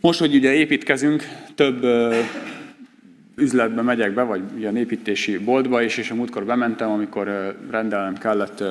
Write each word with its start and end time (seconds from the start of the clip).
Most, 0.00 0.18
hogy 0.18 0.34
ugye 0.34 0.52
építkezünk, 0.52 1.24
több 1.54 1.86
üzletbe 3.36 3.82
megyek 3.82 4.14
be, 4.14 4.22
vagy 4.22 4.42
ilyen 4.58 4.76
építési 4.76 5.38
boltba 5.38 5.82
is, 5.82 5.96
és 5.96 6.10
a 6.10 6.14
múltkor 6.14 6.44
bementem, 6.44 6.90
amikor 6.90 7.56
rendelnem 7.70 8.18
kellett 8.18 8.64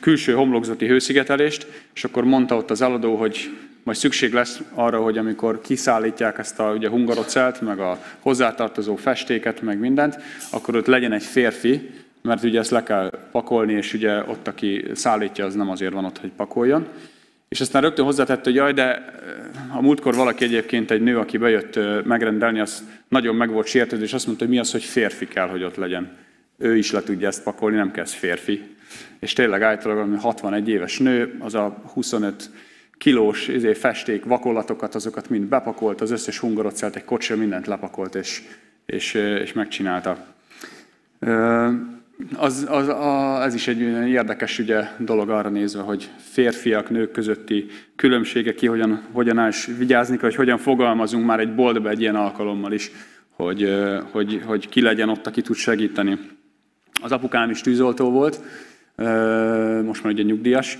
külső 0.00 0.32
homlokzati 0.32 0.86
hőszigetelést, 0.86 1.66
és 1.94 2.04
akkor 2.04 2.24
mondta 2.24 2.56
ott 2.56 2.70
az 2.70 2.82
eladó, 2.82 3.16
hogy 3.16 3.50
majd 3.82 3.98
szükség 3.98 4.32
lesz 4.32 4.60
arra, 4.74 5.02
hogy 5.02 5.18
amikor 5.18 5.60
kiszállítják 5.60 6.38
ezt 6.38 6.58
a 6.58 6.72
ugye, 6.72 6.88
hungarocelt, 6.88 7.60
meg 7.60 7.78
a 7.78 8.02
hozzátartozó 8.18 8.96
festéket, 8.96 9.62
meg 9.62 9.78
mindent, 9.78 10.18
akkor 10.50 10.76
ott 10.76 10.86
legyen 10.86 11.12
egy 11.12 11.22
férfi, 11.22 11.90
mert 12.22 12.42
ugye 12.44 12.58
ezt 12.58 12.70
le 12.70 12.82
kell 12.82 13.10
pakolni, 13.30 13.72
és 13.72 13.94
ugye 13.94 14.18
ott, 14.18 14.48
aki 14.48 14.84
szállítja, 14.94 15.44
az 15.44 15.54
nem 15.54 15.70
azért 15.70 15.92
van 15.92 16.04
ott, 16.04 16.18
hogy 16.18 16.30
pakoljon. 16.36 16.86
És 17.50 17.60
aztán 17.60 17.82
rögtön 17.82 18.04
hozzátette, 18.04 18.42
hogy 18.42 18.54
jaj, 18.54 18.72
de 18.72 18.96
eh, 18.96 19.76
a 19.76 19.80
múltkor 19.80 20.14
valaki 20.14 20.44
egyébként 20.44 20.90
egy 20.90 21.02
nő, 21.02 21.18
aki 21.18 21.38
bejött 21.38 21.76
eh, 21.76 22.02
megrendelni, 22.04 22.60
az 22.60 22.84
nagyon 23.08 23.34
meg 23.34 23.50
volt 23.50 23.66
sértődő, 23.66 24.02
és 24.02 24.12
azt 24.12 24.26
mondta, 24.26 24.44
hogy 24.44 24.54
mi 24.54 24.60
az, 24.60 24.72
hogy 24.72 24.84
férfi 24.84 25.28
kell, 25.28 25.48
hogy 25.48 25.62
ott 25.62 25.76
legyen. 25.76 26.16
Ő 26.58 26.76
is 26.76 26.90
le 26.90 27.02
tudja 27.02 27.26
ezt 27.26 27.42
pakolni, 27.42 27.76
nem 27.76 27.90
kell 27.90 28.04
férfi. 28.04 28.76
És 29.18 29.32
tényleg 29.32 29.62
általában 29.62 30.18
61 30.18 30.68
éves 30.68 30.98
nő, 30.98 31.36
az 31.38 31.54
a 31.54 31.82
25 31.92 32.50
kilós 32.98 33.48
izé, 33.48 33.74
festék, 33.74 34.24
vakolatokat, 34.24 34.94
azokat 34.94 35.28
mind 35.28 35.44
bepakolt, 35.44 36.00
az 36.00 36.10
összes 36.10 36.38
hungarocelt 36.38 36.96
egy 36.96 37.04
kocsira 37.04 37.38
mindent 37.38 37.66
lepakolt, 37.66 38.14
és, 38.14 38.42
és, 38.86 39.14
eh, 39.14 39.40
és 39.40 39.52
megcsinálta 39.52 40.26
az, 42.36 42.66
az, 42.68 42.88
a, 42.88 43.42
ez 43.42 43.54
is 43.54 43.68
egy 43.68 43.80
érdekes 44.08 44.58
ugye, 44.58 44.84
dolog 44.98 45.30
arra 45.30 45.48
nézve, 45.48 45.82
hogy 45.82 46.10
férfiak, 46.16 46.90
nők 46.90 47.10
közötti 47.10 47.66
különbségek 47.96 48.54
ki, 48.54 48.66
hogyan, 48.66 49.02
hogyan 49.12 49.48
is 49.48 49.68
vigyázni 49.78 50.16
kell, 50.16 50.28
hogy 50.28 50.38
hogyan 50.38 50.58
fogalmazunk 50.58 51.26
már 51.26 51.40
egy 51.40 51.54
boltba 51.54 51.88
egy 51.88 52.00
ilyen 52.00 52.16
alkalommal 52.16 52.72
is, 52.72 52.90
hogy, 53.30 53.74
hogy, 54.10 54.42
hogy 54.44 54.68
ki 54.68 54.80
legyen 54.80 55.08
ott, 55.08 55.26
aki 55.26 55.40
tud 55.42 55.56
segíteni. 55.56 56.18
Az 57.02 57.12
apukám 57.12 57.50
is 57.50 57.60
tűzoltó 57.60 58.10
volt, 58.10 58.40
most 59.84 60.02
már 60.02 60.12
ugye 60.12 60.22
nyugdíjas, 60.22 60.78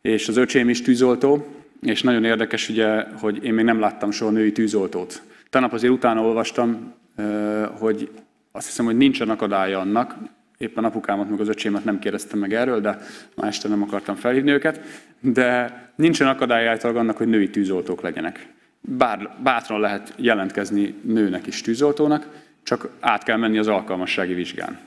és 0.00 0.28
az 0.28 0.36
öcsém 0.36 0.68
is 0.68 0.82
tűzoltó, 0.82 1.46
és 1.82 2.02
nagyon 2.02 2.24
érdekes 2.24 2.68
ugye, 2.68 3.04
hogy 3.20 3.44
én 3.44 3.54
még 3.54 3.64
nem 3.64 3.80
láttam 3.80 4.10
soha 4.10 4.30
női 4.30 4.52
tűzoltót. 4.52 5.22
Tanap 5.50 5.72
azért 5.72 5.92
utána 5.92 6.22
olvastam, 6.22 6.94
hogy 7.78 8.10
azt 8.52 8.66
hiszem, 8.66 8.84
hogy 8.84 8.96
nincsen 8.96 9.30
akadálya 9.30 9.80
annak, 9.80 10.14
éppen 10.58 10.84
apukámat, 10.84 11.30
meg 11.30 11.40
az 11.40 11.48
öcsémet 11.48 11.84
nem 11.84 11.98
kérdeztem 11.98 12.38
meg 12.38 12.54
erről, 12.54 12.80
de 12.80 12.98
ma 13.34 13.46
este 13.46 13.68
nem 13.68 13.82
akartam 13.82 14.14
felhívni 14.14 14.50
őket, 14.50 14.80
de 15.20 15.80
nincsen 15.96 16.28
akadály 16.28 16.68
által 16.68 16.96
annak, 16.96 17.16
hogy 17.16 17.28
női 17.28 17.50
tűzoltók 17.50 18.00
legyenek. 18.00 18.52
Bár 18.80 19.36
bátran 19.42 19.80
lehet 19.80 20.14
jelentkezni 20.16 20.94
nőnek 21.02 21.46
is 21.46 21.60
tűzoltónak, 21.60 22.28
csak 22.62 22.88
át 23.00 23.22
kell 23.22 23.36
menni 23.36 23.58
az 23.58 23.68
alkalmassági 23.68 24.34
vizsgán. 24.34 24.78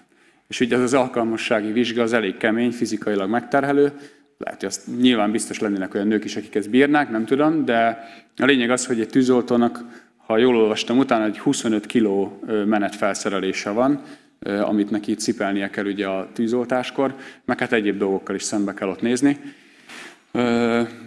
És 0.48 0.60
ugye 0.60 0.76
az 0.76 0.82
az 0.82 0.94
alkalmassági 0.94 1.72
vizsga 1.72 2.02
az 2.02 2.14
elég 2.14 2.38
kemény, 2.38 2.72
fizikailag 2.72 3.30
megterhelő, 3.30 3.92
lehet, 4.38 4.60
hogy 4.60 4.70
azt 4.70 4.88
nyilván 5.00 5.32
biztos 5.32 5.60
lennének 5.60 5.94
olyan 5.94 6.08
nők 6.08 6.24
is, 6.24 6.36
akik 6.36 6.56
ezt 6.56 6.70
bírnák, 6.70 7.10
nem 7.10 7.26
tudom, 7.26 7.66
de 7.66 8.08
a 8.38 8.46
lényeg 8.46 8.70
az, 8.70 8.86
hogy 8.86 9.00
egy 9.00 9.10
tűzoltónak, 9.10 9.84
ha 10.18 10.38
jól 10.38 10.56
olvastam 10.56 10.98
utána, 10.98 11.26
egy 11.26 11.40
25 11.40 11.86
kg 11.86 12.30
menetfelszerelése 12.66 13.70
van, 13.70 14.02
amit 14.40 14.90
neki 14.90 15.14
cipelnie 15.14 15.70
kell 15.70 15.86
ugye 15.86 16.08
a 16.08 16.28
tűzoltáskor, 16.34 17.16
meg 17.46 17.60
hát 17.60 17.72
egyéb 17.74 17.98
dolgokkal 17.98 18.36
is 18.36 18.44
szembe 18.44 18.74
kell 18.74 18.88
ott 18.88 19.02
nézni. 19.02 19.38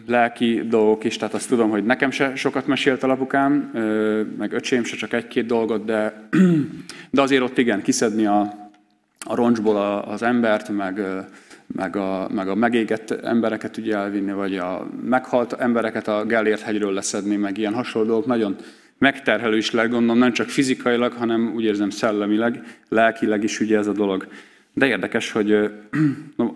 Lelki 0.06 0.62
dolgok 0.69 1.05
is, 1.05 1.16
tehát 1.16 1.34
azt 1.34 1.48
tudom, 1.48 1.70
hogy 1.70 1.84
nekem 1.84 2.11
se 2.11 2.34
sokat 2.34 2.66
mesélt 2.66 3.02
a 3.02 3.06
lapukám, 3.06 3.70
meg 4.39 4.52
öcsém 4.52 4.84
se 4.84 4.97
csak 4.97 5.12
egy-két 5.12 5.47
dolgot, 5.47 5.84
de, 5.84 6.28
de 7.11 7.22
azért 7.22 7.42
ott 7.42 7.58
igen, 7.58 7.83
kiszedni 7.83 8.27
a, 8.27 8.41
a 9.27 9.34
roncsból 9.34 9.77
az 10.07 10.23
embert, 10.23 10.68
meg, 10.68 11.01
meg 11.67 11.96
a, 11.96 12.28
meg 12.34 12.48
a 12.48 12.55
megégett 12.55 13.11
embereket 13.11 13.77
ugye 13.77 13.96
elvinni, 13.96 14.33
vagy 14.33 14.57
a 14.57 14.86
meghalt 15.05 15.52
embereket 15.52 16.08
a 16.08 16.24
Gellért 16.24 16.61
hegyről 16.61 16.92
leszedni, 16.92 17.36
meg 17.36 17.58
ilyen 17.58 17.74
hasonló 17.74 18.07
dolgok 18.07 18.27
nagyon 18.27 18.57
megterhelő 19.02 19.57
is 19.57 19.70
lehet, 19.70 20.01
nem 20.01 20.33
csak 20.33 20.48
fizikailag, 20.48 21.13
hanem 21.13 21.52
úgy 21.55 21.64
érzem 21.64 21.90
szellemileg, 21.90 22.79
lelkileg 22.89 23.42
is 23.42 23.61
ugye 23.61 23.79
ez 23.79 23.86
a 23.86 23.92
dolog. 23.92 24.27
De 24.73 24.86
érdekes, 24.86 25.30
hogy 25.30 25.70
no, 26.36 26.55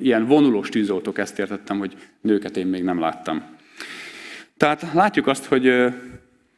ilyen 0.00 0.26
vonulós 0.26 0.68
tűzoltók, 0.68 1.18
ezt 1.18 1.38
értettem, 1.38 1.78
hogy 1.78 1.96
nőket 2.20 2.56
én 2.56 2.66
még 2.66 2.82
nem 2.82 3.00
láttam. 3.00 3.42
Tehát 4.56 4.86
látjuk 4.92 5.26
azt, 5.26 5.44
hogy 5.44 5.72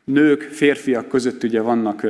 nők, 0.04 0.42
férfiak 0.42 1.08
között 1.08 1.42
ugye 1.42 1.60
vannak 1.60 2.06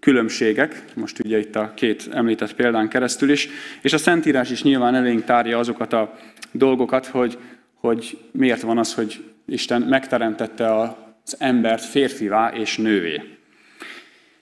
különbségek, 0.00 0.84
most 0.94 1.20
ugye 1.24 1.38
itt 1.38 1.56
a 1.56 1.72
két 1.74 2.08
említett 2.12 2.54
példán 2.54 2.88
keresztül 2.88 3.30
is, 3.30 3.48
és 3.82 3.92
a 3.92 3.98
Szentírás 3.98 4.50
is 4.50 4.62
nyilván 4.62 4.94
elénk 4.94 5.24
tárja 5.24 5.58
azokat 5.58 5.92
a 5.92 6.18
dolgokat, 6.52 7.06
hogy, 7.06 7.38
hogy 7.74 8.18
miért 8.30 8.62
van 8.62 8.78
az, 8.78 8.94
hogy 8.94 9.24
Isten 9.44 9.82
megteremtette 9.82 10.74
a 10.74 11.05
az 11.26 11.36
embert 11.38 11.84
férfivá 11.84 12.48
és 12.48 12.76
nővé. 12.76 13.22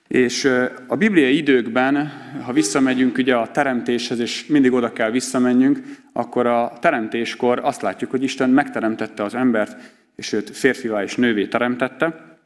És 0.09 0.51
a 0.87 0.97
bibliai 0.97 1.37
időkben, 1.37 2.13
ha 2.45 2.53
visszamegyünk 2.53 3.19
ugye 3.19 3.35
a 3.37 3.51
teremtéshez, 3.51 4.19
és 4.19 4.47
mindig 4.47 4.73
oda 4.73 4.93
kell 4.93 5.11
visszamenjünk, 5.11 5.81
akkor 6.13 6.47
a 6.47 6.73
teremtéskor 6.81 7.61
azt 7.63 7.83
látjuk, 7.83 8.11
hogy 8.11 8.23
Isten 8.23 8.51
megteremtette 8.51 9.23
az 9.23 9.35
embert, 9.35 9.77
és 10.17 10.33
őt 10.33 10.51
férfivá 10.51 11.03
és 11.03 11.17
nővé 11.17 11.47
teremtette. 11.47 12.37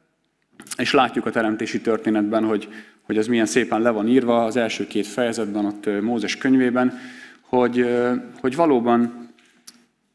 És 0.77 0.93
látjuk 0.93 1.27
a 1.27 1.31
teremtési 1.31 1.81
történetben, 1.81 2.45
hogy, 2.45 2.69
hogy 3.03 3.19
az 3.19 3.27
milyen 3.27 3.47
szépen 3.47 3.81
le 3.81 3.91
van 3.91 4.09
írva 4.09 4.45
az 4.45 4.57
első 4.57 4.87
két 4.87 5.07
fejezetben, 5.07 5.65
ott 5.65 6.01
Mózes 6.01 6.37
könyvében, 6.37 6.99
hogy, 7.41 7.87
hogy 8.41 8.57
valóban 8.57 9.29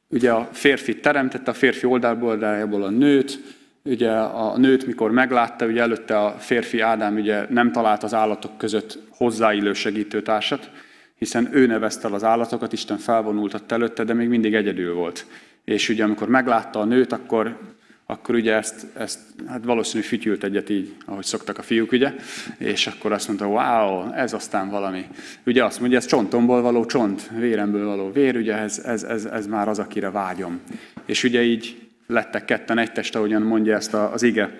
ugye 0.07 0.31
a 0.31 0.49
férfi 0.51 0.99
teremtette, 0.99 1.51
a 1.51 1.53
férfi 1.53 1.85
oldalból, 1.85 2.83
a 2.83 2.89
nőt, 2.89 3.39
ugye 3.83 4.11
a 4.11 4.57
nőt, 4.57 4.85
mikor 4.85 5.11
meglátta, 5.11 5.65
ugye 5.65 5.81
előtte 5.81 6.19
a 6.19 6.35
férfi 6.39 6.79
Ádám 6.79 7.15
ugye 7.15 7.45
nem 7.49 7.71
talált 7.71 8.03
az 8.03 8.13
állatok 8.13 8.57
között 8.57 8.99
hozzáillő 9.09 9.73
segítőtársat, 9.73 10.69
hiszen 11.15 11.49
ő 11.51 11.65
nevezte 11.65 12.07
el 12.07 12.13
az 12.13 12.23
állatokat, 12.23 12.73
Isten 12.73 12.97
felvonultat 12.97 13.71
előtte, 13.71 14.03
de 14.03 14.13
még 14.13 14.27
mindig 14.27 14.53
egyedül 14.53 14.93
volt. 14.93 15.25
És 15.65 15.89
ugye 15.89 16.03
amikor 16.03 16.27
meglátta 16.27 16.79
a 16.79 16.85
nőt, 16.85 17.11
akkor, 17.11 17.57
akkor 18.05 18.35
ugye 18.35 18.53
ezt, 18.53 18.85
ezt 18.97 19.19
hát 19.47 19.63
valószínű 19.65 20.03
fütyült 20.03 20.43
egyet 20.43 20.69
így, 20.69 20.95
ahogy 21.05 21.23
szoktak 21.23 21.57
a 21.57 21.61
fiúk, 21.61 21.91
ugye, 21.91 22.13
és 22.57 22.87
akkor 22.87 23.11
azt 23.11 23.27
mondta, 23.27 23.47
wow, 23.47 24.11
ez 24.13 24.33
aztán 24.33 24.69
valami. 24.69 25.05
Ugye 25.45 25.63
azt 25.63 25.79
mondja, 25.79 25.97
ez 25.97 26.05
csontomból 26.05 26.61
való 26.61 26.85
csont, 26.85 27.29
véremből 27.37 27.85
való 27.85 28.11
vér, 28.11 28.35
ugye 28.35 28.57
ez, 28.57 28.79
ez, 28.79 29.03
ez, 29.03 29.25
ez 29.25 29.47
már 29.47 29.67
az, 29.67 29.79
akire 29.79 30.11
vágyom. 30.11 30.61
És 31.05 31.23
ugye 31.23 31.43
így 31.43 31.82
lettek 32.07 32.45
ketten 32.45 32.77
egy 32.77 32.91
test, 32.91 33.15
ahogyan 33.15 33.41
mondja 33.41 33.75
ezt 33.75 33.93
az 33.93 34.23
ige. 34.23 34.57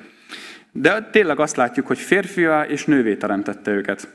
De 0.72 1.10
tényleg 1.12 1.40
azt 1.40 1.56
látjuk, 1.56 1.88
hogy 1.88 1.98
férfiá 1.98 2.64
és 2.64 2.86
nővé 2.86 3.16
teremtette 3.16 3.72
őket. 3.72 4.08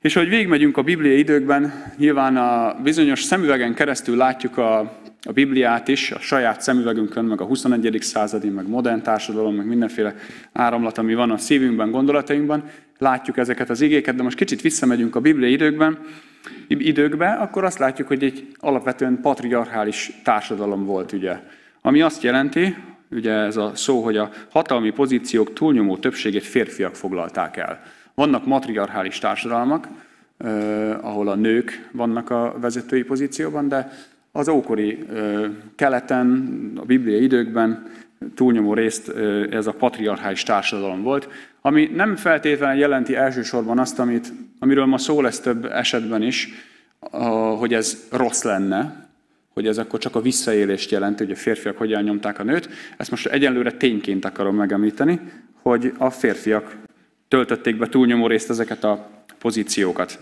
És 0.00 0.14
hogy 0.14 0.28
végigmegyünk 0.28 0.76
a 0.76 0.82
bibliai 0.82 1.18
időkben, 1.18 1.92
nyilván 1.96 2.36
a 2.36 2.80
bizonyos 2.82 3.22
szemüvegen 3.22 3.74
keresztül 3.74 4.16
látjuk 4.16 4.58
a, 4.58 4.78
a 5.22 5.32
Bibliát 5.32 5.88
is, 5.88 6.10
a 6.10 6.18
saját 6.18 6.60
szemüvegünkön, 6.60 7.24
meg 7.24 7.40
a 7.40 7.44
21. 7.44 7.98
századi, 8.00 8.48
meg 8.48 8.68
modern 8.68 9.02
társadalom, 9.02 9.54
meg 9.54 9.66
mindenféle 9.66 10.14
áramlat, 10.52 10.98
ami 10.98 11.14
van 11.14 11.30
a 11.30 11.36
szívünkben, 11.36 11.90
gondolatainkban, 11.90 12.64
látjuk 12.98 13.36
ezeket 13.36 13.70
az 13.70 13.80
igéket, 13.80 14.14
de 14.14 14.22
most 14.22 14.36
kicsit 14.36 14.60
visszamegyünk 14.60 15.16
a 15.16 15.20
bibliai 15.20 15.52
időkben, 15.52 15.98
időkbe, 16.68 17.28
akkor 17.32 17.64
azt 17.64 17.78
látjuk, 17.78 18.08
hogy 18.08 18.24
egy 18.24 18.46
alapvetően 18.58 19.20
patriarchális 19.20 20.12
társadalom 20.24 20.84
volt, 20.84 21.12
ugye. 21.12 21.38
Ami 21.82 22.00
azt 22.00 22.22
jelenti, 22.22 22.76
ugye 23.10 23.32
ez 23.32 23.56
a 23.56 23.72
szó, 23.74 24.02
hogy 24.02 24.16
a 24.16 24.30
hatalmi 24.50 24.90
pozíciók 24.90 25.52
túlnyomó 25.52 25.96
többségét 25.96 26.44
férfiak 26.44 26.94
foglalták 26.94 27.56
el. 27.56 27.82
Vannak 28.14 28.46
matriarchális 28.46 29.18
társadalmak, 29.18 29.88
ahol 31.00 31.28
a 31.28 31.34
nők 31.34 31.88
vannak 31.92 32.30
a 32.30 32.54
vezetői 32.60 33.02
pozícióban, 33.02 33.68
de 33.68 33.92
az 34.32 34.48
ókori 34.48 35.06
keleten, 35.76 36.52
a 36.76 36.84
bibliai 36.84 37.22
időkben 37.22 37.86
túlnyomó 38.34 38.74
részt 38.74 39.08
ez 39.50 39.66
a 39.66 39.72
patriarchális 39.72 40.42
társadalom 40.42 41.02
volt, 41.02 41.28
ami 41.60 41.90
nem 41.94 42.16
feltétlenül 42.16 42.80
jelenti 42.80 43.16
elsősorban 43.16 43.78
azt, 43.78 43.98
amit, 43.98 44.32
amiről 44.58 44.86
ma 44.86 44.98
szó 44.98 45.20
lesz 45.20 45.40
több 45.40 45.64
esetben 45.64 46.22
is, 46.22 46.48
hogy 47.58 47.74
ez 47.74 48.06
rossz 48.10 48.42
lenne, 48.42 48.99
hogy 49.54 49.66
ez 49.66 49.78
akkor 49.78 49.98
csak 49.98 50.16
a 50.16 50.20
visszaélést 50.20 50.90
jelenti, 50.90 51.24
hogy 51.24 51.32
a 51.32 51.36
férfiak 51.36 51.76
hogyan 51.76 52.02
nyomták 52.02 52.38
a 52.38 52.42
nőt. 52.42 52.68
Ezt 52.96 53.10
most 53.10 53.26
egyenlőre 53.26 53.72
tényként 53.72 54.24
akarom 54.24 54.56
megemlíteni, 54.56 55.20
hogy 55.62 55.92
a 55.98 56.10
férfiak 56.10 56.76
töltötték 57.28 57.76
be 57.76 57.86
túlnyomó 57.86 58.26
részt 58.26 58.50
ezeket 58.50 58.84
a 58.84 59.10
pozíciókat. 59.38 60.18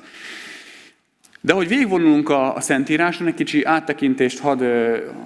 De 1.40 1.52
hogy 1.52 1.68
végigvonulunk 1.68 2.28
a, 2.28 2.54
a 2.54 2.60
Szentíráson, 2.60 3.26
egy 3.26 3.34
kicsi 3.34 3.64
áttekintést 3.64 4.38
hadd 4.38 4.62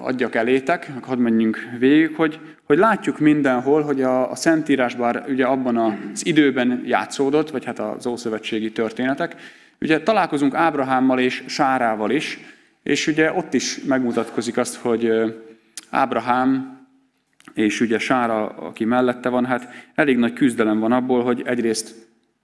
adjak 0.00 0.34
elétek, 0.34 0.92
hadd 1.02 1.18
menjünk 1.18 1.68
végig, 1.78 2.14
hogy, 2.16 2.38
hogy 2.64 2.78
látjuk 2.78 3.18
mindenhol, 3.18 3.82
hogy 3.82 4.02
a, 4.02 4.30
a 4.30 4.34
Szentírás 4.34 4.94
bár 4.94 5.24
ugye 5.28 5.44
abban 5.44 5.76
az 5.76 6.26
időben 6.26 6.82
játszódott, 6.86 7.50
vagy 7.50 7.64
hát 7.64 7.78
az 7.78 8.06
ószövetségi 8.06 8.72
történetek, 8.72 9.36
ugye 9.80 10.00
találkozunk 10.00 10.54
Ábrahámmal 10.54 11.18
és 11.18 11.42
Sárával 11.46 12.10
is, 12.10 12.38
és 12.82 13.06
ugye 13.06 13.32
ott 13.32 13.54
is 13.54 13.80
megmutatkozik 13.84 14.56
azt, 14.56 14.74
hogy 14.74 15.12
Ábrahám 15.90 16.80
és 17.54 17.80
ugye 17.80 17.98
Sára, 17.98 18.48
aki 18.48 18.84
mellette 18.84 19.28
van, 19.28 19.46
hát 19.46 19.68
elég 19.94 20.16
nagy 20.16 20.32
küzdelem 20.32 20.78
van 20.78 20.92
abból, 20.92 21.22
hogy 21.22 21.42
egyrészt 21.46 21.94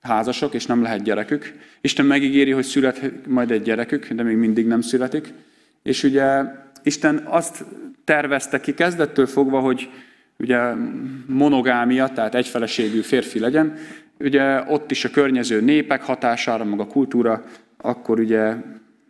házasok, 0.00 0.55
és 0.55 0.67
nem 0.67 0.82
lehet 0.82 1.02
gyerekük. 1.02 1.52
Isten 1.81 2.06
megígéri, 2.06 2.50
hogy 2.50 2.64
szület 2.64 3.26
majd 3.26 3.50
egy 3.50 3.62
gyerekük, 3.62 4.12
de 4.12 4.23
még 4.23 4.37
mindig 4.37 4.67
nem 4.67 4.81
születik. 4.81 5.32
És 5.82 6.02
ugye 6.02 6.43
Isten 6.82 7.23
azt 7.25 7.64
tervezte 8.05 8.61
ki 8.61 8.75
kezdettől 8.75 9.26
fogva, 9.26 9.61
hogy 9.61 9.91
ugye 10.37 10.73
monogámia, 11.26 12.08
tehát 12.08 12.34
egyfeleségű 12.34 13.00
férfi 13.00 13.38
legyen. 13.38 13.76
Ugye 14.19 14.62
ott 14.67 14.91
is 14.91 15.05
a 15.05 15.11
környező 15.11 15.61
népek 15.61 16.02
hatására, 16.02 16.64
meg 16.64 16.81
a 16.81 16.87
kultúra, 16.87 17.44
akkor 17.76 18.20
ugye 18.20 18.55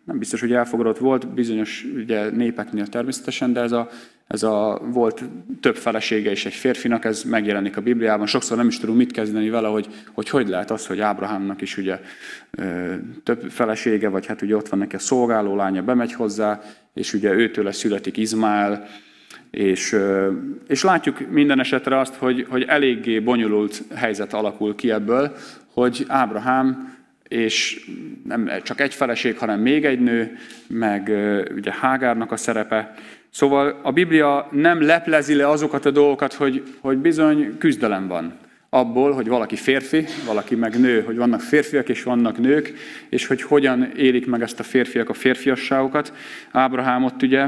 nem 0.09 0.19
biztos, 0.19 0.41
hogy 0.41 0.53
elfogadott 0.53 0.99
volt, 0.99 1.29
bizonyos 1.29 1.87
ugye, 1.97 2.31
népeknél 2.31 2.87
természetesen, 2.87 3.53
de 3.53 3.61
ez 3.61 3.73
a, 3.73 3.89
ez 4.27 4.43
a 4.43 4.81
volt 4.85 5.25
több 5.61 5.77
felesége 5.77 6.31
is 6.31 6.47
egy 6.47 6.53
férfinak, 6.53 7.05
ez 7.05 7.23
megjelenik 7.23 7.77
a 7.77 7.81
Bibliában. 7.81 8.27
Sokszor 8.27 8.57
nem 8.57 8.67
is 8.67 8.79
tudunk 8.79 8.99
mit 8.99 9.13
kezdeni 9.13 9.51
vele, 9.51 9.69
hogy 9.69 9.89
hogy, 10.13 10.29
hogy 10.29 10.49
lehet 10.49 10.71
az, 10.71 10.87
hogy 10.87 11.01
Ábrahámnak 11.01 11.61
is 11.61 11.77
ugye 11.77 12.01
több 13.23 13.51
felesége, 13.51 14.09
vagy 14.09 14.27
hát 14.27 14.43
ugye 14.43 14.57
ott 14.57 14.69
van 14.69 14.79
neki 14.79 14.97
a 14.97 14.99
szolgáló 14.99 15.57
lánya, 15.57 15.83
bemegy 15.83 16.13
hozzá, 16.13 16.61
és 16.95 17.13
ugye 17.13 17.33
őtől 17.33 17.73
születik 17.73 18.17
Izmael, 18.17 18.87
és, 19.51 19.97
és 20.69 20.83
látjuk 20.83 21.31
minden 21.31 21.61
esetre 21.61 21.99
azt, 21.99 22.15
hogy, 22.15 22.47
hogy 22.49 22.63
eléggé 22.63 23.19
bonyolult 23.19 23.83
helyzet 23.95 24.33
alakul 24.33 24.75
ki 24.75 24.91
ebből, 24.91 25.37
hogy 25.73 26.05
Ábrahám 26.09 26.98
és 27.29 27.87
nem 28.25 28.51
csak 28.63 28.81
egy 28.81 28.95
feleség, 28.95 29.39
hanem 29.39 29.61
még 29.61 29.85
egy 29.85 30.01
nő, 30.01 30.39
meg 30.67 31.13
ugye 31.55 31.73
Hágárnak 31.73 32.33
a 32.33 32.37
szerepe. 32.37 32.95
Szóval 33.31 33.81
a 33.83 33.93
Biblia 33.93 34.49
nem 34.53 34.83
leplezi 34.83 35.35
le 35.35 35.49
azokat 35.49 35.85
a 35.85 35.91
dolgokat, 35.91 36.33
hogy, 36.33 36.63
hogy 36.81 36.99
bizony 36.99 37.59
küzdelem 37.59 38.09
van 38.09 38.39
abból, 38.71 39.13
hogy 39.13 39.29
valaki 39.29 39.57
férfi, 39.57 40.05
valaki 40.27 40.55
meg 40.55 40.81
nő, 40.81 41.03
hogy 41.03 41.17
vannak 41.17 41.41
férfiak 41.41 41.89
és 41.89 42.03
vannak 42.03 42.39
nők, 42.39 42.73
és 43.09 43.27
hogy 43.27 43.43
hogyan 43.43 43.93
élik 43.97 44.27
meg 44.27 44.43
ezt 44.43 44.61
a 44.61 44.63
férfiak 44.63 45.09
a 45.09 45.15
férfiasságokat. 45.15 46.13
Ábrahám 46.51 47.05
ott 47.05 47.23
ugye, 47.23 47.47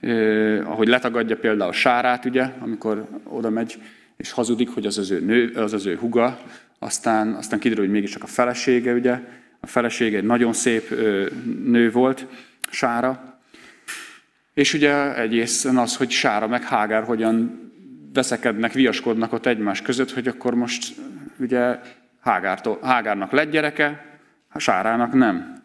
eh, 0.00 0.70
ahogy 0.70 0.88
letagadja 0.88 1.36
például 1.36 1.72
Sárát, 1.72 2.24
ugye, 2.24 2.48
amikor 2.58 3.08
oda 3.24 3.50
megy 3.50 3.78
és 4.16 4.30
hazudik, 4.30 4.68
hogy 4.70 4.86
az 4.86 4.98
az 4.98 5.10
ő, 5.10 5.20
nő, 5.20 5.52
az 5.54 5.72
az 5.72 5.86
ő 5.86 5.96
huga, 5.96 6.38
aztán, 6.78 7.34
aztán 7.34 7.58
kiderül, 7.58 7.84
hogy 7.84 7.92
mégiscsak 7.92 8.22
a 8.22 8.26
felesége, 8.26 8.92
ugye, 8.92 9.20
a 9.60 9.66
felesége 9.66 10.16
egy 10.16 10.24
nagyon 10.24 10.52
szép 10.52 10.90
nő 11.64 11.90
volt, 11.90 12.26
Sára, 12.70 13.40
és 14.54 14.74
ugye 14.74 15.16
egészen 15.16 15.76
az, 15.76 15.96
hogy 15.96 16.10
Sára 16.10 16.46
meg 16.46 16.62
Hágár 16.62 17.02
hogyan 17.02 17.64
veszekednek, 18.12 18.72
viaskodnak 18.72 19.32
ott 19.32 19.46
egymás 19.46 19.82
között, 19.82 20.12
hogy 20.12 20.28
akkor 20.28 20.54
most 20.54 20.94
ugye 21.38 21.78
Hágártól, 22.20 22.78
Hágárnak 22.82 23.32
lett 23.32 23.50
gyereke, 23.50 24.18
Sárának 24.54 25.12
nem. 25.12 25.62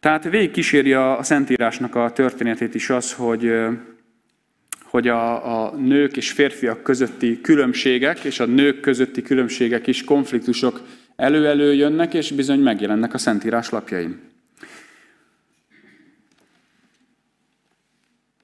Tehát 0.00 0.24
végig 0.24 0.50
kíséri 0.50 0.92
a 0.92 1.18
Szentírásnak 1.22 1.94
a 1.94 2.10
történetét 2.10 2.74
is 2.74 2.90
az, 2.90 3.12
hogy 3.12 3.52
hogy 4.96 5.08
a, 5.08 5.64
a 5.66 5.76
nők 5.76 6.16
és 6.16 6.30
férfiak 6.30 6.82
közötti 6.82 7.40
különbségek, 7.40 8.24
és 8.24 8.40
a 8.40 8.44
nők 8.46 8.80
közötti 8.80 9.22
különbségek 9.22 9.86
is, 9.86 10.04
konfliktusok 10.04 10.80
elő-elő 11.16 11.74
jönnek, 11.74 12.14
és 12.14 12.30
bizony 12.32 12.60
megjelennek 12.60 13.14
a 13.14 13.18
Szentírás 13.18 13.70
lapjain. 13.70 14.20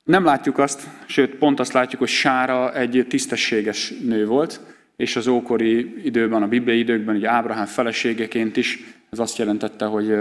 Nem 0.05 0.25
látjuk 0.25 0.59
azt, 0.59 0.89
sőt 1.07 1.35
pont 1.35 1.61
azt 1.61 1.73
látjuk, 1.73 2.01
hogy 2.01 2.09
Sára 2.09 2.75
egy 2.75 3.07
tisztességes 3.09 3.95
nő 4.05 4.27
volt, 4.27 4.61
és 4.97 5.17
az 5.17 5.27
ókori 5.27 6.05
időben, 6.05 6.43
a 6.43 6.49
bibliai 6.49 6.79
időkben, 6.79 7.17
ugye 7.17 7.29
Ábrahám 7.29 7.67
feleségeként 7.67 8.57
is, 8.57 8.85
ez 9.11 9.19
azt 9.19 9.39
jelentette, 9.39 9.85
hogy, 9.85 10.15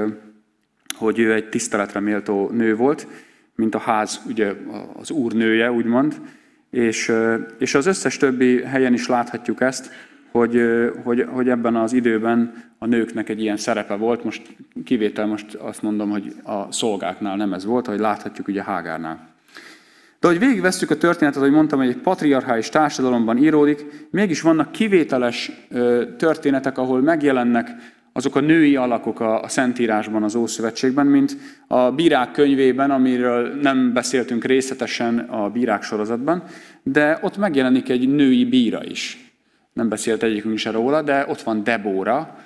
hogy 0.98 1.20
ő 1.20 1.34
egy 1.34 1.50
tiszteletre 1.50 2.00
méltó 2.00 2.50
nő 2.50 2.76
volt, 2.76 3.08
mint 3.62 3.76
a 3.76 3.80
ház, 3.80 4.22
ugye 4.28 4.54
az 5.00 5.12
úrnője, 5.12 5.72
úgymond, 5.72 6.22
és, 6.70 7.12
és 7.60 7.76
az 7.76 7.86
összes 7.86 8.18
többi 8.18 8.64
helyen 8.64 8.94
is 8.94 9.08
láthatjuk 9.08 9.62
ezt, 9.62 9.92
hogy, 10.32 10.62
hogy, 11.04 11.26
hogy 11.30 11.50
ebben 11.50 11.76
az 11.76 11.94
időben 11.94 12.54
a 12.78 12.86
nőknek 12.86 13.30
egy 13.30 13.42
ilyen 13.42 13.58
szerepe 13.58 13.96
volt, 13.96 14.24
most 14.24 14.56
kivétel 14.84 15.26
most 15.26 15.54
azt 15.54 15.82
mondom, 15.82 16.10
hogy 16.10 16.34
a 16.44 16.72
szolgáknál 16.72 17.36
nem 17.36 17.54
ez 17.54 17.66
volt, 17.66 17.88
ahogy 17.88 18.00
láthatjuk 18.00 18.48
ugye 18.48 18.64
Hágárnál. 18.64 19.30
De 20.20 20.28
hogy 20.28 20.40
végigvesszük 20.40 20.90
a 20.90 20.98
történetet, 20.98 21.42
hogy 21.42 21.52
mondtam, 21.52 21.80
hogy 21.80 21.88
egy 21.88 21.98
patriarchális 21.98 22.70
társadalomban 22.70 23.38
íródik, 23.38 23.86
mégis 24.12 24.42
vannak 24.42 24.72
kivételes 24.72 25.52
történetek, 26.18 26.78
ahol 26.78 27.02
megjelennek 27.02 27.70
azok 28.14 28.36
a 28.36 28.40
női 28.40 28.76
alakok 28.76 29.20
a, 29.20 29.48
Szentírásban, 29.48 30.24
az 30.24 30.36
Ószövetségben, 30.36 31.08
mint 31.08 31.38
a 31.68 31.92
Bírák 31.92 32.32
könyvében, 32.32 32.92
amiről 32.92 33.56
nem 33.62 33.94
beszéltünk 33.94 34.44
részletesen 34.44 35.20
a 35.20 35.50
Bírák 35.50 35.84
sorozatban, 35.84 36.44
de 36.84 37.20
ott 37.22 37.38
megjelenik 37.38 37.90
egy 37.90 38.10
női 38.10 38.46
bíra 38.46 38.84
is. 38.86 39.32
Nem 39.74 39.90
beszélt 39.90 40.24
egyikünk 40.24 40.58
se 40.58 40.72
róla, 40.72 41.02
de 41.02 41.26
ott 41.28 41.42
van 41.42 41.64
Debóra, 41.64 42.38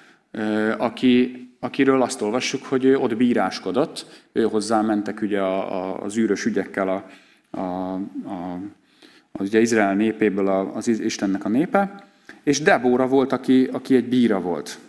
aki, 0.78 1.48
akiről 1.60 2.02
azt 2.02 2.22
olvassuk, 2.22 2.66
hogy 2.66 2.86
ő 2.86 2.98
ott 2.98 3.16
bíráskodott, 3.16 4.06
ő 4.32 4.44
hozzá 4.44 4.82
mentek 4.82 5.22
ugye 5.22 5.42
az 6.04 6.18
űrös 6.18 6.46
ügyekkel 6.46 6.88
a, 6.88 7.06
a, 7.60 7.94
a, 8.26 8.60
az 9.32 9.48
ugye 9.48 9.62
Izrael 9.62 9.96
népéből 9.96 10.48
az 10.48 10.88
Istennek 10.88 11.46
a 11.46 11.50
népe, 11.50 12.04
és 12.44 12.62
Debóra 12.62 13.08
volt, 13.08 13.32
aki, 13.32 13.70
aki 13.72 13.96
egy 13.96 14.10
bíra 14.10 14.42
volt. 14.42 14.80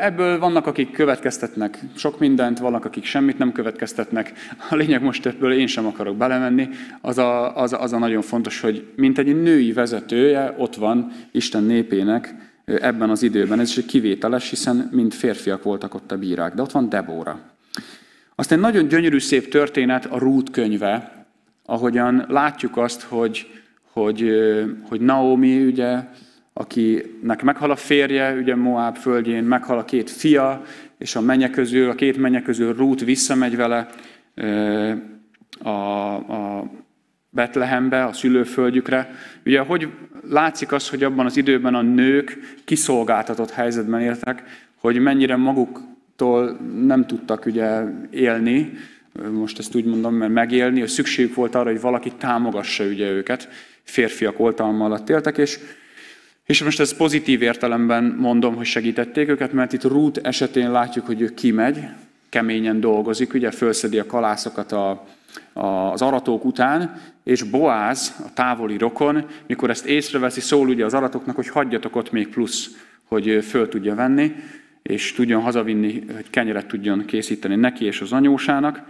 Ebből 0.00 0.38
vannak, 0.38 0.66
akik 0.66 0.92
következtetnek 0.92 1.78
sok 1.96 2.18
mindent, 2.18 2.58
vannak, 2.58 2.84
akik 2.84 3.04
semmit 3.04 3.38
nem 3.38 3.52
következtetnek. 3.52 4.32
A 4.70 4.74
lényeg 4.74 5.02
most 5.02 5.26
ebből 5.26 5.52
én 5.52 5.66
sem 5.66 5.86
akarok 5.86 6.16
belemenni. 6.16 6.68
Az 7.00 7.18
a, 7.18 7.56
az, 7.56 7.72
az 7.72 7.92
a 7.92 7.98
nagyon 7.98 8.22
fontos, 8.22 8.60
hogy 8.60 8.86
mint 8.96 9.18
egy 9.18 9.42
női 9.42 9.72
vezetője 9.72 10.54
ott 10.58 10.74
van 10.74 11.12
Isten 11.32 11.62
népének 11.62 12.34
ebben 12.64 13.10
az 13.10 13.22
időben. 13.22 13.60
Ez 13.60 13.68
is 13.68 13.76
egy 13.76 13.86
kivételes, 13.86 14.50
hiszen 14.50 14.88
mind 14.92 15.12
férfiak 15.12 15.62
voltak 15.62 15.94
ott 15.94 16.12
a 16.12 16.18
bírák. 16.18 16.54
De 16.54 16.62
ott 16.62 16.72
van 16.72 16.88
Debóra. 16.88 17.40
Aztán 18.34 18.60
nagyon 18.60 18.88
gyönyörű 18.88 19.18
szép 19.18 19.48
történet 19.48 20.06
a 20.06 20.18
Rút 20.18 20.50
könyve, 20.50 21.26
ahogyan 21.64 22.24
látjuk 22.28 22.76
azt, 22.76 23.02
hogy, 23.02 23.46
hogy, 23.92 24.32
hogy 24.88 25.00
Naomi 25.00 25.64
ugye 25.64 25.98
akinek 26.58 27.42
meghal 27.42 27.70
a 27.70 27.76
férje, 27.76 28.34
ugye 28.34 28.54
Moab 28.54 28.96
földjén, 28.96 29.44
meghal 29.44 29.78
a 29.78 29.84
két 29.84 30.10
fia, 30.10 30.62
és 30.98 31.16
a 31.16 31.20
menye 31.20 31.50
közül, 31.50 31.90
a 31.90 31.94
két 31.94 32.16
menye 32.16 32.42
közül 32.42 32.74
Rút 32.74 33.04
visszamegy 33.04 33.56
vele 33.56 33.88
a, 35.62 35.68
a 36.14 36.70
Betlehembe, 37.30 38.04
a 38.04 38.12
szülőföldjükre. 38.12 39.10
Ugye, 39.46 39.60
hogy 39.60 39.88
látszik 40.28 40.72
az, 40.72 40.88
hogy 40.88 41.02
abban 41.02 41.26
az 41.26 41.36
időben 41.36 41.74
a 41.74 41.82
nők 41.82 42.38
kiszolgáltatott 42.64 43.50
helyzetben 43.50 44.00
éltek, 44.00 44.42
hogy 44.80 44.98
mennyire 44.98 45.36
maguktól 45.36 46.58
nem 46.86 47.06
tudtak 47.06 47.46
ugye 47.46 47.82
élni, 48.10 48.72
most 49.32 49.58
ezt 49.58 49.74
úgy 49.74 49.84
mondom, 49.84 50.14
mert 50.14 50.32
megélni, 50.32 50.80
hogy 50.80 50.88
szükségük 50.88 51.34
volt 51.34 51.54
arra, 51.54 51.70
hogy 51.70 51.80
valaki 51.80 52.12
támogassa 52.18 52.84
ugye 52.84 53.10
őket. 53.10 53.48
Férfiak 53.82 54.40
oltalma 54.40 54.84
alatt 54.84 55.08
éltek, 55.08 55.38
és 55.38 55.58
és 56.48 56.62
most 56.62 56.80
ez 56.80 56.96
pozitív 56.96 57.42
értelemben 57.42 58.04
mondom, 58.18 58.56
hogy 58.56 58.66
segítették 58.66 59.28
őket, 59.28 59.52
mert 59.52 59.72
itt 59.72 59.84
Ruth 59.84 60.20
esetén 60.22 60.70
látjuk, 60.70 61.06
hogy 61.06 61.20
ő 61.20 61.34
kimegy, 61.34 61.78
keményen 62.28 62.80
dolgozik, 62.80 63.34
ugye 63.34 63.50
fölszedi 63.50 63.98
a 63.98 64.06
kalászokat 64.06 64.72
a, 64.72 65.06
a, 65.52 65.66
az 65.66 66.02
aratók 66.02 66.44
után, 66.44 67.00
és 67.24 67.42
Boáz, 67.42 68.14
a 68.24 68.32
távoli 68.34 68.78
rokon, 68.78 69.26
mikor 69.46 69.70
ezt 69.70 69.86
észreveszi, 69.86 70.40
szól 70.40 70.68
ugye 70.68 70.84
az 70.84 70.94
aratoknak, 70.94 71.36
hogy 71.36 71.48
hagyjatok 71.48 71.96
ott 71.96 72.12
még 72.12 72.28
plusz, 72.28 72.70
hogy 73.04 73.44
föl 73.48 73.68
tudja 73.68 73.94
venni, 73.94 74.32
és 74.82 75.12
tudjon 75.12 75.42
hazavinni, 75.42 76.04
hogy 76.14 76.30
kenyeret 76.30 76.66
tudjon 76.66 77.04
készíteni 77.04 77.56
neki 77.56 77.84
és 77.84 78.00
az 78.00 78.12
anyósának. 78.12 78.82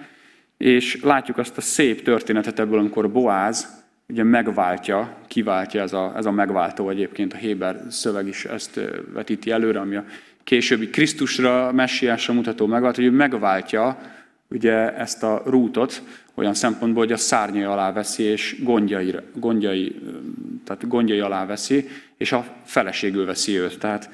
És 0.57 1.03
látjuk 1.03 1.39
azt 1.39 1.57
a 1.57 1.61
szép 1.61 2.03
történetet 2.03 2.59
ebből, 2.59 2.79
amikor 2.79 3.11
Boáz 3.13 3.87
ugye 4.09 4.23
megváltja, 4.23 5.17
kiváltja 5.27 5.83
ez 5.83 5.93
a, 5.93 6.13
ez 6.17 6.27
a 6.27 6.31
megváltó 6.31 6.91
egyébként, 6.91 7.33
a 7.33 7.37
Héber 7.37 7.83
szöveg 7.91 8.27
is 8.27 8.45
ezt 8.45 8.81
vetíti 9.13 9.51
előre, 9.51 9.81
ami 9.81 9.97
a 9.97 10.05
későbbi 10.45 10.91
Krisztusra, 10.91 11.73
messiásra 11.73 12.35
mutató 12.35 12.67
megvált, 12.67 12.97
hogy 12.97 13.13
megváltja 13.13 13.99
ugye 14.51 14.97
ezt 14.97 15.23
a 15.23 15.43
rútot 15.47 16.03
olyan 16.35 16.55
szempontból, 16.55 17.03
hogy 17.03 17.13
a 17.13 17.17
szárnyai 17.17 17.63
alá 17.63 17.93
veszi, 17.93 18.23
és 18.23 18.63
gondjai, 18.63 19.15
gondjai, 19.35 20.01
tehát 20.65 20.89
gondjai 20.89 21.21
alá 21.21 21.47
veszi, 21.47 21.89
és 22.17 22.33
a 22.33 22.47
feleségül 22.65 23.27
veszi 23.27 23.59
őt. 23.59 23.79
Tehát 23.79 24.11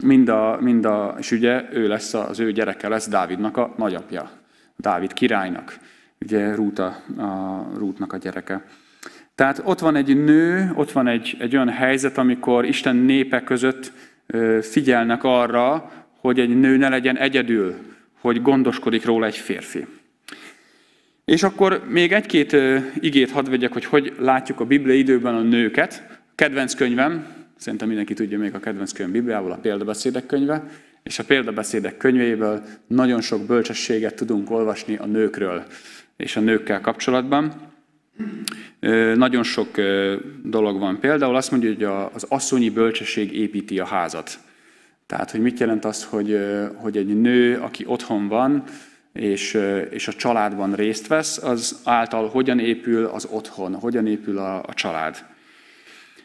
mind 0.00 0.28
a, 0.28 0.58
mind 0.60 0.84
a, 0.84 1.14
és 1.18 1.30
ugye 1.30 1.64
ő 1.72 1.88
lesz, 1.88 2.14
az 2.14 2.38
ő 2.40 2.52
gyereke 2.52 2.88
lesz 2.88 3.08
Dávidnak 3.08 3.56
a 3.56 3.74
nagyapja, 3.76 4.30
Dávid 4.76 5.12
királynak, 5.12 5.78
ugye 6.20 6.54
Rúta, 6.54 6.86
a 7.18 7.66
Rútnak 7.76 8.12
a 8.12 8.16
gyereke. 8.16 8.64
Tehát 9.34 9.62
ott 9.64 9.78
van 9.78 9.96
egy 9.96 10.24
nő, 10.24 10.72
ott 10.74 10.92
van 10.92 11.06
egy, 11.06 11.36
egy 11.38 11.54
olyan 11.54 11.68
helyzet, 11.68 12.18
amikor 12.18 12.64
Isten 12.64 12.96
népe 12.96 13.42
között 13.42 13.92
figyelnek 14.60 15.24
arra, 15.24 15.92
hogy 16.20 16.40
egy 16.40 16.58
nő 16.58 16.76
ne 16.76 16.88
legyen 16.88 17.16
egyedül, 17.16 17.74
hogy 18.20 18.42
gondoskodik 18.42 19.04
róla 19.04 19.26
egy 19.26 19.36
férfi. 19.36 19.86
És 21.24 21.42
akkor 21.42 21.84
még 21.88 22.12
egy-két 22.12 22.56
igét 23.00 23.30
hadd 23.30 23.50
vegyek, 23.50 23.72
hogy 23.72 23.84
hogy 23.84 24.14
látjuk 24.18 24.60
a 24.60 24.64
Biblia 24.64 24.94
időben 24.94 25.34
a 25.34 25.42
nőket. 25.42 26.06
Kedvenc 26.34 26.74
könyvem, 26.74 27.26
szerintem 27.56 27.88
mindenki 27.88 28.14
tudja 28.14 28.38
még 28.38 28.54
a 28.54 28.60
kedvenc 28.60 28.92
könyv 28.92 29.10
Bibliából, 29.10 29.52
a 29.52 29.56
példabeszédek 29.56 30.26
könyve, 30.26 30.70
és 31.02 31.18
a 31.18 31.24
példabeszédek 31.24 31.96
könyvéből 31.96 32.62
nagyon 32.86 33.20
sok 33.20 33.46
bölcsességet 33.46 34.14
tudunk 34.14 34.50
olvasni 34.50 34.96
a 34.96 35.06
nőkről 35.06 35.64
és 36.16 36.36
a 36.36 36.40
nőkkel 36.40 36.80
kapcsolatban. 36.80 37.72
Nagyon 39.14 39.42
sok 39.42 39.68
dolog 40.42 40.78
van. 40.78 41.00
Például 41.00 41.36
azt 41.36 41.50
mondja, 41.50 41.72
hogy 41.72 42.10
az 42.14 42.26
asszonyi 42.28 42.70
bölcsesség 42.70 43.36
építi 43.36 43.78
a 43.78 43.84
házat. 43.84 44.38
Tehát, 45.06 45.30
hogy 45.30 45.40
mit 45.40 45.58
jelent 45.58 45.84
az, 45.84 46.04
hogy, 46.04 46.38
hogy 46.74 46.96
egy 46.96 47.20
nő, 47.20 47.56
aki 47.56 47.84
otthon 47.86 48.28
van, 48.28 48.64
és, 49.12 49.58
és 49.90 50.08
a 50.08 50.12
családban 50.12 50.74
részt 50.74 51.06
vesz, 51.06 51.42
az 51.42 51.80
által 51.84 52.28
hogyan 52.28 52.58
épül 52.58 53.04
az 53.04 53.28
otthon, 53.30 53.74
hogyan 53.74 54.06
épül 54.06 54.38
a, 54.38 54.62
a 54.66 54.74
család. 54.74 55.24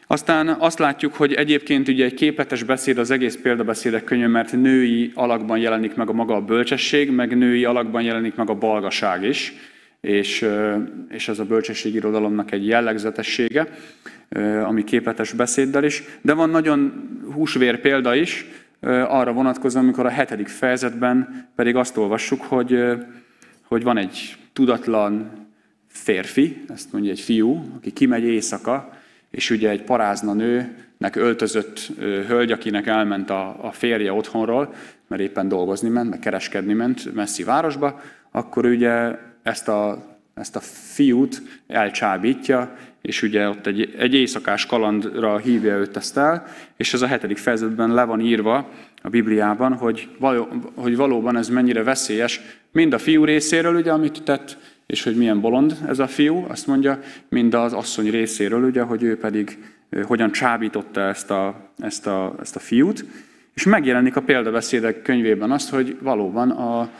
Aztán 0.06 0.48
azt 0.48 0.78
látjuk, 0.78 1.14
hogy 1.14 1.32
egyébként 1.32 1.88
ugye 1.88 2.04
egy 2.04 2.14
képletes 2.14 2.62
beszéd 2.62 2.98
az 2.98 3.10
egész 3.10 3.38
példabeszédek 3.42 4.04
könyve, 4.04 4.26
mert 4.26 4.52
női 4.52 5.12
alakban 5.14 5.58
jelenik 5.58 5.94
meg 5.94 6.08
a 6.08 6.12
maga 6.12 6.34
a 6.34 6.40
bölcsesség, 6.40 7.10
meg 7.10 7.36
női 7.36 7.64
alakban 7.64 8.02
jelenik 8.02 8.34
meg 8.34 8.50
a 8.50 8.54
balgaság 8.54 9.22
is, 9.22 9.52
és, 10.00 10.46
és 11.08 11.28
ez 11.28 11.38
a 11.38 11.44
bölcsességirodalomnak 11.44 12.52
egy 12.52 12.66
jellegzetessége, 12.66 13.68
ami 14.64 14.84
képletes 14.84 15.32
beszéddel 15.32 15.84
is. 15.84 16.02
De 16.22 16.32
van 16.32 16.50
nagyon 16.50 17.08
húsvér 17.32 17.80
példa 17.80 18.14
is, 18.14 18.46
arra 19.06 19.32
vonatkozóan, 19.32 19.84
amikor 19.84 20.06
a 20.06 20.10
hetedik 20.10 20.48
fejezetben 20.48 21.48
pedig 21.54 21.76
azt 21.76 21.96
olvassuk, 21.96 22.42
hogy, 22.42 22.84
hogy 23.62 23.82
van 23.82 23.96
egy 23.96 24.36
tudatlan 24.52 25.30
férfi, 25.88 26.64
ezt 26.68 26.92
mondja 26.92 27.10
egy 27.10 27.20
fiú, 27.20 27.64
aki 27.76 27.92
kimegy 27.92 28.24
éjszaka, 28.24 28.92
és 29.30 29.50
ugye 29.50 29.68
egy 29.68 29.82
parázna 29.82 30.32
nőnek 30.32 31.16
öltözött 31.16 31.88
hölgy, 32.26 32.52
akinek 32.52 32.86
elment 32.86 33.30
a, 33.30 33.64
a 33.66 33.72
férje 33.72 34.12
otthonról, 34.12 34.74
mert 35.06 35.22
éppen 35.22 35.48
dolgozni 35.48 35.88
ment, 35.88 36.10
meg 36.10 36.18
kereskedni 36.18 36.72
ment 36.72 37.14
messzi 37.14 37.44
városba, 37.44 38.00
akkor 38.30 38.66
ugye 38.66 39.16
ezt 39.42 39.68
a, 39.68 40.06
ezt 40.34 40.56
a 40.56 40.60
fiút 40.60 41.42
elcsábítja, 41.66 42.76
és 43.02 43.22
ugye 43.22 43.48
ott 43.48 43.66
egy, 43.66 43.94
egy 43.98 44.14
éjszakás 44.14 44.66
kalandra 44.66 45.38
hívja 45.38 45.76
őt 45.76 45.96
ezt 45.96 46.16
el, 46.16 46.46
és 46.76 46.92
ez 46.92 47.02
a 47.02 47.06
hetedik 47.06 47.36
fejezetben 47.36 47.94
le 47.94 48.04
van 48.04 48.20
írva 48.20 48.70
a 49.02 49.08
Bibliában, 49.08 49.74
hogy, 49.74 50.08
való, 50.18 50.48
hogy 50.74 50.96
valóban 50.96 51.36
ez 51.36 51.48
mennyire 51.48 51.82
veszélyes, 51.82 52.40
mind 52.72 52.92
a 52.92 52.98
fiú 52.98 53.24
részéről, 53.24 53.74
ugye, 53.74 53.92
amit 53.92 54.22
tett, 54.22 54.58
és 54.86 55.02
hogy 55.02 55.16
milyen 55.16 55.40
bolond 55.40 55.76
ez 55.86 55.98
a 55.98 56.06
fiú, 56.06 56.44
azt 56.48 56.66
mondja, 56.66 57.00
mind 57.28 57.54
az 57.54 57.72
asszony 57.72 58.10
részéről, 58.10 58.64
ugye, 58.64 58.82
hogy 58.82 59.02
ő 59.02 59.18
pedig 59.18 59.58
hogyan 60.02 60.32
csábította 60.32 61.00
ezt 61.00 61.30
a, 61.30 61.70
ezt 61.78 62.06
a, 62.06 62.34
ezt 62.40 62.56
a 62.56 62.58
fiút, 62.58 63.04
és 63.54 63.64
megjelenik 63.64 64.16
a 64.16 64.22
példabeszédek 64.22 65.02
könyvében 65.02 65.50
azt, 65.50 65.70
hogy 65.70 65.96
valóban 66.00 66.50
a, 66.50 66.90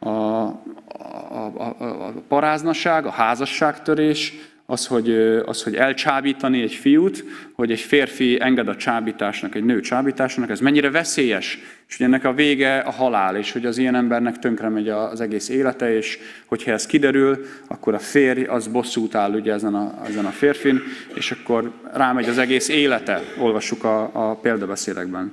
a, 0.00 0.08
a, 0.08 1.52
a, 1.56 2.06
a 2.06 2.12
paráznasság, 2.28 3.06
a 3.06 3.10
házasságtörés, 3.10 4.34
az 4.70 4.86
hogy, 4.86 5.10
az, 5.46 5.62
hogy 5.62 5.74
elcsábítani 5.74 6.62
egy 6.62 6.72
fiút, 6.72 7.24
hogy 7.52 7.70
egy 7.70 7.80
férfi 7.80 8.38
enged 8.40 8.68
a 8.68 8.76
csábításnak, 8.76 9.54
egy 9.54 9.64
nő 9.64 9.80
csábításnak, 9.80 10.50
ez 10.50 10.60
mennyire 10.60 10.90
veszélyes, 10.90 11.58
és 11.88 11.96
hogy 11.96 12.06
ennek 12.06 12.24
a 12.24 12.32
vége 12.32 12.78
a 12.78 12.90
halál, 12.90 13.36
és 13.36 13.52
hogy 13.52 13.66
az 13.66 13.78
ilyen 13.78 13.94
embernek 13.94 14.38
tönkre 14.38 14.68
megy 14.68 14.88
az 14.88 15.20
egész 15.20 15.48
élete, 15.48 15.96
és 15.96 16.18
hogyha 16.46 16.70
ez 16.70 16.86
kiderül, 16.86 17.46
akkor 17.66 17.94
a 17.94 17.98
férj 17.98 18.44
az 18.44 18.66
bosszút 18.66 19.14
áll 19.14 19.32
ugye 19.32 19.52
ezen 19.52 19.74
a, 19.74 19.94
ezen 20.08 20.26
a 20.26 20.30
férfin, 20.30 20.80
és 21.14 21.30
akkor 21.30 21.72
rámegy 21.92 22.28
az 22.28 22.38
egész 22.38 22.68
élete, 22.68 23.22
olvassuk 23.38 23.84
a, 23.84 24.10
a 24.12 24.34
példabeszélekben. 24.34 25.32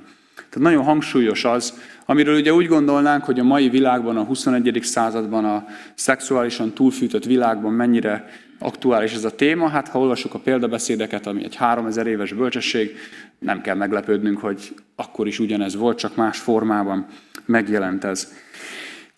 Tehát 0.58 0.72
nagyon 0.72 0.88
hangsúlyos 0.88 1.44
az, 1.44 1.72
amiről 2.06 2.38
ugye 2.38 2.52
úgy 2.52 2.66
gondolnánk, 2.66 3.24
hogy 3.24 3.38
a 3.38 3.44
mai 3.44 3.68
világban, 3.68 4.16
a 4.16 4.22
21. 4.22 4.78
században, 4.82 5.44
a 5.44 5.66
szexuálisan 5.94 6.72
túlfűtött 6.72 7.24
világban 7.24 7.72
mennyire 7.72 8.28
aktuális 8.58 9.14
ez 9.14 9.24
a 9.24 9.34
téma. 9.34 9.68
Hát 9.68 9.88
ha 9.88 9.98
olvasjuk 9.98 10.34
a 10.34 10.38
példabeszédeket, 10.38 11.26
ami 11.26 11.44
egy 11.44 11.56
3000 11.56 12.06
éves 12.06 12.32
bölcsesség, 12.32 12.96
nem 13.38 13.60
kell 13.60 13.74
meglepődnünk, 13.74 14.38
hogy 14.38 14.74
akkor 14.96 15.26
is 15.26 15.38
ugyanez 15.38 15.76
volt, 15.76 15.98
csak 15.98 16.16
más 16.16 16.38
formában 16.38 17.06
megjelent 17.46 18.04
ez. 18.04 18.32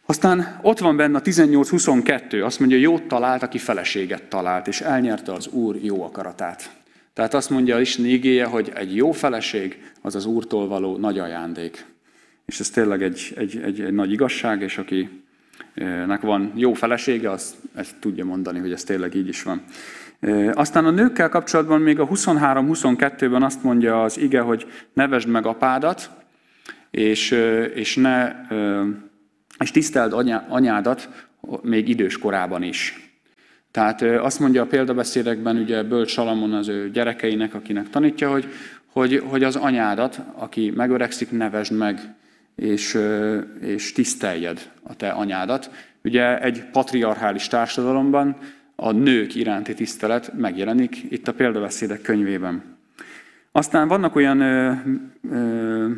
Aztán 0.07 0.59
ott 0.63 0.79
van 0.79 0.97
benne 0.97 1.19
a 1.19 1.23
18-22, 1.23 2.45
azt 2.45 2.59
mondja, 2.59 2.79
jót 2.79 3.03
talált, 3.03 3.43
aki 3.43 3.59
feleséget 3.59 4.23
talált, 4.23 4.69
és 4.69 4.81
elnyerte 4.81 5.33
az 5.33 5.47
Úr 5.47 5.77
jó 5.83 6.03
akaratát. 6.03 6.71
Tehát 7.21 7.35
azt 7.35 7.51
mondja 7.51 7.81
Isten 7.81 8.05
igéje, 8.05 8.45
hogy 8.45 8.73
egy 8.75 8.97
jó 8.97 9.13
feleség 9.13 9.91
az 10.03 10.15
az 10.15 10.25
Úrtól 10.27 10.69
való 10.69 10.97
nagy 10.97 11.19
ajándék. 11.19 11.87
És 12.47 12.61
ez 12.61 12.71
tényleg 12.71 13.03
egy, 13.03 13.33
egy, 13.37 13.61
egy, 13.65 13.81
egy 13.81 13.93
nagy 13.93 14.13
igazság, 14.13 14.63
és 14.63 14.79
akinek 14.79 16.21
van 16.21 16.53
jó 16.55 16.73
felesége, 16.73 17.31
az 17.31 17.55
ezt 17.75 17.97
tudja 17.99 18.25
mondani, 18.25 18.59
hogy 18.59 18.73
ez 18.73 18.85
tényleg 18.85 19.15
így 19.15 19.29
is 19.29 19.43
van. 19.43 19.63
Aztán 20.53 20.85
a 20.85 20.91
nőkkel 20.91 21.29
kapcsolatban 21.29 21.81
még 21.81 21.99
a 21.99 22.09
23-22-ben 22.09 23.43
azt 23.43 23.63
mondja 23.63 24.03
az 24.03 24.19
ige, 24.19 24.41
hogy 24.41 24.67
nevesd 24.93 25.29
meg 25.29 25.47
apádat, 25.47 26.11
és, 26.91 27.31
és, 27.75 27.97
ne, 27.97 28.33
és 29.59 29.71
tiszteld 29.71 30.13
anyádat 30.49 31.09
még 31.63 31.89
idős 31.89 32.19
korában 32.19 32.63
is. 32.63 33.10
Tehát 33.71 34.03
azt 34.03 34.41
mondja 34.41 34.63
a 34.63 34.67
példabeszédekben, 34.67 35.57
ugye 35.57 35.83
Bölcs 35.83 36.11
Salamon 36.11 36.53
az 36.53 36.69
ő 36.69 36.91
gyerekeinek, 36.91 37.55
akinek 37.55 37.91
tanítja, 37.91 38.31
hogy, 38.31 38.49
hogy, 38.87 39.23
hogy 39.27 39.45
az 39.45 39.57
anyádat, 39.57 40.21
aki 40.35 40.73
megöregszik, 40.77 41.31
nevesd 41.31 41.73
meg, 41.73 42.15
és, 42.57 42.99
és 43.61 43.93
tiszteljed 43.93 44.71
a 44.83 44.97
te 44.97 45.09
anyádat. 45.09 45.71
Ugye 46.05 46.41
egy 46.41 46.65
patriarchális 46.73 47.49
társadalomban 47.49 48.37
a 48.77 48.91
nők 48.91 49.35
iránti 49.35 49.75
tisztelet 49.75 50.33
megjelenik 50.39 50.97
itt 51.09 51.29
a 51.29 51.33
példabeszédek 51.33 52.03
könyvében. 52.03 52.63
Aztán 53.53 53.89
vannak 53.89 54.17
olyan 54.17 54.41
ö, 54.41 54.73
ö, 55.31 55.89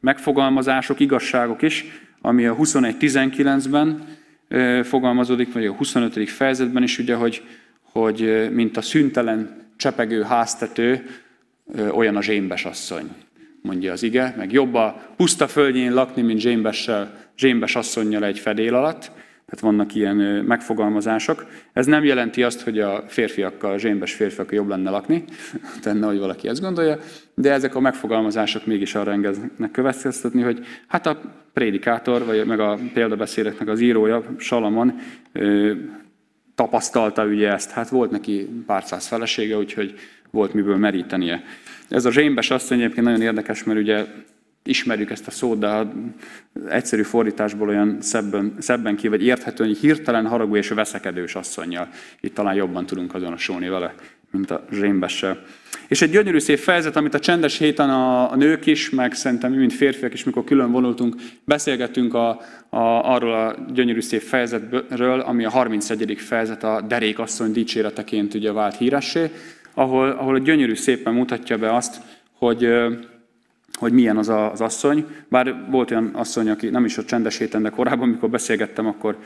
megfogalmazások, 0.00 1.00
igazságok 1.00 1.62
is, 1.62 1.84
ami 2.20 2.46
a 2.46 2.56
21.19-ben 2.56 4.04
fogalmazódik, 4.82 5.52
vagy 5.52 5.66
a 5.66 5.72
25. 5.72 6.30
fejezetben 6.30 6.82
is, 6.82 6.98
ugye, 6.98 7.14
hogy, 7.14 7.42
hogy 7.82 8.48
mint 8.50 8.76
a 8.76 8.82
szüntelen 8.82 9.70
csepegő 9.76 10.22
háztető, 10.22 11.06
olyan 11.90 12.16
a 12.16 12.22
zsémbes 12.22 12.64
asszony, 12.64 13.10
mondja 13.62 13.92
az 13.92 14.02
ige, 14.02 14.34
meg 14.36 14.52
jobb 14.52 14.74
a 14.74 15.14
puszta 15.16 15.48
földjén 15.48 15.94
lakni, 15.94 16.22
mint 16.22 16.40
zsémbessel, 16.40 17.30
zsémbes 17.36 17.76
asszonynal 17.76 18.24
egy 18.24 18.38
fedél 18.38 18.74
alatt. 18.74 19.10
Tehát 19.52 19.74
vannak 19.74 19.94
ilyen 19.94 20.16
megfogalmazások. 20.44 21.46
Ez 21.72 21.86
nem 21.86 22.04
jelenti 22.04 22.42
azt, 22.42 22.60
hogy 22.60 22.78
a 22.78 23.04
férfiakkal, 23.06 23.72
a 23.72 23.78
zsémbes 23.78 24.14
férfiakkal 24.14 24.54
jobb 24.54 24.68
lenne 24.68 24.90
lakni, 24.90 25.24
tenne, 25.82 26.06
hogy 26.06 26.18
valaki 26.18 26.48
ezt 26.48 26.60
gondolja, 26.60 26.98
de 27.34 27.52
ezek 27.52 27.74
a 27.74 27.80
megfogalmazások 27.80 28.66
mégis 28.66 28.94
arra 28.94 29.12
engednek 29.12 29.70
következtetni, 29.70 30.42
hogy 30.42 30.64
hát 30.86 31.06
a 31.06 31.20
prédikátor, 31.52 32.24
vagy 32.24 32.46
meg 32.46 32.60
a 32.60 32.78
példabeszédeknek 32.94 33.68
az 33.68 33.80
írója, 33.80 34.22
Salamon, 34.38 34.98
tapasztalta 36.54 37.24
ugye 37.24 37.52
ezt. 37.52 37.70
Hát 37.70 37.88
volt 37.88 38.10
neki 38.10 38.48
pár 38.66 38.84
száz 38.84 39.06
felesége, 39.06 39.56
úgyhogy 39.56 39.94
volt 40.30 40.54
miből 40.54 40.76
merítenie. 40.76 41.42
Ez 41.88 42.04
a 42.04 42.12
zsémbes 42.12 42.50
asszony 42.50 42.80
egyébként 42.80 43.06
nagyon 43.06 43.22
érdekes, 43.22 43.64
mert 43.64 43.78
ugye 43.78 44.04
ismerjük 44.64 45.10
ezt 45.10 45.26
a 45.26 45.30
szót, 45.30 45.58
de 45.58 45.66
a 45.66 45.92
egyszerű 46.68 47.02
fordításból 47.02 47.68
olyan 47.68 47.96
szebben, 48.00 48.54
szebben 48.58 48.96
ki, 48.96 49.08
vagy 49.08 49.24
érthetően, 49.24 49.68
hogy 49.68 49.78
hirtelen 49.78 50.26
haragú 50.26 50.56
és 50.56 50.68
veszekedős 50.68 51.34
asszonyjal. 51.34 51.88
Itt 52.20 52.34
talán 52.34 52.54
jobban 52.54 52.86
tudunk 52.86 53.14
azonosulni 53.14 53.68
vele, 53.68 53.94
mint 54.30 54.50
a 54.50 54.64
zsémbessel. 54.72 55.42
És 55.88 56.02
egy 56.02 56.10
gyönyörű 56.10 56.38
szép 56.38 56.58
fejezet, 56.58 56.96
amit 56.96 57.14
a 57.14 57.18
csendes 57.18 57.58
héten 57.58 57.90
a, 57.90 58.36
nők 58.36 58.66
is, 58.66 58.90
meg 58.90 59.14
szerintem 59.14 59.50
mi, 59.50 59.56
mint 59.56 59.72
férfiak 59.72 60.12
is, 60.12 60.24
mikor 60.24 60.44
külön 60.44 60.70
vonultunk, 60.70 61.14
beszélgettünk 61.44 62.14
a, 62.14 62.28
a, 62.68 63.10
arról 63.12 63.34
a 63.34 63.56
gyönyörű 63.72 64.00
szép 64.00 64.20
fejezetről, 64.20 65.20
ami 65.20 65.44
a 65.44 65.50
31. 65.50 66.16
fejezet 66.18 66.64
a 66.64 66.80
derékasszony 66.80 67.52
dicséreteként 67.52 68.34
ugye 68.34 68.52
vált 68.52 68.76
híressé, 68.76 69.30
ahol, 69.74 70.10
ahol 70.10 70.38
gyönyörű 70.38 70.74
szépen 70.74 71.14
mutatja 71.14 71.58
be 71.58 71.74
azt, 71.74 72.00
hogy, 72.32 72.68
hogy 73.78 73.92
milyen 73.92 74.16
az 74.16 74.28
az 74.28 74.60
asszony. 74.60 75.06
Bár 75.28 75.66
volt 75.70 75.90
olyan 75.90 76.10
asszony, 76.12 76.50
aki 76.50 76.68
nem 76.68 76.84
is 76.84 76.98
a 76.98 77.04
csendes 77.04 77.38
héten, 77.38 77.62
de 77.62 77.68
korábban, 77.68 78.08
amikor 78.08 78.30
beszélgettem, 78.30 78.86
akkor 78.86 79.16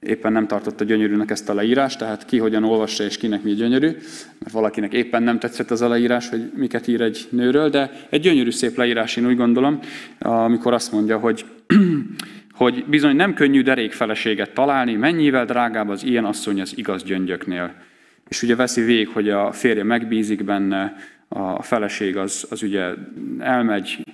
éppen 0.00 0.32
nem 0.32 0.46
tartotta 0.46 0.84
gyönyörűnek 0.84 1.30
ezt 1.30 1.48
a 1.48 1.54
leírást, 1.54 1.98
tehát 1.98 2.24
ki 2.24 2.38
hogyan 2.38 2.64
olvassa 2.64 3.04
és 3.04 3.16
kinek 3.16 3.42
mi 3.42 3.54
gyönyörű, 3.54 3.86
mert 4.38 4.52
valakinek 4.52 4.92
éppen 4.92 5.22
nem 5.22 5.38
tetszett 5.38 5.70
az 5.70 5.82
a 5.82 5.88
leírás, 5.88 6.28
hogy 6.28 6.50
miket 6.54 6.86
ír 6.86 7.00
egy 7.00 7.28
nőről, 7.30 7.68
de 7.68 7.90
egy 8.08 8.20
gyönyörű 8.20 8.50
szép 8.50 8.76
leírás, 8.76 9.16
én 9.16 9.26
úgy 9.26 9.36
gondolom, 9.36 9.78
amikor 10.18 10.72
azt 10.72 10.92
mondja, 10.92 11.18
hogy, 11.18 11.44
hogy 12.52 12.84
bizony 12.88 13.16
nem 13.16 13.34
könnyű 13.34 13.62
derék 13.62 13.92
feleséget 13.92 14.54
találni, 14.54 14.94
mennyivel 14.94 15.44
drágább 15.44 15.88
az 15.88 16.04
ilyen 16.04 16.24
asszony 16.24 16.60
az 16.60 16.72
igaz 16.76 17.02
gyöngyöknél. 17.02 17.74
És 18.28 18.42
ugye 18.42 18.56
veszi 18.56 18.80
végig, 18.80 19.08
hogy 19.08 19.28
a 19.28 19.52
férje 19.52 19.84
megbízik 19.84 20.44
benne, 20.44 20.96
a 21.32 21.62
feleség 21.62 22.16
az, 22.16 22.46
az 22.50 22.62
ugye 22.62 22.94
elmegy, 23.38 24.04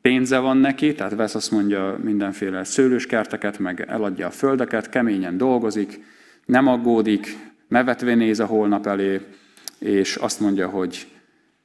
pénze 0.00 0.38
van 0.38 0.56
neki, 0.56 0.94
tehát 0.94 1.14
vesz 1.14 1.34
azt 1.34 1.50
mondja 1.50 1.98
mindenféle 2.02 2.64
szőlőskerteket, 2.64 3.58
meg 3.58 3.84
eladja 3.88 4.26
a 4.26 4.30
földeket, 4.30 4.88
keményen 4.88 5.36
dolgozik, 5.36 6.00
nem 6.44 6.66
aggódik, 6.66 7.36
nevetve 7.68 8.14
néz 8.14 8.40
a 8.40 8.46
holnap 8.46 8.86
elé, 8.86 9.20
és 9.78 10.16
azt 10.16 10.40
mondja, 10.40 10.68
hogy 10.68 11.06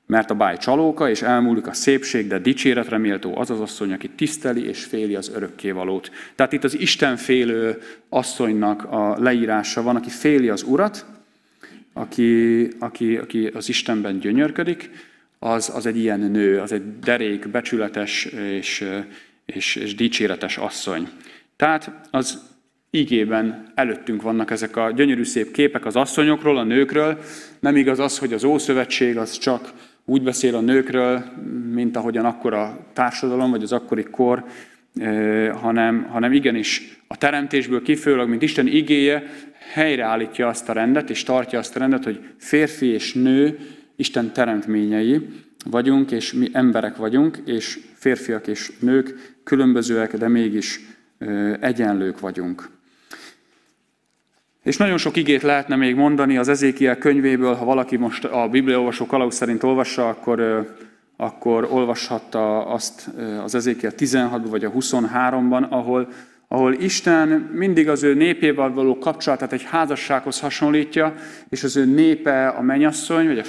mert 0.06 0.32
a 0.32 0.36
báj 0.36 0.58
csalóka, 0.58 1.10
és 1.10 1.22
elmúlik 1.22 1.68
a 1.68 1.74
szépség, 1.74 2.28
de 2.28 2.40
dicséretre 2.40 2.98
méltó 2.98 3.38
az 3.38 3.50
az 3.50 3.60
asszony, 3.60 3.94
aki 3.94 4.10
tiszteli 4.10 4.68
és 4.68 4.84
féli 4.84 5.16
az 5.16 5.32
örökkévalót. 5.36 6.12
Tehát 6.36 6.54
itt 6.54 6.64
az 6.64 6.80
Isten 6.80 7.16
félő 7.16 7.78
asszonynak 8.10 8.84
a 8.84 9.16
leírása 9.20 9.82
van, 9.82 9.96
aki 9.96 10.10
féli 10.10 10.50
az 10.50 10.64
urat, 10.64 11.06
aki, 11.94 12.68
aki, 12.80 13.18
aki 13.18 13.48
az 13.48 13.70
Istenben 13.70 14.20
gyönyörködik, 14.20 14.90
az, 15.40 15.72
az 15.76 15.86
egy 15.86 15.98
ilyen 15.98 16.20
nő, 16.20 16.60
az 16.60 16.72
egy 16.72 17.00
derék, 17.00 17.50
becsületes 17.50 18.26
és, 18.26 18.86
és, 19.46 19.76
és 19.76 19.96
dicséretes 19.96 20.58
asszony. 20.58 21.08
Tehát 21.56 21.92
az 22.12 22.52
ígében 22.92 23.72
előttünk 23.76 24.22
vannak 24.22 24.52
ezek 24.52 24.76
a 24.76 24.92
gyönyörű 24.92 25.24
szép 25.24 25.52
képek 25.52 25.86
az 25.86 25.96
asszonyokról, 25.96 26.58
a 26.58 26.64
nőkről. 26.64 27.18
Nem 27.60 27.76
igaz 27.76 28.00
az, 28.00 28.18
hogy 28.18 28.34
az 28.34 28.44
Ószövetség 28.44 29.18
az 29.18 29.38
csak 29.38 29.74
úgy 30.06 30.24
beszél 30.24 30.56
a 30.56 30.62
nőkről, 30.62 31.24
mint 31.74 31.98
ahogyan 31.98 32.26
akkor 32.26 32.54
a 32.54 32.88
társadalom, 32.94 33.52
vagy 33.52 33.64
az 33.64 33.72
akkori 33.72 34.04
kor, 34.04 34.46
hanem, 35.54 36.04
hanem 36.04 36.32
igenis 36.32 37.00
a 37.08 37.18
teremtésből 37.18 37.82
kifőleg, 37.82 38.28
mint 38.28 38.42
Isten 38.42 38.68
igéje, 38.68 39.24
helyreállítja 39.72 40.48
azt 40.48 40.70
a 40.70 40.74
rendet, 40.74 41.10
és 41.10 41.24
tartja 41.24 41.60
azt 41.60 41.76
a 41.76 41.80
rendet, 41.80 42.04
hogy 42.04 42.20
férfi 42.38 42.86
és 42.86 43.14
nő 43.14 43.60
Isten 43.96 44.34
teremtményei 44.34 45.30
vagyunk, 45.66 46.12
és 46.12 46.34
mi 46.34 46.50
emberek 46.54 46.96
vagyunk, 46.96 47.38
és 47.46 47.80
férfiak 47.94 48.48
és 48.48 48.72
nők 48.80 49.36
különbözőek, 49.44 50.18
de 50.18 50.28
mégis 50.28 50.80
egyenlők 51.60 52.20
vagyunk. 52.20 52.70
És 54.64 54.78
nagyon 54.78 54.98
sok 54.98 55.16
igét 55.16 55.42
lehetne 55.42 55.76
még 55.76 55.96
mondani 55.96 56.38
az 56.38 56.48
Ezékiel 56.48 56.98
könyvéből, 56.98 57.54
ha 57.54 57.66
valaki 57.66 57.98
most 57.98 58.26
a 58.26 58.48
Bibliaolvasó 58.48 59.06
kalauz 59.06 59.36
szerint 59.36 59.64
olvassa, 59.64 60.10
akkor, 60.10 60.68
akkor 61.18 61.68
olvashatta 61.72 62.66
azt 62.66 63.10
az 63.44 63.56
Ezékiel 63.56 63.92
16-ban 63.98 64.48
vagy 64.50 64.66
a 64.66 64.72
23-ban, 64.72 65.70
ahol, 65.70 66.08
ahol 66.54 66.74
Isten 66.74 67.28
mindig 67.54 67.90
az 67.90 68.04
ő 68.04 68.14
népével 68.14 68.70
való 68.70 68.98
kapcsolatát 68.98 69.54
egy 69.54 69.64
házassághoz 69.64 70.40
hasonlítja, 70.40 71.14
és 71.50 71.64
az 71.64 71.78
ő 71.78 71.86
népe 71.86 72.48
a 72.48 72.62
menyasszony, 72.62 73.28
vagy 73.28 73.46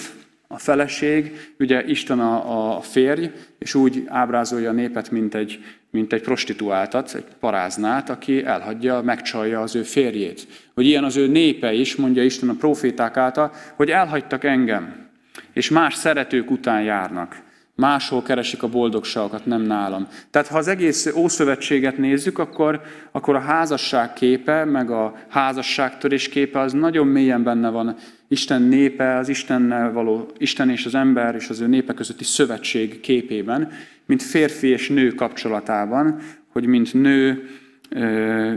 a 0.49 0.59
feleség, 0.59 1.53
ugye 1.59 1.85
Isten 1.85 2.21
a, 2.21 2.77
a 2.77 2.81
férj, 2.81 3.31
és 3.59 3.75
úgy 3.75 4.05
ábrázolja 4.07 4.71
a 4.71 4.73
népet, 4.73 5.11
mint 5.11 5.35
egy, 5.35 5.65
mint 5.91 6.13
egy 6.13 6.23
prostituáltat, 6.23 7.15
egy 7.15 7.25
paráznát, 7.41 8.11
aki 8.11 8.45
elhagyja, 8.45 9.03
megcsalja 9.03 9.61
az 9.61 9.75
ő 9.75 9.83
férjét. 9.83 10.47
Hogy 10.75 10.87
ilyen 10.87 11.05
az 11.05 11.17
ő 11.17 11.27
népe 11.27 11.73
is, 11.73 11.97
mondja 11.97 12.25
Isten 12.25 12.49
a 12.49 12.55
proféták 12.59 13.17
által, 13.17 13.53
hogy 13.75 13.91
elhagytak 13.91 14.45
engem, 14.45 15.09
és 15.53 15.71
más 15.71 15.95
szeretők 15.95 16.51
után 16.51 16.83
járnak. 16.83 17.37
Máshol 17.77 18.23
keresik 18.23 18.63
a 18.63 18.69
boldogságokat, 18.69 19.47
nem 19.47 19.63
nálam. 19.63 20.09
Tehát 20.31 20.49
ha 20.49 20.59
az 20.59 20.69
egész 20.69 21.07
Ószövetséget 21.15 21.99
nézzük, 21.99 22.39
akkor, 22.39 22.81
akkor 23.13 23.35
a 23.35 23.41
házasság 23.41 24.13
képe, 24.13 24.65
meg 24.65 24.91
a 24.91 25.15
házasságtörés 25.29 26.29
képe 26.29 26.61
az 26.61 26.73
nagyon 26.73 27.07
mélyen 27.07 27.43
benne 27.43 27.69
van 27.69 27.97
Isten 28.29 28.63
népe, 28.63 29.17
az 29.17 29.29
Istennel 29.29 29.93
való, 29.93 30.31
Isten 30.39 30.71
és 30.71 30.87
az 30.87 30.95
ember 30.95 31.35
és 31.35 31.49
az 31.49 31.61
ő 31.61 31.67
népe 31.67 31.95
közötti 31.95 32.25
szövetség 32.25 33.01
képében, 33.01 33.73
mint 34.07 34.23
férfi 34.23 34.69
és 34.69 34.89
nő 34.89 35.13
kapcsolatában, 35.13 36.21
hogy 36.49 36.67
mint 36.67 36.93
nő, 36.93 37.49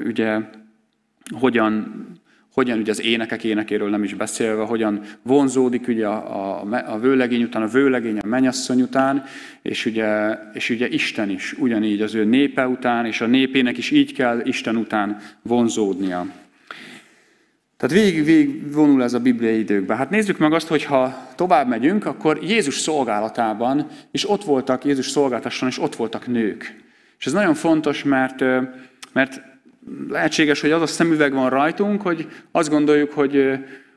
ugye, 0.05 0.39
hogyan, 1.29 2.05
hogyan 2.57 2.79
ugye 2.79 2.91
az 2.91 3.01
énekek 3.01 3.43
énekéről 3.43 3.89
nem 3.89 4.03
is 4.03 4.13
beszélve, 4.13 4.63
hogyan 4.63 5.01
vonzódik 5.21 5.87
ugye 5.87 6.07
a, 6.07 6.61
a, 6.61 6.93
a 6.93 6.99
vőlegény 6.99 7.43
után, 7.43 7.61
a 7.61 7.67
vőlegény 7.67 8.17
a 8.17 8.27
menyasszony 8.27 8.81
után, 8.81 9.23
és 9.61 9.85
ugye, 9.85 10.37
és 10.53 10.69
ugye 10.69 10.87
Isten 10.87 11.29
is 11.29 11.53
ugyanígy 11.53 12.01
az 12.01 12.15
ő 12.15 12.25
népe 12.25 12.67
után, 12.67 13.05
és 13.05 13.21
a 13.21 13.25
népének 13.25 13.77
is 13.77 13.91
így 13.91 14.13
kell 14.13 14.41
Isten 14.43 14.75
után 14.75 15.17
vonzódnia. 15.41 16.27
Tehát 17.77 17.95
végig, 17.95 18.23
végig 18.23 18.73
vonul 18.73 19.03
ez 19.03 19.13
a 19.13 19.19
bibliai 19.19 19.59
időkbe. 19.59 19.95
Hát 19.95 20.09
nézzük 20.09 20.37
meg 20.37 20.53
azt, 20.53 20.67
hogy 20.67 20.83
ha 20.83 21.27
tovább 21.35 21.67
megyünk, 21.67 22.05
akkor 22.05 22.39
Jézus 22.43 22.77
szolgálatában, 22.77 23.87
és 24.11 24.29
ott 24.29 24.43
voltak, 24.43 24.85
Jézus 24.85 25.07
szolgáltasson, 25.07 25.69
és 25.69 25.79
ott 25.79 25.95
voltak 25.95 26.27
nők. 26.27 26.75
És 27.19 27.25
ez 27.25 27.33
nagyon 27.33 27.53
fontos, 27.53 28.03
mert, 28.03 28.43
mert 29.13 29.46
lehetséges, 30.09 30.61
hogy 30.61 30.71
az 30.71 30.81
a 30.81 30.87
szemüveg 30.87 31.33
van 31.33 31.49
rajtunk, 31.49 32.01
hogy 32.01 32.27
azt 32.51 32.69
gondoljuk, 32.69 33.11
hogy, 33.11 33.51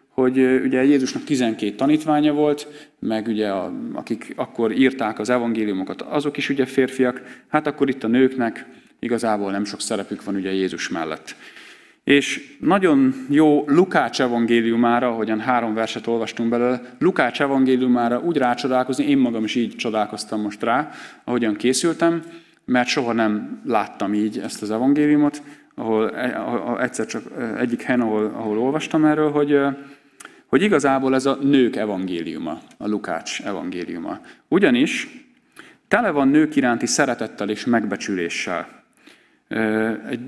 hogy 0.08 0.38
ugye 0.38 0.84
Jézusnak 0.84 1.24
12 1.24 1.74
tanítványa 1.74 2.32
volt, 2.32 2.66
meg 2.98 3.26
ugye 3.26 3.48
a, 3.48 3.72
akik 3.92 4.32
akkor 4.36 4.72
írták 4.72 5.18
az 5.18 5.30
evangéliumokat, 5.30 6.02
azok 6.02 6.36
is 6.36 6.48
ugye 6.48 6.66
férfiak, 6.66 7.22
hát 7.48 7.66
akkor 7.66 7.88
itt 7.88 8.04
a 8.04 8.08
nőknek 8.08 8.66
igazából 8.98 9.50
nem 9.50 9.64
sok 9.64 9.80
szerepük 9.80 10.24
van 10.24 10.34
ugye 10.34 10.52
Jézus 10.52 10.88
mellett. 10.88 11.34
És 12.04 12.56
nagyon 12.60 13.26
jó 13.28 13.64
Lukács 13.66 14.20
evangéliumára, 14.20 15.08
ahogyan 15.08 15.40
három 15.40 15.74
verset 15.74 16.06
olvastunk 16.06 16.48
belőle, 16.48 16.80
Lukács 16.98 17.40
evangéliumára 17.40 18.20
úgy 18.20 18.36
rácsodálkozni, 18.36 19.04
én 19.04 19.18
magam 19.18 19.44
is 19.44 19.54
így 19.54 19.76
csodálkoztam 19.76 20.40
most 20.40 20.62
rá, 20.62 20.90
ahogyan 21.24 21.56
készültem, 21.56 22.22
mert 22.64 22.88
soha 22.88 23.12
nem 23.12 23.60
láttam 23.64 24.14
így 24.14 24.38
ezt 24.38 24.62
az 24.62 24.70
evangéliumot, 24.70 25.42
ahol 25.80 26.16
e, 26.16 26.82
egyszer 26.82 27.06
csak 27.06 27.22
e, 27.38 27.56
egyik 27.56 27.82
helyen, 27.82 28.00
ahol, 28.00 28.24
ahol 28.24 28.58
olvastam 28.58 29.04
erről, 29.04 29.30
hogy, 29.30 29.52
e, 29.52 29.76
hogy 30.46 30.62
igazából 30.62 31.14
ez 31.14 31.26
a 31.26 31.38
nők 31.42 31.76
evangéliuma, 31.76 32.58
a 32.78 32.88
Lukács 32.88 33.42
evangéliuma. 33.42 34.20
Ugyanis 34.48 35.08
tele 35.88 36.10
van 36.10 36.28
nők 36.28 36.56
iránti 36.56 36.86
szeretettel 36.86 37.48
és 37.48 37.64
megbecsüléssel. 37.64 38.78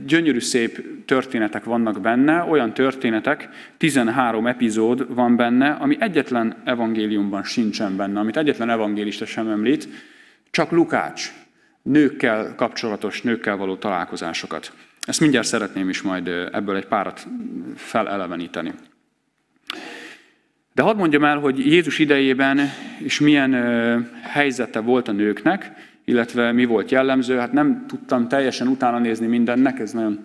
Gyönyörű 0.06 0.40
szép 0.40 1.04
történetek 1.04 1.64
vannak 1.64 2.00
benne, 2.00 2.42
olyan 2.42 2.74
történetek, 2.74 3.48
13 3.76 4.46
epizód 4.46 5.14
van 5.14 5.36
benne, 5.36 5.70
ami 5.70 5.96
egyetlen 6.00 6.62
evangéliumban 6.64 7.42
sincsen 7.42 7.96
benne, 7.96 8.20
amit 8.20 8.36
egyetlen 8.36 8.70
evangélista 8.70 9.26
sem 9.26 9.48
említ, 9.48 9.88
csak 10.50 10.70
Lukács, 10.70 11.32
nőkkel 11.82 12.54
kapcsolatos, 12.54 13.22
nőkkel 13.22 13.56
való 13.56 13.76
találkozásokat. 13.76 14.72
Ezt 15.06 15.20
mindjárt 15.20 15.46
szeretném 15.46 15.88
is 15.88 16.02
majd 16.02 16.28
ebből 16.28 16.76
egy 16.76 16.86
párat 16.86 17.26
feleleveníteni. 17.76 18.72
De 20.74 20.82
hadd 20.82 20.96
mondjam 20.96 21.24
el, 21.24 21.38
hogy 21.38 21.58
Jézus 21.58 21.98
idejében 21.98 22.60
is 23.00 23.20
milyen 23.20 23.52
helyzete 24.22 24.80
volt 24.80 25.08
a 25.08 25.12
nőknek, 25.12 25.72
illetve 26.04 26.52
mi 26.52 26.64
volt 26.64 26.90
jellemző. 26.90 27.36
Hát 27.36 27.52
nem 27.52 27.84
tudtam 27.86 28.28
teljesen 28.28 28.66
utána 28.66 28.98
nézni 28.98 29.26
mindennek, 29.26 29.78
ez 29.78 29.92
nagyon 29.92 30.20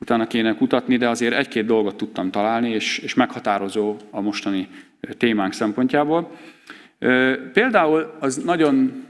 utána 0.00 0.26
kéne 0.26 0.54
kutatni, 0.54 0.96
de 0.96 1.08
azért 1.08 1.34
egy-két 1.34 1.66
dolgot 1.66 1.96
tudtam 1.96 2.30
találni, 2.30 2.70
és, 2.70 2.98
és 2.98 3.14
meghatározó 3.14 3.96
a 4.10 4.20
mostani 4.20 4.68
témánk 5.18 5.52
szempontjából. 5.52 6.30
Például 7.52 8.14
az 8.20 8.36
nagyon 8.36 9.04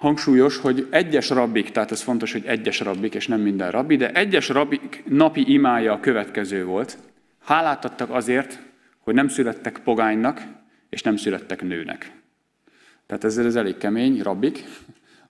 hangsúlyos, 0.00 0.56
hogy 0.56 0.86
egyes 0.90 1.28
rabbik, 1.28 1.70
tehát 1.70 1.90
ez 1.90 2.02
fontos, 2.02 2.32
hogy 2.32 2.44
egyes 2.46 2.80
rabbik, 2.80 3.14
és 3.14 3.26
nem 3.26 3.40
minden 3.40 3.70
rabbi, 3.70 3.96
de 3.96 4.12
egyes 4.12 4.48
rabbik 4.48 5.02
napi 5.08 5.52
imája 5.52 5.92
a 5.92 6.00
következő 6.00 6.64
volt. 6.64 6.98
Hálát 7.44 7.84
adtak 7.84 8.10
azért, 8.10 8.62
hogy 8.98 9.14
nem 9.14 9.28
születtek 9.28 9.78
pogánynak, 9.78 10.42
és 10.90 11.02
nem 11.02 11.16
születtek 11.16 11.62
nőnek. 11.62 12.12
Tehát 13.06 13.24
ezzel 13.24 13.46
ez 13.46 13.56
elég 13.56 13.76
kemény, 13.76 14.22
rabbik, 14.22 14.64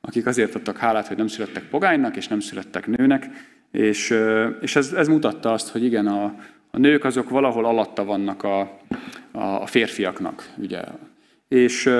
akik 0.00 0.26
azért 0.26 0.54
adtak 0.54 0.76
hálát, 0.76 1.06
hogy 1.06 1.16
nem 1.16 1.26
születtek 1.26 1.68
pogánynak, 1.68 2.16
és 2.16 2.28
nem 2.28 2.40
születtek 2.40 2.86
nőnek, 2.86 3.26
és, 3.70 4.14
és 4.60 4.76
ez, 4.76 4.92
ez 4.92 5.08
mutatta 5.08 5.52
azt, 5.52 5.68
hogy 5.68 5.84
igen, 5.84 6.06
a, 6.06 6.34
a 6.70 6.78
nők 6.78 7.04
azok 7.04 7.28
valahol 7.28 7.64
alatta 7.64 8.04
vannak 8.04 8.42
a, 8.42 8.60
a, 9.30 9.42
a 9.42 9.66
férfiaknak, 9.66 10.52
ugye. 10.56 10.82
És 11.48 11.90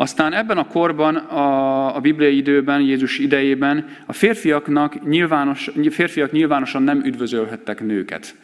aztán 0.00 0.32
ebben 0.32 0.58
a 0.58 0.66
korban, 0.66 1.16
a, 1.16 1.96
a 1.96 2.00
bibliai 2.00 2.36
időben, 2.36 2.80
Jézus 2.80 3.18
idejében 3.18 3.88
a 4.06 4.12
férfiaknak 4.12 5.08
nyilvános, 5.08 5.70
férfiak 5.90 6.32
nyilvánosan 6.32 6.82
nem 6.82 7.04
üdvözölhettek 7.04 7.80
nőket, 7.80 8.34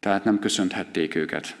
tehát 0.00 0.24
nem 0.24 0.38
köszönhették 0.38 1.14
őket. 1.14 1.56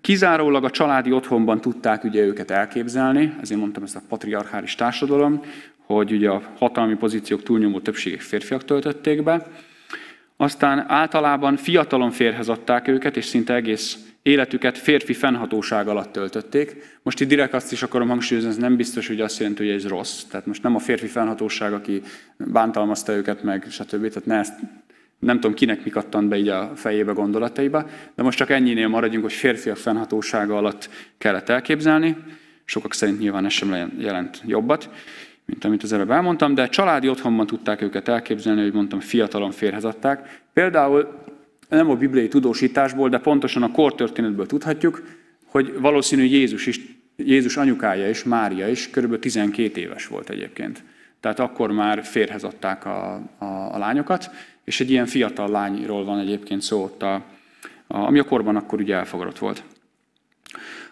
Kizárólag 0.00 0.64
a 0.64 0.70
családi 0.70 1.12
otthonban 1.12 1.60
tudták 1.60 2.04
ugye 2.04 2.22
őket 2.22 2.50
elképzelni, 2.50 3.34
ezért 3.40 3.60
mondtam 3.60 3.82
ezt 3.82 3.96
a 3.96 4.02
patriarchális 4.08 4.74
társadalom, 4.74 5.42
hogy 5.86 6.12
ugye 6.12 6.30
a 6.30 6.42
hatalmi 6.58 6.94
pozíciók 6.94 7.42
túlnyomó 7.42 7.80
többségek 7.80 8.20
férfiak 8.20 8.64
töltötték 8.64 9.22
be. 9.22 9.46
Aztán 10.36 10.84
általában 10.88 11.56
fiatalon 11.56 12.10
férhez 12.10 12.48
adták 12.48 12.88
őket, 12.88 13.16
és 13.16 13.24
szinte 13.24 13.54
egész 13.54 14.09
életüket 14.22 14.78
férfi 14.78 15.12
fennhatóság 15.12 15.88
alatt 15.88 16.12
töltötték. 16.12 16.98
Most 17.02 17.20
itt 17.20 17.28
direkt 17.28 17.54
azt 17.54 17.72
is 17.72 17.82
akarom 17.82 18.08
hangsúlyozni, 18.08 18.50
ez 18.50 18.56
nem 18.56 18.76
biztos, 18.76 19.06
hogy 19.06 19.20
azt 19.20 19.38
jelenti, 19.38 19.66
hogy 19.66 19.74
ez 19.74 19.86
rossz. 19.86 20.22
Tehát 20.22 20.46
most 20.46 20.62
nem 20.62 20.74
a 20.74 20.78
férfi 20.78 21.06
fennhatóság, 21.06 21.72
aki 21.72 22.02
bántalmazta 22.36 23.12
őket 23.12 23.42
meg, 23.42 23.66
stb. 23.70 24.08
Tehát 24.08 24.26
ne 24.26 24.38
ezt 24.38 24.54
nem 25.18 25.40
tudom 25.40 25.56
kinek 25.56 25.84
mi 25.84 25.90
kattant 25.90 26.28
be 26.28 26.36
így 26.36 26.48
a 26.48 26.72
fejébe 26.74 27.12
gondolataiba, 27.12 27.86
de 28.14 28.22
most 28.22 28.38
csak 28.38 28.50
ennyinél 28.50 28.88
maradjunk, 28.88 29.24
hogy 29.24 29.32
férfiak 29.32 29.76
fennhatósága 29.76 30.56
alatt 30.56 30.90
kellett 31.18 31.48
elképzelni. 31.48 32.16
Sokak 32.64 32.94
szerint 32.94 33.18
nyilván 33.18 33.44
ez 33.44 33.52
sem 33.52 33.92
jelent 33.98 34.42
jobbat, 34.46 34.90
mint 35.44 35.64
amit 35.64 35.82
az 35.82 35.92
előbb 35.92 36.10
elmondtam, 36.10 36.54
de 36.54 36.68
családi 36.68 37.08
otthonban 37.08 37.46
tudták 37.46 37.82
őket 37.82 38.08
elképzelni, 38.08 38.62
hogy 38.62 38.72
mondtam, 38.72 39.00
fiatalon 39.00 39.50
férhez 39.50 39.84
adták. 39.84 40.42
Például 40.52 41.24
nem 41.70 41.90
a 41.90 41.94
bibliai 41.94 42.28
tudósításból, 42.28 43.08
de 43.08 43.18
pontosan 43.18 43.62
a 43.62 43.70
kortörténetből 43.70 44.46
tudhatjuk, 44.46 45.02
hogy 45.46 45.80
valószínű 45.80 46.22
Jézus 46.22 46.66
is, 46.66 46.80
Jézus 47.16 47.56
anyukája 47.56 48.08
is, 48.08 48.24
Mária 48.24 48.68
is 48.68 48.90
kb. 48.90 49.18
12 49.18 49.80
éves 49.80 50.06
volt 50.06 50.30
egyébként. 50.30 50.82
Tehát 51.20 51.38
akkor 51.38 51.72
már 51.72 52.04
férhez 52.04 52.44
adták 52.44 52.84
a, 52.84 53.14
a, 53.38 53.44
a 53.74 53.78
lányokat, 53.78 54.30
és 54.64 54.80
egy 54.80 54.90
ilyen 54.90 55.06
fiatal 55.06 55.50
lányról 55.50 56.04
van 56.04 56.18
egyébként 56.18 56.62
szó 56.62 56.82
ott, 56.82 57.02
a, 57.02 57.14
a, 57.86 57.96
ami 57.96 58.18
a 58.18 58.24
korban 58.24 58.56
akkor 58.56 58.80
ugye 58.80 58.94
elfogadott 58.94 59.38
volt. 59.38 59.62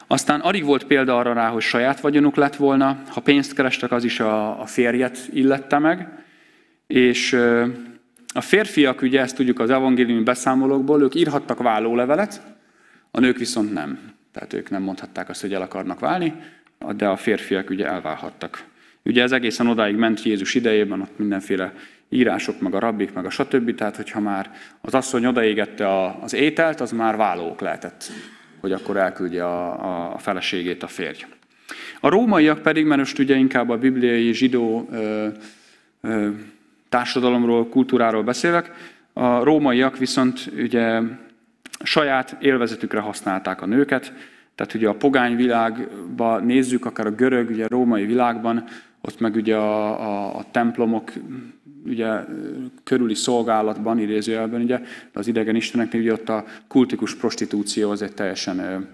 Aztán 0.07 0.41
alig 0.41 0.65
volt 0.65 0.85
példa 0.85 1.19
arra 1.19 1.33
rá, 1.33 1.49
hogy 1.49 1.63
saját 1.63 2.01
vagyonuk 2.01 2.37
lett 2.37 2.57
volna, 2.57 3.03
ha 3.09 3.21
pénzt 3.21 3.55
kerestek, 3.55 3.93
az 3.93 4.05
is 4.05 4.21
a, 4.21 4.61
a 4.61 4.67
férjet 4.67 5.29
illette 5.33 5.79
meg, 5.79 6.09
és 6.87 7.37
a 8.35 8.41
férfiak, 8.41 9.03
ugye 9.03 9.21
ezt 9.21 9.37
tudjuk 9.37 9.61
az 9.61 9.71
evangéliumi 9.71 10.23
beszámolókból, 10.23 11.03
ők 11.03 11.15
írhattak 11.15 11.59
vállólevelet, 11.59 12.43
a 13.11 13.21
nők 13.21 13.39
viszont 13.39 13.73
nem. 13.73 13.99
Tehát 14.33 14.53
ők 14.53 14.71
nem 14.71 14.83
mondhatták 14.83 15.29
azt, 15.29 15.41
hogy 15.41 15.55
el 15.55 15.63
akarnak 15.63 16.01
válni, 16.01 16.35
de 16.97 17.09
a 17.09 17.17
férfiak 17.17 17.71
ugye 17.71 17.87
elválhattak. 17.87 18.65
Ugye 19.05 19.23
ez 19.23 19.33
egészen 19.33 19.67
odáig 19.67 19.97
ment 19.97 20.23
Jézus 20.23 20.55
idejében, 20.55 21.01
ott 21.01 21.19
mindenféle 21.19 21.73
írások, 22.09 22.61
meg 22.61 22.75
a 22.75 22.79
rabbik, 22.79 23.13
meg 23.13 23.25
a 23.25 23.31
stb. 23.31 23.75
Tehát, 23.75 23.97
hogyha 23.97 24.21
már 24.21 24.51
az 24.81 24.95
asszony 24.95 25.27
odaégette 25.27 26.13
az 26.23 26.35
ételt, 26.35 26.81
az 26.81 26.93
már 26.93 27.17
vállók 27.17 27.61
lehetett, 27.61 28.11
hogy 28.61 28.73
akkor 28.73 28.97
elküldje 28.97 29.45
a, 29.45 30.15
a 30.15 30.19
feleségét 30.19 30.83
a 30.83 30.87
férj. 30.87 31.25
A 32.01 32.09
rómaiak 32.09 32.63
pedig, 32.63 32.85
mert 32.85 33.01
most 33.01 33.19
ugye 33.19 33.37
inkább 33.37 33.69
a 33.69 33.79
bibliai 33.79 34.33
zsidó 34.33 34.89
ö, 34.91 35.29
ö, 36.01 36.29
társadalomról, 36.89 37.69
kultúráról 37.69 38.23
beszélek, 38.23 38.73
a 39.13 39.45
rómaiak 39.45 39.99
viszont 39.99 40.51
ugye 40.57 41.01
saját 41.83 42.37
élvezetükre 42.41 43.01
használták 43.01 43.63
a 43.63 43.67
nőket, 43.67 44.13
tehát 44.55 44.75
ugye 44.75 44.89
a 44.89 44.95
pogány 44.95 45.37
világban 45.37 46.45
nézzük, 46.45 46.85
akár 46.85 47.07
a 47.07 47.11
görög, 47.11 47.51
ugye 47.51 47.65
a 47.65 47.69
római 47.69 48.07
világban, 48.07 48.65
ott 49.01 49.21
meg 49.21 49.35
ugye 49.35 49.57
a, 49.57 50.01
a, 50.01 50.37
a 50.37 50.45
templomok 50.51 51.13
ugye 51.87 52.21
körüli 52.85 53.15
szolgálatban, 53.15 53.99
idézőjelben, 53.99 54.61
ugye, 54.61 54.79
de 55.13 55.19
az 55.19 55.27
idegen 55.27 55.57
isteneknél 55.57 56.01
ugye 56.01 56.13
ott 56.13 56.29
a 56.29 56.45
kultikus 56.69 57.15
prostitúció 57.15 57.91
az 57.91 58.03
egy 58.03 58.15
teljesen 58.15 58.89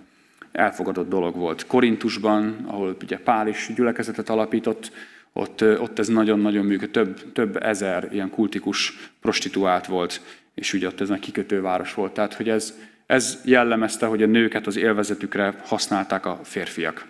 elfogadott 0.52 1.08
dolog 1.08 1.36
volt. 1.36 1.66
Korintusban, 1.66 2.56
ahol 2.66 2.96
ugye 3.02 3.18
Pál 3.18 3.48
is 3.48 3.72
gyülekezetet 3.74 4.28
alapított, 4.28 4.92
ott, 5.36 5.62
ott 5.62 5.98
ez 5.98 6.08
nagyon-nagyon 6.08 6.64
működött, 6.64 6.92
több, 6.92 7.32
több 7.32 7.62
ezer 7.62 8.08
ilyen 8.12 8.30
kultikus 8.30 8.96
prostituált 9.20 9.86
volt, 9.86 10.20
és 10.54 10.72
ugye 10.72 10.86
ott 10.86 11.00
ez 11.00 11.10
egy 11.10 11.18
kikötőváros 11.18 11.94
volt. 11.94 12.12
Tehát, 12.12 12.34
hogy 12.34 12.48
ez, 12.48 12.74
ez 13.06 13.40
jellemezte, 13.44 14.06
hogy 14.06 14.22
a 14.22 14.26
nőket 14.26 14.66
az 14.66 14.76
élvezetükre 14.76 15.54
használták 15.64 16.26
a 16.26 16.40
férfiak. 16.42 17.06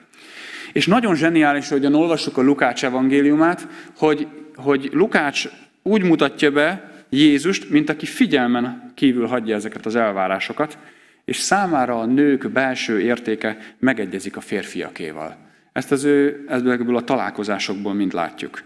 És 0.72 0.87
nagyon 0.87 1.14
zseniális, 1.14 1.68
hogy 1.68 1.87
olvassuk 1.87 2.37
a 2.37 2.42
Lukács 2.42 2.84
evangéliumát, 2.84 3.68
hogy, 3.96 4.26
hogy 4.54 4.90
Lukács 4.92 5.48
úgy 5.82 6.02
mutatja 6.02 6.50
be 6.50 6.92
Jézust, 7.08 7.70
mint 7.70 7.90
aki 7.90 8.06
figyelmen 8.06 8.92
kívül 8.94 9.26
hagyja 9.26 9.54
ezeket 9.54 9.87
az 9.87 9.96
elvárásokat, 9.96 10.78
és 11.24 11.37
számára 11.37 12.00
a 12.00 12.06
nők 12.06 12.50
belső 12.50 13.00
értéke 13.00 13.58
megegyezik 13.78 14.37
a 14.37 14.40
férfiakéval. 14.40 15.43
Ezt 15.74 15.92
az 15.92 16.04
ő 16.04 16.44
ebből 16.48 16.96
a 16.96 17.04
találkozásokból 17.04 17.94
mind 17.94 18.12
látjuk. 18.12 18.62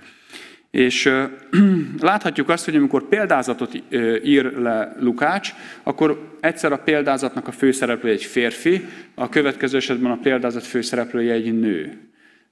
És 0.71 1.13
láthatjuk 2.01 2.49
azt, 2.49 2.65
hogy 2.65 2.77
amikor 2.77 3.09
példázatot 3.09 3.83
ír 4.25 4.53
le 4.53 4.97
Lukács, 5.01 5.55
akkor 5.83 6.37
egyszer 6.41 6.73
a 6.73 6.79
példázatnak 6.79 7.49
a 7.49 7.53
főszereplője 7.53 8.15
egy 8.15 8.25
férfi, 8.25 8.85
a 9.15 9.29
következő 9.29 9.77
esetben 9.77 10.11
a 10.11 10.19
példázat 10.19 10.67
főszereplője 10.67 11.33
egy 11.33 11.61
nő. 11.61 11.99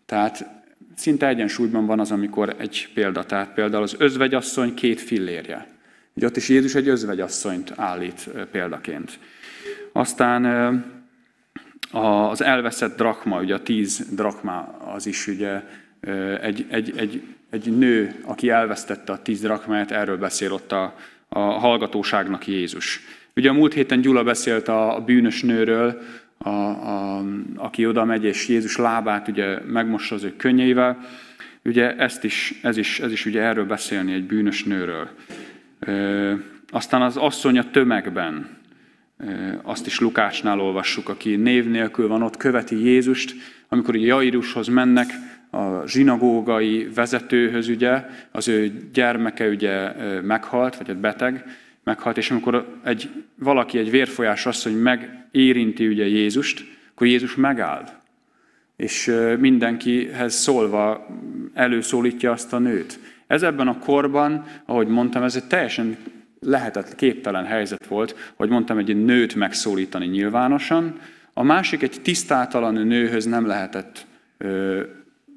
Tehát 0.06 0.46
szinte 0.94 1.26
egyensúlyban 1.28 1.86
van 1.86 2.00
az, 2.00 2.10
amikor 2.10 2.54
egy 2.58 2.88
példa, 2.94 3.24
tehát 3.24 3.54
például 3.54 3.82
az 3.82 3.94
özvegyasszony 3.98 4.74
két 4.74 5.00
fillérje. 5.00 5.66
Ugye 6.14 6.26
ott 6.26 6.36
is 6.36 6.48
Jézus 6.48 6.74
egy 6.74 6.88
özvegyasszonyt 6.88 7.72
állít 7.76 8.30
példaként. 8.50 9.18
Aztán 9.92 10.44
az 11.96 12.42
elveszett 12.42 12.96
drakma, 12.96 13.40
ugye 13.40 13.54
a 13.54 13.62
tíz 13.62 14.08
drakma 14.14 14.78
az 14.94 15.06
is 15.06 15.26
ugye 15.26 15.62
egy, 16.40 16.66
egy, 16.68 16.92
egy, 16.96 17.22
egy 17.50 17.78
nő, 17.78 18.14
aki 18.22 18.48
elvesztette 18.48 19.12
a 19.12 19.22
tíz 19.22 19.40
drakmát, 19.40 19.90
erről 19.90 20.18
beszél 20.18 20.52
ott 20.52 20.72
a, 20.72 20.94
a 21.28 21.38
hallgatóságnak 21.38 22.46
Jézus. 22.46 23.00
Ugye 23.36 23.50
a 23.50 23.52
múlt 23.52 23.72
héten 23.72 24.00
Gyula 24.00 24.22
beszélt 24.24 24.68
a, 24.68 24.96
a 24.96 25.00
bűnös 25.00 25.42
nőről, 25.42 26.02
a, 26.38 26.48
a, 26.48 27.24
aki 27.56 27.86
oda 27.86 28.04
megy, 28.04 28.24
és 28.24 28.48
Jézus 28.48 28.76
lábát 28.76 29.28
ugye 29.28 29.58
megmossa 29.66 30.14
az 30.14 30.22
ő 30.24 30.36
könnyeivel. 30.36 30.98
Ugye 31.64 31.96
ezt 31.96 32.24
is, 32.24 32.58
ez, 32.62 32.76
is, 32.76 33.00
ez 33.00 33.12
is 33.12 33.26
ugye 33.26 33.42
erről 33.42 33.66
beszélni, 33.66 34.12
egy 34.12 34.24
bűnös 34.24 34.64
nőről. 34.64 35.08
E, 35.80 35.92
aztán 36.70 37.02
az 37.02 37.16
asszony 37.16 37.58
a 37.58 37.70
tömegben, 37.70 38.48
azt 39.62 39.86
is 39.86 40.00
Lukácsnál 40.00 40.60
olvassuk, 40.60 41.08
aki 41.08 41.36
név 41.36 41.68
nélkül 41.68 42.08
van 42.08 42.22
ott, 42.22 42.36
követi 42.36 42.84
Jézust, 42.84 43.34
amikor 43.68 43.94
ugye 43.94 44.06
Jairushoz 44.06 44.68
mennek, 44.68 45.10
a 45.50 45.86
zsinagógai 45.86 46.88
vezetőhöz 46.94 47.68
ugye, 47.68 48.04
az 48.30 48.48
ő 48.48 48.88
gyermeke 48.92 49.48
ugye 49.48 49.92
meghalt, 50.22 50.76
vagy 50.76 50.90
egy 50.90 50.96
beteg, 50.96 51.44
meghalt, 51.84 52.16
és 52.16 52.30
amikor 52.30 52.78
egy, 52.84 53.10
valaki, 53.34 53.78
egy 53.78 53.90
vérfolyás 53.90 54.46
asszony 54.46 54.74
megérinti 54.74 55.86
ugye 55.86 56.06
Jézust, 56.06 56.64
akkor 56.90 57.06
Jézus 57.06 57.34
megáll. 57.34 57.84
És 58.76 59.12
mindenkihez 59.38 60.34
szólva 60.34 61.06
előszólítja 61.54 62.30
azt 62.30 62.52
a 62.52 62.58
nőt. 62.58 62.98
Ez 63.26 63.42
ebben 63.42 63.68
a 63.68 63.78
korban, 63.78 64.44
ahogy 64.64 64.86
mondtam, 64.86 65.22
ez 65.22 65.36
egy 65.36 65.46
teljesen 65.46 65.96
lehetett, 66.46 66.94
képtelen 66.94 67.44
helyzet 67.44 67.86
volt, 67.86 68.32
hogy 68.34 68.48
mondtam, 68.48 68.78
egy 68.78 69.04
nőt 69.04 69.34
megszólítani 69.34 70.06
nyilvánosan. 70.06 71.00
A 71.32 71.42
másik 71.42 71.82
egy 71.82 72.00
tisztátalan 72.02 72.74
nőhöz 72.74 73.24
nem 73.24 73.46
lehetett 73.46 74.06
ö, 74.38 74.82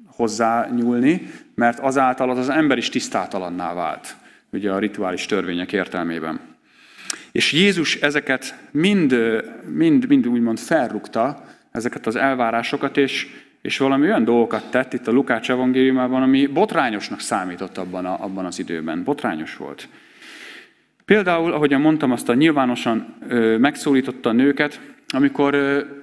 hozzányúlni, 0.06 1.30
mert 1.54 1.78
azáltal 1.78 2.30
az 2.30 2.38
az 2.38 2.48
ember 2.48 2.78
is 2.78 2.88
tisztátalanná 2.88 3.74
vált 3.74 4.16
ugye 4.52 4.72
a 4.72 4.78
rituális 4.78 5.26
törvények 5.26 5.72
értelmében. 5.72 6.40
És 7.32 7.52
Jézus 7.52 7.96
ezeket 7.96 8.54
mind, 8.70 9.16
mind, 9.64 10.08
mind 10.08 10.28
úgymond 10.28 10.58
felrúgta, 10.58 11.44
ezeket 11.70 12.06
az 12.06 12.16
elvárásokat, 12.16 12.96
és, 12.96 13.26
és 13.62 13.78
valami 13.78 14.06
olyan 14.06 14.24
dolgokat 14.24 14.70
tett 14.70 14.92
itt 14.92 15.06
a 15.06 15.12
Lukács 15.12 15.50
evangéliumában, 15.50 16.22
ami 16.22 16.46
botrányosnak 16.46 17.20
számított 17.20 17.78
abban, 17.78 18.06
a, 18.06 18.24
abban 18.24 18.44
az 18.44 18.58
időben. 18.58 19.04
Botrányos 19.04 19.56
volt. 19.56 19.88
Például, 21.10 21.52
ahogyan 21.52 21.80
mondtam, 21.80 22.12
azt 22.12 22.28
a 22.28 22.34
nyilvánosan 22.34 23.14
megszólította 23.58 24.28
a 24.28 24.32
nőket, 24.32 24.80
amikor 25.08 25.56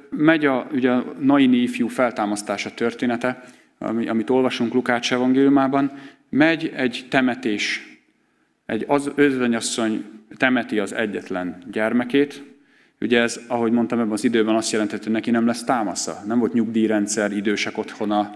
megy 0.09 0.45
a, 0.45 0.67
ugye 0.71 0.91
a 0.91 1.05
Naini 1.19 1.57
ifjú 1.57 1.87
feltámasztása 1.87 2.73
története, 2.73 3.43
ami, 3.77 4.07
amit 4.07 4.29
olvasunk 4.29 4.73
Lukács 4.73 5.13
evangéliumában, 5.13 5.91
megy 6.29 6.71
egy 6.75 7.05
temetés, 7.09 7.87
egy 8.65 8.85
az 8.87 9.11
özvegyasszony 9.15 10.05
temeti 10.37 10.79
az 10.79 10.93
egyetlen 10.93 11.57
gyermekét, 11.71 12.43
Ugye 13.01 13.21
ez, 13.21 13.39
ahogy 13.47 13.71
mondtam 13.71 13.99
ebben 13.99 14.11
az 14.11 14.23
időben, 14.23 14.55
azt 14.55 14.71
jelentett, 14.71 15.03
hogy 15.03 15.11
neki 15.11 15.31
nem 15.31 15.45
lesz 15.45 15.63
támasza. 15.63 16.17
Nem 16.25 16.39
volt 16.39 16.53
nyugdíjrendszer, 16.53 17.31
idősek 17.31 17.77
otthona, 17.77 18.31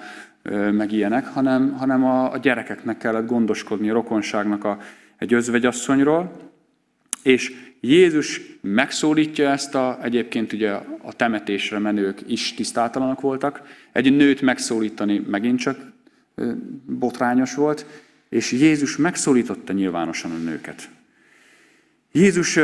meg 0.72 0.92
ilyenek, 0.92 1.28
hanem, 1.28 1.74
hanem 1.74 2.06
a, 2.06 2.32
a 2.32 2.38
gyerekeknek 2.38 2.98
kellett 2.98 3.28
gondoskodni, 3.28 3.90
a 3.90 3.94
rokonságnak 3.94 4.64
a, 4.64 4.78
egy 5.18 5.34
özvegyasszonyról. 5.34 6.51
És 7.24 7.54
Jézus 7.80 8.42
megszólítja 8.62 9.50
ezt 9.50 9.76
a, 9.76 10.00
egyébként 10.02 10.54
ugye 10.54 10.72
a 11.02 11.14
temetésre 11.16 11.80
menők 11.80 12.20
is 12.28 12.54
tisztátalanok 12.54 13.22
voltak. 13.22 13.62
Egy 13.92 14.16
nőt 14.16 14.42
megszólítani 14.42 15.26
megint 15.28 15.60
csak 15.60 15.78
botrányos 16.86 17.56
volt, 17.56 17.86
és 18.30 18.52
Jézus 18.52 18.98
megszólította 18.98 19.74
nyilvánosan 19.74 20.32
a 20.32 20.38
nőket. 20.38 20.90
Jézus 22.12 22.60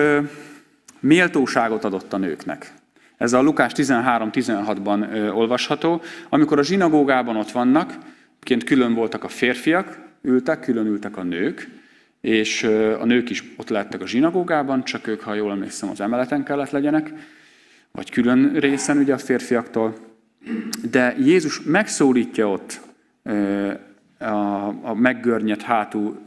méltóságot 0.99 1.83
adott 1.83 2.13
a 2.13 2.17
nőknek. 2.17 2.73
Ez 3.17 3.33
a 3.33 3.41
Lukás 3.41 3.71
13-16-ban 3.75 5.33
olvasható. 5.35 6.01
Amikor 6.29 6.59
a 6.59 6.63
zsinagógában 6.63 7.35
ott 7.35 7.51
vannak, 7.51 7.97
ként 8.39 8.63
külön 8.63 8.93
voltak 8.93 9.23
a 9.23 9.27
férfiak, 9.27 9.99
ültek, 10.21 10.59
külön 10.59 10.85
ültek 10.85 11.17
a 11.17 11.23
nők, 11.23 11.67
és 12.21 12.63
a 12.99 13.05
nők 13.05 13.29
is 13.29 13.43
ott 13.57 13.69
lettek 13.69 14.01
a 14.01 14.07
zsinagógában, 14.07 14.83
csak 14.83 15.07
ők, 15.07 15.21
ha 15.21 15.33
jól 15.33 15.51
emlékszem, 15.51 15.89
az 15.89 16.01
emeleten 16.01 16.43
kellett 16.43 16.69
legyenek, 16.69 17.13
vagy 17.91 18.11
külön 18.11 18.53
részen 18.53 18.97
ugye 18.97 19.13
a 19.13 19.17
férfiaktól. 19.17 19.95
De 20.91 21.15
Jézus 21.19 21.61
megszólítja 21.61 22.49
ott 22.49 22.81
a, 24.17 24.67
a 24.67 24.93
meggörnyet 24.93 25.61
hátú 25.61 26.17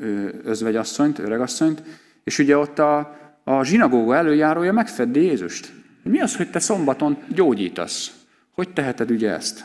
özvegyasszonyt, 0.44 1.18
öregasszonyt, 1.18 1.82
és 2.24 2.38
ugye 2.38 2.56
ott 2.56 2.78
a, 2.78 3.18
a 3.44 3.64
zsinagóga 3.64 4.16
előjárója 4.16 4.72
megfeddi 4.72 5.22
Jézust. 5.22 5.72
Mi 6.02 6.20
az, 6.20 6.36
hogy 6.36 6.50
te 6.50 6.58
szombaton 6.58 7.16
gyógyítasz? 7.28 8.12
Hogy 8.50 8.68
teheted 8.72 9.10
ugye 9.10 9.30
ezt? 9.30 9.64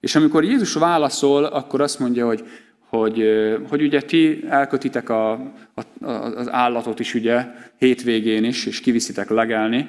És 0.00 0.16
amikor 0.16 0.44
Jézus 0.44 0.72
válaszol, 0.72 1.44
akkor 1.44 1.80
azt 1.80 1.98
mondja, 1.98 2.26
hogy, 2.26 2.44
hogy, 2.90 3.24
hogy 3.68 3.82
ugye 3.82 4.00
ti 4.00 4.44
elkötitek 4.48 5.08
a, 5.08 5.32
a, 5.74 6.06
az 6.10 6.52
állatot 6.52 7.00
is 7.00 7.14
ugye 7.14 7.46
hétvégén 7.78 8.44
is, 8.44 8.66
és 8.66 8.80
kiviszitek 8.80 9.28
legelni, 9.28 9.88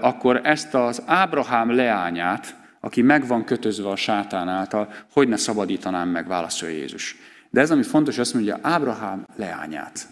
akkor 0.00 0.40
ezt 0.42 0.74
az 0.74 1.02
Ábrahám 1.06 1.70
leányát, 1.70 2.56
aki 2.80 3.02
meg 3.02 3.26
van 3.26 3.44
kötözve 3.44 3.88
a 3.88 3.96
sátán 3.96 4.48
által, 4.48 4.92
hogy 5.12 5.28
ne 5.28 5.36
szabadítanám 5.36 6.08
meg, 6.08 6.26
válaszolja 6.26 6.76
Jézus. 6.76 7.16
De 7.50 7.60
ez, 7.60 7.70
ami 7.70 7.82
fontos, 7.82 8.18
azt 8.18 8.34
mondja, 8.34 8.58
Ábrahám 8.62 9.26
leányát. 9.36 10.06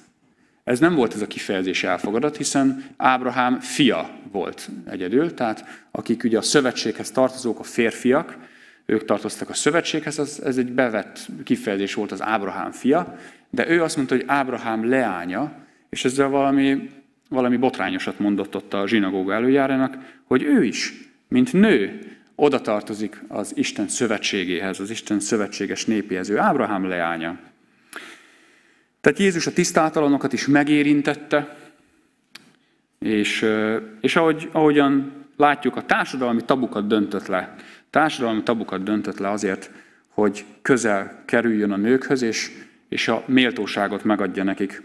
Ez 0.64 0.78
nem 0.78 0.94
volt 0.94 1.14
ez 1.14 1.20
a 1.20 1.26
kifejezés 1.26 1.84
elfogadott, 1.84 2.36
hiszen 2.36 2.84
Ábrahám 2.96 3.60
fia 3.60 4.10
volt 4.32 4.68
egyedül, 4.90 5.34
tehát 5.34 5.64
akik 5.90 6.24
ugye 6.24 6.38
a 6.38 6.42
szövetséghez 6.42 7.10
tartozók, 7.10 7.58
a 7.58 7.62
férfiak, 7.62 8.36
ők 8.86 9.04
tartoztak 9.04 9.48
a 9.48 9.54
szövetséghez, 9.54 10.18
az, 10.18 10.42
ez 10.44 10.56
egy 10.56 10.72
bevett 10.72 11.26
kifejezés 11.44 11.94
volt 11.94 12.12
az 12.12 12.22
Ábrahám 12.22 12.70
fia, 12.70 13.18
de 13.50 13.68
ő 13.68 13.82
azt 13.82 13.96
mondta, 13.96 14.14
hogy 14.14 14.24
Ábrahám 14.26 14.88
leánya, 14.88 15.52
és 15.88 16.04
ezzel 16.04 16.28
valami, 16.28 16.90
valami 17.28 17.56
botrányosat 17.56 18.18
mondott 18.18 18.56
ott 18.56 18.74
a 18.74 18.86
zsinagóga 18.86 19.34
előjárának, 19.34 19.96
hogy 20.24 20.42
ő 20.42 20.64
is, 20.64 20.92
mint 21.28 21.52
nő, 21.52 22.00
oda 22.34 22.60
tartozik 22.60 23.22
az 23.28 23.52
Isten 23.56 23.88
szövetségéhez, 23.88 24.80
az 24.80 24.90
Isten 24.90 25.20
szövetséges 25.20 25.84
népéhez. 25.84 26.30
Ő 26.30 26.38
Ábrahám 26.38 26.88
leánya. 26.88 27.38
Tehát 29.00 29.18
Jézus 29.18 29.46
a 29.46 29.52
tisztátalanokat 29.52 30.32
is 30.32 30.46
megérintette, 30.46 31.56
és, 32.98 33.46
és 34.00 34.16
ahogy, 34.16 34.48
ahogyan 34.52 35.12
látjuk, 35.36 35.76
a 35.76 35.82
társadalmi 35.82 36.44
tabukat 36.44 36.86
döntött 36.86 37.26
le. 37.26 37.54
Társadalmi 37.96 38.42
tabukat 38.42 38.82
döntött 38.82 39.18
le 39.18 39.30
azért, 39.30 39.70
hogy 40.08 40.44
közel 40.62 41.22
kerüljön 41.24 41.72
a 41.72 41.76
nőkhöz, 41.76 42.22
és, 42.22 42.50
és 42.88 43.08
a 43.08 43.22
méltóságot 43.26 44.04
megadja 44.04 44.42
nekik. 44.42 44.82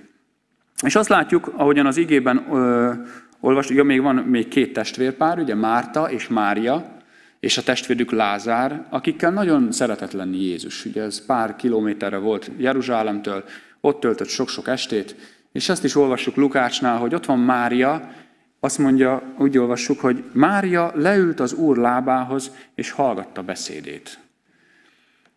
És 0.85 0.95
azt 0.95 1.09
látjuk, 1.09 1.51
ahogyan 1.55 1.85
az 1.85 1.97
igében 1.97 2.45
ö, 2.51 2.91
olvasjuk, 3.39 3.77
ja, 3.77 3.83
még 3.83 4.01
van 4.01 4.15
még 4.15 4.47
két 4.47 4.73
testvérpár, 4.73 5.39
ugye 5.39 5.55
Márta 5.55 6.11
és 6.11 6.27
Mária, 6.27 6.97
és 7.39 7.57
a 7.57 7.63
testvérük 7.63 8.11
Lázár, 8.11 8.85
akikkel 8.89 9.31
nagyon 9.31 9.71
szeretett 9.71 10.11
lenni 10.11 10.41
Jézus. 10.41 10.85
Ugye 10.85 11.01
ez 11.01 11.25
pár 11.25 11.55
kilométerre 11.55 12.17
volt 12.17 12.51
Jeruzsálemtől, 12.57 13.43
ott 13.81 13.99
töltött 13.99 14.27
sok-sok 14.27 14.67
estét, 14.67 15.15
és 15.51 15.69
ezt 15.69 15.83
is 15.83 15.95
olvassuk 15.95 16.35
Lukácsnál, 16.35 16.97
hogy 16.97 17.15
ott 17.15 17.25
van 17.25 17.39
Mária, 17.39 18.11
azt 18.63 18.77
mondja, 18.77 19.33
úgy 19.37 19.57
olvassuk, 19.57 19.99
hogy 19.99 20.23
Mária 20.31 20.91
leült 20.95 21.39
az 21.39 21.53
Úr 21.53 21.77
lábához, 21.77 22.51
és 22.75 22.91
hallgatta 22.91 23.43
beszédét. 23.43 24.19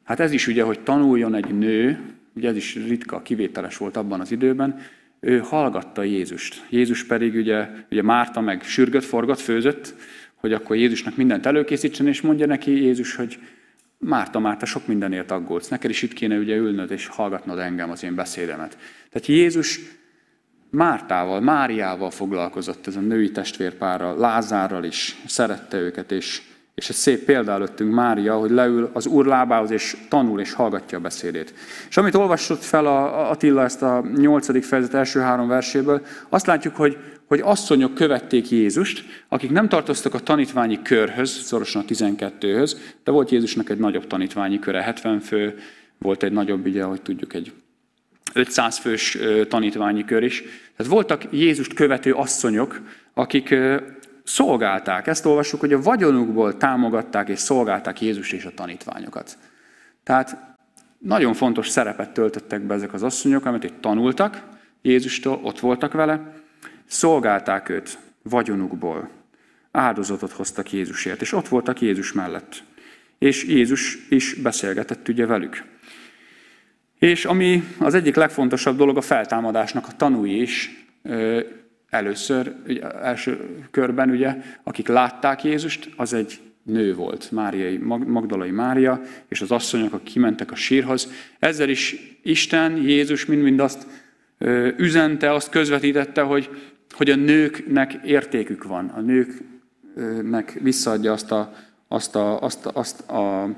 Hát 0.05 0.21
ez 0.21 0.33
is 0.33 0.47
ugye, 0.47 0.63
hogy 0.63 0.81
tanuljon 0.81 1.35
egy 1.35 1.55
nő, 1.55 1.99
ugye 2.35 2.49
ez 2.49 2.57
is 2.57 2.75
ritka, 2.75 3.23
kivételes 3.23 3.77
volt 3.77 3.97
abban 3.97 4.21
az 4.21 4.31
időben, 4.31 4.79
ő 5.21 5.39
hallgatta 5.39 6.03
Jézust. 6.03 6.67
Jézus 6.71 7.05
pedig 7.05 7.35
ugye, 7.35 7.69
ugye 7.91 8.03
Márta 8.03 8.41
meg 8.41 8.63
sürgött, 8.63 9.05
forgott, 9.05 9.41
főzött, 9.41 9.95
hogy 10.35 10.53
akkor 10.53 10.77
Jézusnak 10.77 11.17
mindent 11.17 11.47
előkészítsen, 11.47 12.07
és 12.07 12.21
mondja 12.21 12.47
neki 12.47 12.71
Jézus, 12.71 13.15
hogy 13.15 13.39
Márta, 13.99 14.39
Márta, 14.39 14.67
sok 14.67 14.87
mindenért 14.87 15.31
aggódsz. 15.31 15.69
Neked 15.69 15.91
is 15.91 16.03
itt 16.03 16.13
kéne 16.13 16.39
ugye 16.39 16.57
ülnöd 16.57 16.91
és 16.91 17.07
hallgatnod 17.07 17.59
engem 17.59 17.91
az 17.91 18.03
én 18.03 18.15
beszédemet. 18.15 18.79
Tehát 19.11 19.27
Jézus 19.27 19.81
Mártával, 20.75 21.41
Máriával 21.41 22.11
foglalkozott 22.11 22.87
ez 22.87 22.97
a 22.97 23.01
női 23.01 23.31
testvérpárral, 23.31 24.19
Lázárral 24.19 24.85
is, 24.85 25.23
szerette 25.27 25.79
őket, 25.79 26.13
és, 26.13 26.43
és 26.75 26.89
egy 26.89 26.95
szép 26.95 27.25
példa 27.25 27.53
előttünk 27.53 27.95
Mária, 27.95 28.35
hogy 28.35 28.51
leül 28.51 28.91
az 28.93 29.07
Úr 29.07 29.27
lábához, 29.27 29.71
és 29.71 29.97
tanul, 30.09 30.41
és 30.41 30.53
hallgatja 30.53 30.99
a 30.99 31.01
beszédét. 31.01 31.55
És 31.89 31.97
amit 31.97 32.15
olvasott 32.15 32.63
fel 32.63 32.87
a 32.87 33.31
Attila 33.31 33.63
ezt 33.63 33.83
a 33.83 34.05
nyolcadik 34.17 34.63
fejezet 34.63 34.95
első 34.95 35.21
három 35.21 35.49
verséből, 35.49 36.03
azt 36.29 36.47
látjuk, 36.47 36.77
hogy 36.77 36.97
hogy 37.29 37.41
asszonyok 37.41 37.95
követték 37.95 38.51
Jézust, 38.51 39.05
akik 39.29 39.51
nem 39.51 39.69
tartoztak 39.69 40.15
a 40.15 40.19
tanítványi 40.19 40.83
körhöz, 40.83 41.31
szorosan 41.31 41.83
a 41.83 41.85
12-höz, 41.85 42.77
de 43.05 43.11
volt 43.11 43.31
Jézusnak 43.31 43.71
egy 43.71 43.79
nagyobb 43.79 44.07
tanítványi 44.07 44.59
köre, 44.59 44.83
70 44.83 45.21
fő, 45.21 45.59
volt 45.99 46.23
egy 46.23 46.33
nagyobb, 46.33 46.67
ugye, 46.67 46.83
ahogy 46.83 47.03
tudjuk, 47.03 47.35
egy 47.35 47.53
500 48.35 48.79
fős 48.79 49.19
tanítványi 49.49 50.05
kör 50.05 50.23
is. 50.23 50.43
Tehát 50.77 50.93
voltak 50.93 51.23
Jézust 51.31 51.75
követő 51.75 52.13
asszonyok, 52.13 52.81
akik 53.15 53.55
szolgálták. 54.25 55.07
Ezt 55.07 55.27
olvassuk, 55.27 55.61
hogy 55.61 55.73
a 55.73 55.83
vagyonukból 55.83 56.57
támogatták 56.57 57.29
és 57.29 57.39
szolgálták 57.39 58.01
Jézus 58.01 58.33
és 58.33 58.45
a 58.45 58.55
tanítványokat. 58.55 59.39
Tehát 60.03 60.37
nagyon 60.99 61.35
fontos 61.35 61.69
szerepet 61.69 62.11
töltöttek 62.11 62.63
be 62.63 62.75
ezek 62.75 62.93
az 62.93 63.03
asszonyok, 63.03 63.45
amit 63.45 63.65
itt 63.65 63.81
tanultak 63.81 64.43
Jézustól, 64.83 65.41
ott 65.43 65.61
voltak 65.61 65.93
vele, 65.93 66.43
Szolgálták 66.87 67.69
őt 67.69 67.99
vagyonukból. 68.23 69.11
Áldozatot 69.71 70.33
hoztak 70.33 70.73
Jézusért, 70.73 71.21
és 71.21 71.33
ott 71.33 71.49
voltak 71.49 71.81
Jézus 71.81 72.13
mellett. 72.13 72.63
És 73.19 73.45
Jézus 73.45 73.99
is 74.09 74.35
beszélgetett 74.35 75.09
ugye 75.09 75.27
velük. 75.27 75.65
És 77.05 77.25
ami 77.25 77.65
az 77.79 77.95
egyik 77.95 78.15
legfontosabb 78.15 78.77
dolog 78.77 78.97
a 78.97 79.01
feltámadásnak 79.01 79.87
a 79.87 79.97
tanúi 79.97 80.41
is, 80.41 80.85
először, 81.91 82.55
ugye, 82.69 82.91
első 82.91 83.59
körben 83.71 84.11
ugye, 84.11 84.37
akik 84.63 84.89
látták 84.89 85.45
Jézust, 85.45 85.91
az 85.97 86.13
egy 86.13 86.41
nő 86.63 86.95
volt, 86.95 87.31
Máriai, 87.31 87.77
Magdalai 88.07 88.51
Mária, 88.51 89.01
és 89.29 89.41
az 89.41 89.51
asszonyok, 89.51 89.93
akik 89.93 90.13
kimentek 90.13 90.51
a 90.51 90.55
sírhoz. 90.55 91.13
Ezzel 91.39 91.69
is 91.69 91.97
Isten, 92.23 92.77
Jézus 92.77 93.27
mind-mind 93.27 93.61
azt 93.61 93.87
üzente, 94.77 95.33
azt 95.33 95.51
közvetítette, 95.51 96.23
hogy 96.23 96.51
hogy 96.91 97.11
a 97.11 97.17
nőknek 97.17 97.93
értékük 98.05 98.65
van, 98.65 98.89
a 98.89 99.01
nőknek 99.01 100.59
visszaadja 100.63 101.13
azt, 101.13 101.33
a, 101.33 101.53
azt, 101.89 102.17
a, 102.17 102.43
azt, 102.43 102.67
a, 102.67 102.71
azt, 102.75 103.11
a, 103.11 103.49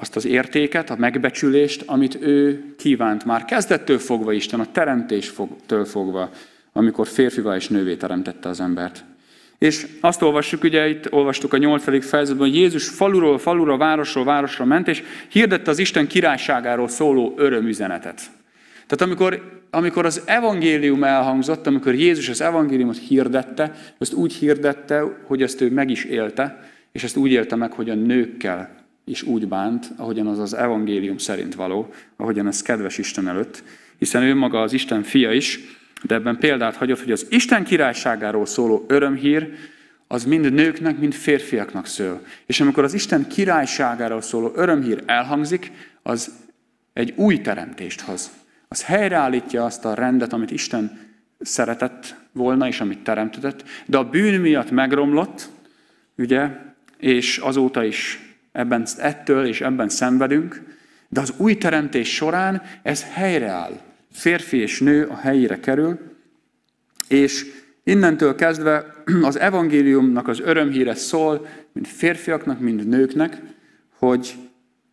azt 0.00 0.16
az 0.16 0.24
értéket, 0.24 0.90
a 0.90 0.96
megbecsülést, 0.98 1.82
amit 1.86 2.18
ő 2.20 2.64
kívánt 2.78 3.24
már 3.24 3.44
kezdettől 3.44 3.98
fogva 3.98 4.32
Isten, 4.32 4.60
a 4.60 4.72
teremtéstől 4.72 5.84
fogva, 5.84 6.30
amikor 6.72 7.06
férfivá 7.06 7.56
és 7.56 7.68
nővé 7.68 7.96
teremtette 7.96 8.48
az 8.48 8.60
embert. 8.60 9.04
És 9.58 9.86
azt 10.00 10.22
olvassuk, 10.22 10.62
ugye 10.62 10.88
itt 10.88 11.12
olvastuk 11.12 11.52
a 11.52 11.56
nyolcadik 11.56 12.02
fejezetben, 12.02 12.46
hogy 12.46 12.56
Jézus 12.56 12.88
faluról 12.88 13.38
falura, 13.38 13.76
városról 13.76 14.24
városra 14.24 14.64
ment, 14.64 14.88
és 14.88 15.02
hirdette 15.28 15.70
az 15.70 15.78
Isten 15.78 16.06
királyságáról 16.06 16.88
szóló 16.88 17.34
örömüzenetet. 17.36 18.20
Tehát 18.86 19.00
amikor, 19.00 19.62
amikor 19.70 20.04
az 20.04 20.22
evangélium 20.24 21.04
elhangzott, 21.04 21.66
amikor 21.66 21.94
Jézus 21.94 22.28
az 22.28 22.40
evangéliumot 22.40 22.98
hirdette, 22.98 23.74
azt 23.98 24.12
úgy 24.12 24.32
hirdette, 24.32 25.04
hogy 25.26 25.42
ezt 25.42 25.60
ő 25.60 25.70
meg 25.70 25.90
is 25.90 26.04
élte, 26.04 26.70
és 26.92 27.04
ezt 27.04 27.16
úgy 27.16 27.30
élte 27.30 27.56
meg, 27.56 27.72
hogy 27.72 27.90
a 27.90 27.94
nőkkel 27.94 28.79
is 29.04 29.22
úgy 29.22 29.48
bánt, 29.48 29.90
ahogyan 29.96 30.26
az 30.26 30.38
az 30.38 30.54
evangélium 30.54 31.18
szerint 31.18 31.54
való, 31.54 31.92
ahogyan 32.16 32.46
ez 32.46 32.62
kedves 32.62 32.98
Isten 32.98 33.28
előtt, 33.28 33.62
hiszen 33.98 34.22
ő 34.22 34.34
maga 34.34 34.60
az 34.60 34.72
Isten 34.72 35.02
fia 35.02 35.32
is, 35.32 35.60
de 36.02 36.14
ebben 36.14 36.38
példát 36.38 36.76
hagyott, 36.76 37.00
hogy 37.00 37.12
az 37.12 37.26
Isten 37.30 37.64
királyságáról 37.64 38.46
szóló 38.46 38.84
örömhír, 38.88 39.52
az 40.06 40.24
mind 40.24 40.52
nőknek, 40.52 40.98
mind 40.98 41.12
férfiaknak 41.14 41.86
szól. 41.86 42.20
És 42.46 42.60
amikor 42.60 42.84
az 42.84 42.94
Isten 42.94 43.28
királyságáról 43.28 44.20
szóló 44.20 44.52
örömhír 44.54 45.02
elhangzik, 45.06 45.72
az 46.02 46.32
egy 46.92 47.12
új 47.16 47.40
teremtést 47.40 48.00
hoz. 48.00 48.30
Az 48.68 48.84
helyreállítja 48.84 49.64
azt 49.64 49.84
a 49.84 49.94
rendet, 49.94 50.32
amit 50.32 50.50
Isten 50.50 50.98
szeretett 51.40 52.14
volna, 52.32 52.66
és 52.66 52.80
amit 52.80 52.98
teremtett, 52.98 53.64
de 53.86 53.98
a 53.98 54.08
bűn 54.08 54.40
miatt 54.40 54.70
megromlott, 54.70 55.48
ugye, 56.18 56.48
és 56.98 57.38
azóta 57.38 57.84
is 57.84 58.29
ebben, 58.60 58.86
ettől 58.98 59.46
és 59.46 59.60
ebben 59.60 59.88
szenvedünk, 59.88 60.62
de 61.08 61.20
az 61.20 61.32
új 61.36 61.56
teremtés 61.56 62.14
során 62.14 62.62
ez 62.82 63.04
helyreáll. 63.12 63.80
Férfi 64.12 64.56
és 64.56 64.80
nő 64.80 65.06
a 65.06 65.16
helyére 65.16 65.60
kerül, 65.60 65.98
és 67.08 67.46
innentől 67.84 68.34
kezdve 68.34 68.94
az 69.22 69.38
evangéliumnak 69.38 70.28
az 70.28 70.40
örömhíre 70.40 70.94
szól, 70.94 71.46
mind 71.72 71.86
férfiaknak, 71.86 72.60
mind 72.60 72.88
nőknek, 72.88 73.40
hogy, 73.98 74.34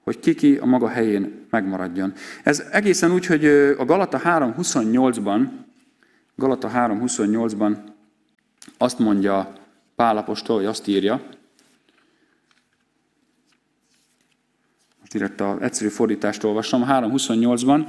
hogy 0.03 0.19
kiki 0.19 0.55
a 0.55 0.65
maga 0.65 0.87
helyén 0.87 1.45
megmaradjon. 1.49 2.13
Ez 2.43 2.63
egészen 2.71 3.11
úgy, 3.11 3.25
hogy 3.25 3.45
a 3.77 3.85
Galata 3.85 4.21
3.28-ban, 4.23 5.47
Galata 6.35 6.71
3.28-ban 6.73 7.77
azt 8.77 8.99
mondja 8.99 9.53
Pálapostól, 9.95 10.55
hogy 10.55 10.65
azt 10.65 10.87
írja, 10.87 11.21
direkt 15.11 15.41
a 15.41 15.57
egyszerű 15.61 15.89
fordítást 15.89 16.43
olvasom, 16.43 16.85
3.28-ban, 16.87 17.85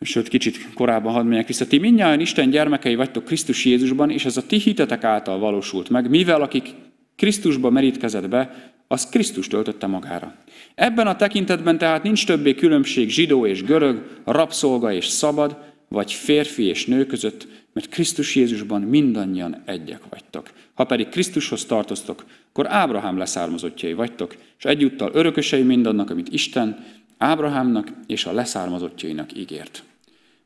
sőt 0.00 0.28
kicsit 0.28 0.72
korábban 0.74 1.12
hadd 1.12 1.26
menjek 1.26 1.46
vissza. 1.46 1.66
Ti 1.66 1.78
mindjárt 1.78 2.20
Isten 2.20 2.50
gyermekei 2.50 2.94
vagytok 2.94 3.24
Krisztus 3.24 3.64
Jézusban, 3.64 4.10
és 4.10 4.24
ez 4.24 4.36
a 4.36 4.46
ti 4.46 4.58
hitetek 4.58 5.04
által 5.04 5.38
valósult 5.38 5.88
meg, 5.88 6.10
mivel 6.10 6.42
akik 6.42 6.74
Krisztusba 7.16 7.70
merítkezett 7.70 8.28
be, 8.28 8.72
az 8.88 9.08
Krisztus 9.08 9.46
töltötte 9.46 9.86
magára. 9.86 10.34
Ebben 10.74 11.06
a 11.06 11.16
tekintetben 11.16 11.78
tehát 11.78 12.02
nincs 12.02 12.26
többé 12.26 12.54
különbség 12.54 13.08
zsidó 13.08 13.46
és 13.46 13.62
görög, 13.62 14.20
rabszolga 14.24 14.92
és 14.92 15.06
szabad, 15.06 15.56
vagy 15.88 16.12
férfi 16.12 16.64
és 16.64 16.86
nő 16.86 17.06
között, 17.06 17.46
mert 17.72 17.88
Krisztus 17.88 18.34
Jézusban 18.34 18.80
mindannyian 18.80 19.62
egyek 19.64 20.00
vagytok. 20.10 20.50
Ha 20.74 20.84
pedig 20.84 21.08
Krisztushoz 21.08 21.64
tartoztok, 21.64 22.24
akkor 22.48 22.72
Ábrahám 22.72 23.18
leszármazottjai 23.18 23.92
vagytok, 23.92 24.36
és 24.58 24.64
egyúttal 24.64 25.10
örökösei 25.12 25.62
mindannak, 25.62 26.10
amit 26.10 26.32
Isten 26.32 26.84
Ábrahámnak 27.18 27.88
és 28.06 28.24
a 28.24 28.32
leszármazottjainak 28.32 29.36
ígért. 29.36 29.82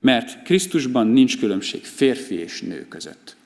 Mert 0.01 0.43
Krisztusban 0.43 1.07
nincs 1.07 1.39
különbség 1.39 1.85
férfi 1.85 2.35
és 2.35 2.61
nő 2.61 2.87
között. 2.89 3.37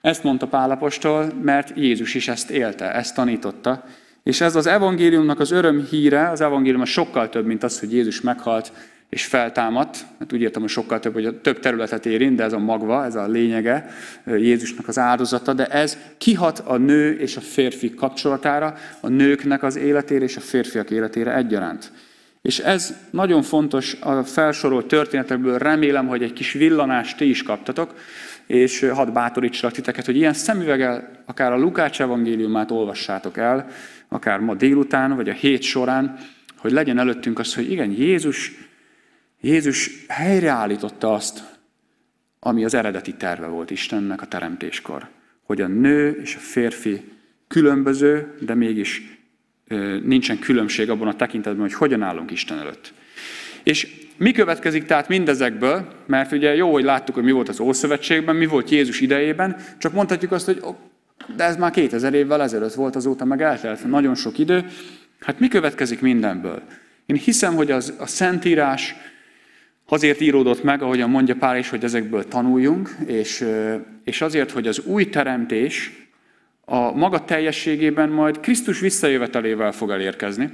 Ezt 0.00 0.22
mondta 0.22 0.46
Pálapostól, 0.46 1.32
mert 1.42 1.72
Jézus 1.76 2.14
is 2.14 2.28
ezt 2.28 2.50
élte, 2.50 2.94
ezt 2.94 3.14
tanította, 3.14 3.84
és 4.22 4.40
ez 4.40 4.56
az 4.56 4.66
evangéliumnak 4.66 5.40
az 5.40 5.50
öröm 5.50 5.86
híre, 5.90 6.28
az 6.28 6.40
evangélium 6.40 6.84
sokkal 6.84 7.28
több, 7.28 7.46
mint 7.46 7.62
az, 7.62 7.80
hogy 7.80 7.92
Jézus 7.92 8.20
meghalt 8.20 8.72
és 9.08 9.24
feltámadt. 9.24 10.06
Hát 10.18 10.32
úgy 10.32 10.40
értem, 10.40 10.62
hogy 10.62 10.70
sokkal 10.70 10.98
több, 10.98 11.12
hogy 11.12 11.26
a 11.26 11.40
több 11.40 11.60
területet 11.60 12.06
érint, 12.06 12.36
de 12.36 12.44
ez 12.44 12.52
a 12.52 12.58
magva, 12.58 13.04
ez 13.04 13.14
a 13.14 13.26
lényege 13.26 13.90
Jézusnak 14.26 14.88
az 14.88 14.98
áldozata, 14.98 15.52
de 15.52 15.66
ez 15.66 15.98
kihat 16.18 16.58
a 16.58 16.76
nő 16.76 17.18
és 17.18 17.36
a 17.36 17.40
férfi 17.40 17.94
kapcsolatára, 17.94 18.74
a 19.00 19.08
nőknek 19.08 19.62
az 19.62 19.76
életére 19.76 20.24
és 20.24 20.36
a 20.36 20.40
férfiak 20.40 20.90
életére 20.90 21.36
egyaránt. 21.36 21.92
És 22.42 22.58
ez 22.58 22.94
nagyon 23.10 23.42
fontos 23.42 23.96
a 24.00 24.22
felsorolt 24.22 24.86
történetekből, 24.86 25.58
remélem, 25.58 26.06
hogy 26.06 26.22
egy 26.22 26.32
kis 26.32 26.52
villanást 26.52 27.16
ti 27.16 27.28
is 27.28 27.42
kaptatok, 27.42 27.94
és 28.46 28.86
hadd 28.92 29.12
bátorítsalak 29.12 29.74
titeket, 29.74 30.06
hogy 30.06 30.16
ilyen 30.16 30.32
szemüveggel 30.32 31.10
akár 31.26 31.52
a 31.52 31.58
Lukács 31.58 32.00
evangéliumát 32.00 32.70
olvassátok 32.70 33.36
el, 33.36 33.68
akár 34.08 34.38
ma 34.38 34.54
délután, 34.54 35.16
vagy 35.16 35.28
a 35.28 35.32
hét 35.32 35.62
során, 35.62 36.18
hogy 36.56 36.72
legyen 36.72 36.98
előttünk 36.98 37.38
az, 37.38 37.54
hogy 37.54 37.70
igen, 37.70 37.90
Jézus, 37.90 38.67
Jézus 39.40 39.90
helyreállította 40.08 41.14
azt, 41.14 41.58
ami 42.40 42.64
az 42.64 42.74
eredeti 42.74 43.14
terve 43.14 43.46
volt 43.46 43.70
Istennek 43.70 44.22
a 44.22 44.26
teremtéskor. 44.26 45.08
Hogy 45.42 45.60
a 45.60 45.66
nő 45.66 46.20
és 46.22 46.34
a 46.34 46.38
férfi 46.38 47.02
különböző, 47.48 48.34
de 48.40 48.54
mégis 48.54 49.18
nincsen 50.02 50.38
különbség 50.38 50.90
abban 50.90 51.08
a 51.08 51.16
tekintetben, 51.16 51.62
hogy 51.62 51.74
hogyan 51.74 52.02
állunk 52.02 52.30
Isten 52.30 52.58
előtt. 52.58 52.92
És 53.62 54.06
mi 54.16 54.32
következik 54.32 54.84
tehát 54.84 55.08
mindezekből, 55.08 55.88
mert 56.06 56.32
ugye 56.32 56.54
jó, 56.54 56.72
hogy 56.72 56.84
láttuk, 56.84 57.14
hogy 57.14 57.24
mi 57.24 57.30
volt 57.30 57.48
az 57.48 57.60
Ószövetségben, 57.60 58.36
mi 58.36 58.46
volt 58.46 58.70
Jézus 58.70 59.00
idejében, 59.00 59.56
csak 59.78 59.92
mondhatjuk 59.92 60.32
azt, 60.32 60.46
hogy 60.46 60.62
de 61.36 61.44
ez 61.44 61.56
már 61.56 61.70
2000 61.70 62.14
évvel 62.14 62.42
ezelőtt 62.42 62.74
volt, 62.74 62.96
azóta 62.96 63.24
meg 63.24 63.42
eltelt 63.42 63.84
nagyon 63.84 64.14
sok 64.14 64.38
idő. 64.38 64.64
Hát 65.20 65.40
mi 65.40 65.48
következik 65.48 66.00
mindenből? 66.00 66.62
Én 67.06 67.16
hiszem, 67.16 67.54
hogy 67.54 67.70
az, 67.70 67.94
a 67.98 68.06
Szentírás 68.06 68.94
azért 69.88 70.20
íródott 70.20 70.62
meg, 70.62 70.82
ahogyan 70.82 71.10
mondja 71.10 71.36
Pál 71.36 71.58
is, 71.58 71.68
hogy 71.68 71.84
ezekből 71.84 72.28
tanuljunk, 72.28 72.96
és, 73.06 73.44
és 74.04 74.20
azért, 74.20 74.50
hogy 74.50 74.66
az 74.66 74.78
új 74.78 75.08
teremtés 75.08 76.06
a 76.64 76.92
maga 76.92 77.24
teljességében 77.24 78.08
majd 78.08 78.40
Krisztus 78.40 78.80
visszajövetelével 78.80 79.72
fog 79.72 79.90
elérkezni. 79.90 80.52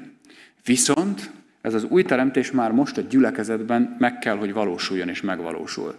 Viszont 0.64 1.31
ez 1.61 1.75
az 1.75 1.85
új 1.85 2.03
teremtés 2.03 2.51
már 2.51 2.70
most 2.70 2.99
a 2.99 3.01
gyülekezetben 3.01 3.97
meg 3.99 4.18
kell, 4.18 4.37
hogy 4.37 4.53
valósuljon 4.53 5.09
és 5.09 5.20
megvalósul. 5.20 5.99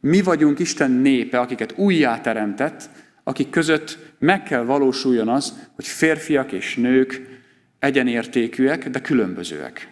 Mi 0.00 0.22
vagyunk 0.22 0.58
Isten 0.58 0.90
népe, 0.90 1.40
akiket 1.40 1.72
újjá 1.76 2.20
teremtett, 2.20 2.88
akik 3.24 3.50
között 3.50 3.98
meg 4.18 4.42
kell 4.42 4.64
valósuljon 4.64 5.28
az, 5.28 5.68
hogy 5.74 5.86
férfiak 5.86 6.52
és 6.52 6.76
nők 6.76 7.40
egyenértékűek, 7.78 8.88
de 8.90 9.00
különbözőek. 9.00 9.91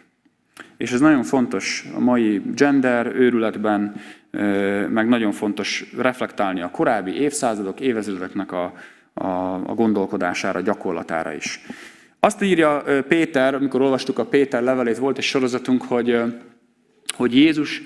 És 0.76 0.92
ez 0.92 1.00
nagyon 1.00 1.22
fontos 1.22 1.86
a 1.94 2.00
mai 2.00 2.42
gender 2.54 3.06
őrületben, 3.06 3.94
meg 4.88 5.08
nagyon 5.08 5.32
fontos 5.32 5.92
reflektálni 5.96 6.60
a 6.60 6.70
korábbi 6.70 7.20
évszázadok, 7.20 7.80
évezredeknek 7.80 8.52
a, 8.52 8.74
a, 9.14 9.26
a 9.54 9.74
gondolkodására, 9.74 10.60
gyakorlatára 10.60 11.32
is. 11.32 11.60
Azt 12.20 12.42
írja 12.42 12.84
Péter, 13.08 13.54
amikor 13.54 13.80
olvastuk 13.80 14.18
a 14.18 14.26
Péter 14.26 14.62
levelét, 14.62 14.98
volt 14.98 15.18
egy 15.18 15.24
sorozatunk, 15.24 15.82
hogy, 15.82 16.22
hogy 17.16 17.34
Jézus 17.34 17.82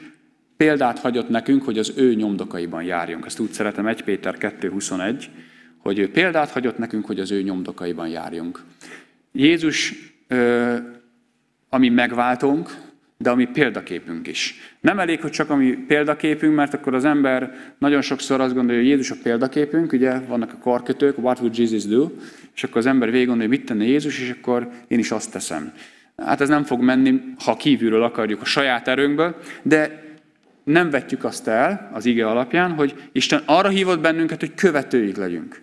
példát 0.57 0.99
hagyott 0.99 1.29
nekünk, 1.29 1.65
hogy 1.65 1.79
az 1.79 1.93
ő 1.97 2.15
nyomdokaiban 2.15 2.83
járjunk. 2.83 3.27
Ezt 3.27 3.39
úgy 3.39 3.51
szeretem, 3.51 3.87
1 3.87 4.03
Péter 4.03 4.37
2.21, 4.39 5.25
hogy 5.79 5.99
ő 5.99 6.11
példát 6.11 6.51
hagyott 6.51 6.79
nekünk, 6.79 7.07
hogy 7.07 7.21
az 7.21 7.31
ő 7.31 7.43
nyomdokaiban 7.43 8.09
járjunk. 8.09 8.63
Jézus, 9.33 9.95
ami 11.75 11.89
megváltunk, 11.89 12.77
de 13.19 13.31
ami 13.31 13.47
példaképünk 13.47 14.27
is. 14.27 14.55
Nem 14.81 14.99
elég, 14.99 15.21
hogy 15.21 15.31
csak 15.31 15.51
a 15.51 15.57
mi 15.57 15.71
példaképünk, 15.71 16.55
mert 16.55 16.75
akkor 16.75 16.95
az 16.95 17.05
ember 17.05 17.55
nagyon 17.79 18.03
sokszor 18.03 18.41
azt 18.41 18.55
gondolja, 18.55 18.81
hogy 18.81 18.91
Jézus 18.91 19.11
a 19.11 19.17
példaképünk, 19.23 19.93
ugye 19.93 20.19
vannak 20.19 20.53
a 20.53 20.59
karkötők, 20.59 21.19
what 21.19 21.39
would 21.39 21.59
Jesus 21.59 21.85
do? 21.85 22.11
És 22.55 22.65
akkor 22.65 22.77
az 22.77 22.87
ember 22.87 23.11
végig 23.11 23.27
gondolja, 23.27 23.49
hogy 23.49 23.59
mit 23.59 23.69
tenne 23.69 23.85
Jézus, 23.85 24.21
és 24.21 24.35
akkor 24.41 24.69
én 24.89 24.99
is 24.99 25.11
azt 25.11 25.33
teszem. 25.33 25.73
Hát 26.17 26.41
ez 26.41 26.49
nem 26.49 26.65
fog 26.65 26.81
menni, 26.81 27.21
ha 27.45 27.57
kívülről 27.57 28.03
akarjuk 28.03 28.41
a 28.41 28.45
saját 28.45 28.89
erőnkből, 28.89 29.37
de 29.63 30.03
nem 30.65 30.91
vetjük 30.91 31.25
azt 31.25 31.49
el 31.49 31.91
az 31.93 32.07
ige 32.07 32.29
alapján, 32.29 32.73
hogy 32.73 32.95
Isten 33.13 33.43
arra 33.45 33.69
hívott 33.69 34.01
bennünket, 34.01 34.41
hogy 34.41 34.55
követőik 34.55 35.17
legyünk. 35.17 35.61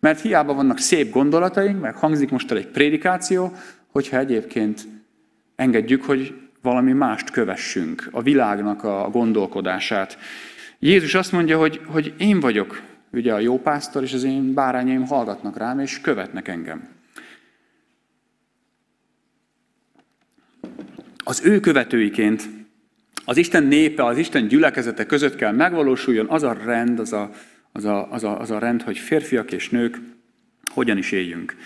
Mert 0.00 0.20
hiába 0.20 0.54
vannak 0.54 0.78
szép 0.78 1.12
gondolataink, 1.12 1.80
meg 1.80 1.94
hangzik 1.94 2.30
most 2.30 2.50
el 2.50 2.56
egy 2.56 2.68
prédikáció, 2.68 3.52
hogyha 3.92 4.18
egyébként 4.18 4.93
engedjük, 5.56 6.02
hogy 6.04 6.34
valami 6.62 6.92
mást 6.92 7.30
kövessünk, 7.30 8.08
a 8.10 8.22
világnak 8.22 8.84
a 8.84 9.08
gondolkodását. 9.12 10.18
Jézus 10.78 11.14
azt 11.14 11.32
mondja, 11.32 11.58
hogy, 11.58 11.80
hogy 11.86 12.14
én 12.18 12.40
vagyok 12.40 12.82
ugye 13.12 13.34
a 13.34 13.38
jó 13.38 13.58
pásztor, 13.60 14.02
és 14.02 14.12
az 14.12 14.22
én 14.22 14.54
bárányaim 14.54 15.06
hallgatnak 15.06 15.56
rám, 15.56 15.78
és 15.78 16.00
követnek 16.00 16.48
engem. 16.48 16.88
Az 21.24 21.44
ő 21.44 21.60
követőiként 21.60 22.48
az 23.24 23.36
Isten 23.36 23.64
népe, 23.64 24.04
az 24.04 24.18
Isten 24.18 24.48
gyülekezete 24.48 25.06
között 25.06 25.36
kell 25.36 25.52
megvalósuljon 25.52 26.26
az 26.28 26.42
a 26.42 26.52
rend, 26.52 26.98
az 26.98 27.12
a, 27.12 27.30
az 27.72 27.84
a, 27.84 28.12
az 28.12 28.24
a, 28.24 28.40
az 28.40 28.50
a 28.50 28.58
rend, 28.58 28.82
hogy 28.82 28.98
férfiak 28.98 29.52
és 29.52 29.70
nők 29.70 29.98
hogyan 30.72 30.98
is 30.98 31.12
éljünk. 31.12 31.56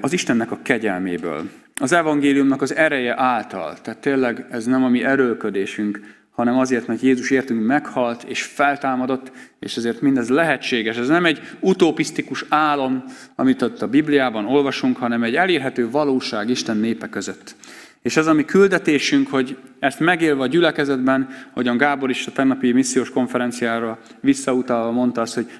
Az 0.00 0.12
Istennek 0.12 0.50
a 0.50 0.58
kegyelméből. 0.62 1.50
Az 1.80 1.92
evangéliumnak 1.92 2.62
az 2.62 2.74
ereje 2.74 3.20
által. 3.20 3.80
Tehát 3.82 4.00
tényleg 4.00 4.46
ez 4.50 4.64
nem 4.66 4.84
a 4.84 4.88
mi 4.88 5.04
erőködésünk, 5.04 6.00
hanem 6.30 6.58
azért, 6.58 6.86
mert 6.86 7.00
Jézus 7.00 7.30
értünk 7.30 7.66
meghalt 7.66 8.22
és 8.22 8.42
feltámadott, 8.42 9.32
és 9.58 9.76
ezért 9.76 10.00
mindez 10.00 10.28
lehetséges. 10.28 10.96
Ez 10.96 11.08
nem 11.08 11.24
egy 11.24 11.40
utopisztikus 11.60 12.44
álom, 12.48 13.04
amit 13.34 13.62
ott 13.62 13.82
a 13.82 13.88
Bibliában 13.88 14.46
olvasunk, 14.46 14.96
hanem 14.96 15.22
egy 15.22 15.34
elérhető 15.34 15.90
valóság 15.90 16.48
Isten 16.48 16.76
népe 16.76 17.08
között. 17.08 17.54
És 18.02 18.16
ez 18.16 18.26
a 18.26 18.32
mi 18.32 18.44
küldetésünk, 18.44 19.28
hogy 19.28 19.56
ezt 19.78 20.00
megélve 20.00 20.42
a 20.42 20.46
gyülekezetben, 20.46 21.28
ahogyan 21.52 21.76
Gábor 21.76 22.10
is 22.10 22.26
a 22.26 22.32
tennapi 22.32 22.72
missziós 22.72 23.10
konferenciára 23.10 23.98
visszautalva 24.20 24.90
mondta 24.90 25.20
azt, 25.20 25.34
hogy 25.34 25.50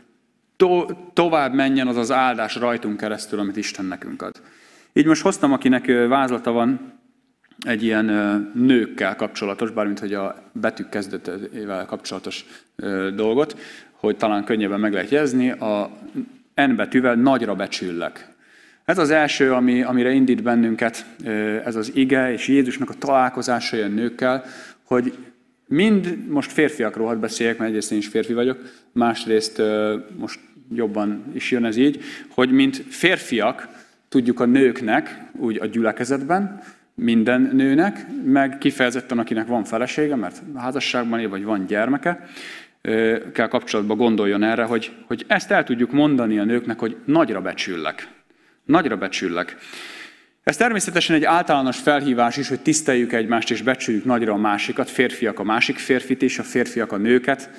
to- 0.56 0.96
tovább 1.12 1.54
menjen 1.54 1.86
az 1.86 1.96
az 1.96 2.10
áldás 2.10 2.56
rajtunk 2.56 2.96
keresztül, 2.96 3.38
amit 3.38 3.56
Isten 3.56 3.84
nekünk 3.84 4.22
ad. 4.22 4.40
Így 4.92 5.06
most 5.06 5.22
hoztam, 5.22 5.52
akinek 5.52 5.86
vázlata 6.08 6.52
van, 6.52 6.92
egy 7.66 7.82
ilyen 7.82 8.04
nőkkel 8.54 9.16
kapcsolatos, 9.16 9.70
bármint 9.70 9.98
hogy 9.98 10.14
a 10.14 10.42
betűk 10.52 10.88
kezdetével 10.88 11.86
kapcsolatos 11.86 12.44
dolgot, 13.14 13.56
hogy 13.92 14.16
talán 14.16 14.44
könnyebben 14.44 14.80
meg 14.80 14.92
lehet 14.92 15.10
jezni, 15.10 15.50
a 15.50 15.90
N 16.54 16.74
betűvel 16.76 17.14
nagyra 17.14 17.54
becsüllek. 17.54 18.32
Ez 18.84 18.98
az 18.98 19.10
első, 19.10 19.52
ami, 19.52 19.82
amire 19.82 20.10
indít 20.10 20.42
bennünket 20.42 21.06
ez 21.64 21.76
az 21.76 21.90
ige, 21.94 22.32
és 22.32 22.48
Jézusnak 22.48 22.90
a 22.90 22.94
találkozása 22.98 23.76
a 23.76 23.86
nőkkel, 23.86 24.44
hogy 24.82 25.14
mind, 25.74 26.28
most 26.28 26.52
férfiakról 26.52 27.06
hadd 27.06 27.20
beszéljek, 27.20 27.58
mert 27.58 27.70
egyrészt 27.70 27.92
én 27.92 27.98
is 27.98 28.06
férfi 28.06 28.32
vagyok, 28.32 28.58
másrészt 28.92 29.62
most 30.16 30.40
jobban 30.74 31.24
is 31.32 31.50
jön 31.50 31.64
ez 31.64 31.76
így, 31.76 32.02
hogy 32.28 32.50
mint 32.50 32.84
férfiak 32.88 33.68
tudjuk 34.08 34.40
a 34.40 34.44
nőknek, 34.44 35.20
úgy 35.36 35.58
a 35.60 35.66
gyülekezetben, 35.66 36.62
minden 36.94 37.50
nőnek, 37.52 38.06
meg 38.24 38.58
kifejezetten 38.58 39.18
akinek 39.18 39.46
van 39.46 39.64
felesége, 39.64 40.16
mert 40.16 40.42
házasságban 40.54 41.20
él, 41.20 41.28
vagy 41.28 41.44
van 41.44 41.66
gyermeke, 41.66 42.28
kell 43.32 43.48
kapcsolatban 43.48 43.96
gondoljon 43.96 44.42
erre, 44.42 44.64
hogy, 44.64 44.92
hogy 45.06 45.24
ezt 45.26 45.50
el 45.50 45.64
tudjuk 45.64 45.92
mondani 45.92 46.38
a 46.38 46.44
nőknek, 46.44 46.78
hogy 46.78 46.96
nagyra 47.04 47.40
becsüllek. 47.40 48.08
Nagyra 48.64 48.96
becsüllek. 48.96 49.56
Ez 50.44 50.56
természetesen 50.56 51.16
egy 51.16 51.24
általános 51.24 51.78
felhívás 51.78 52.36
is, 52.36 52.48
hogy 52.48 52.60
tiszteljük 52.60 53.12
egymást 53.12 53.50
és 53.50 53.62
becsüljük 53.62 54.04
nagyra 54.04 54.32
a 54.32 54.36
másikat, 54.36 54.90
férfiak 54.90 55.38
a 55.38 55.44
másik 55.44 55.78
férfit 55.78 56.22
is, 56.22 56.38
a 56.38 56.42
férfiak 56.42 56.92
a 56.92 56.96
nőket, 56.96 57.50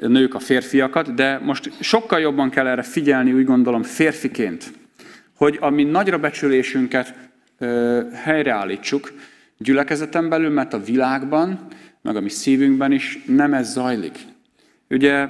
a 0.00 0.06
nők 0.06 0.34
a 0.34 0.38
férfiakat, 0.38 1.14
de 1.14 1.38
most 1.38 1.72
sokkal 1.80 2.20
jobban 2.20 2.50
kell 2.50 2.66
erre 2.66 2.82
figyelni, 2.82 3.32
úgy 3.32 3.44
gondolom, 3.44 3.82
férfiként, 3.82 4.72
hogy 5.36 5.56
a 5.60 5.70
mi 5.70 5.84
nagyra 5.84 6.18
becsülésünket 6.18 7.14
ö, 7.58 8.02
helyreállítsuk 8.12 9.12
gyülekezeten 9.58 10.28
belül, 10.28 10.50
mert 10.50 10.72
a 10.72 10.82
világban, 10.82 11.66
meg 12.02 12.16
a 12.16 12.20
mi 12.20 12.28
szívünkben 12.28 12.92
is 12.92 13.18
nem 13.26 13.54
ez 13.54 13.72
zajlik. 13.72 14.18
Ugye 14.88 15.28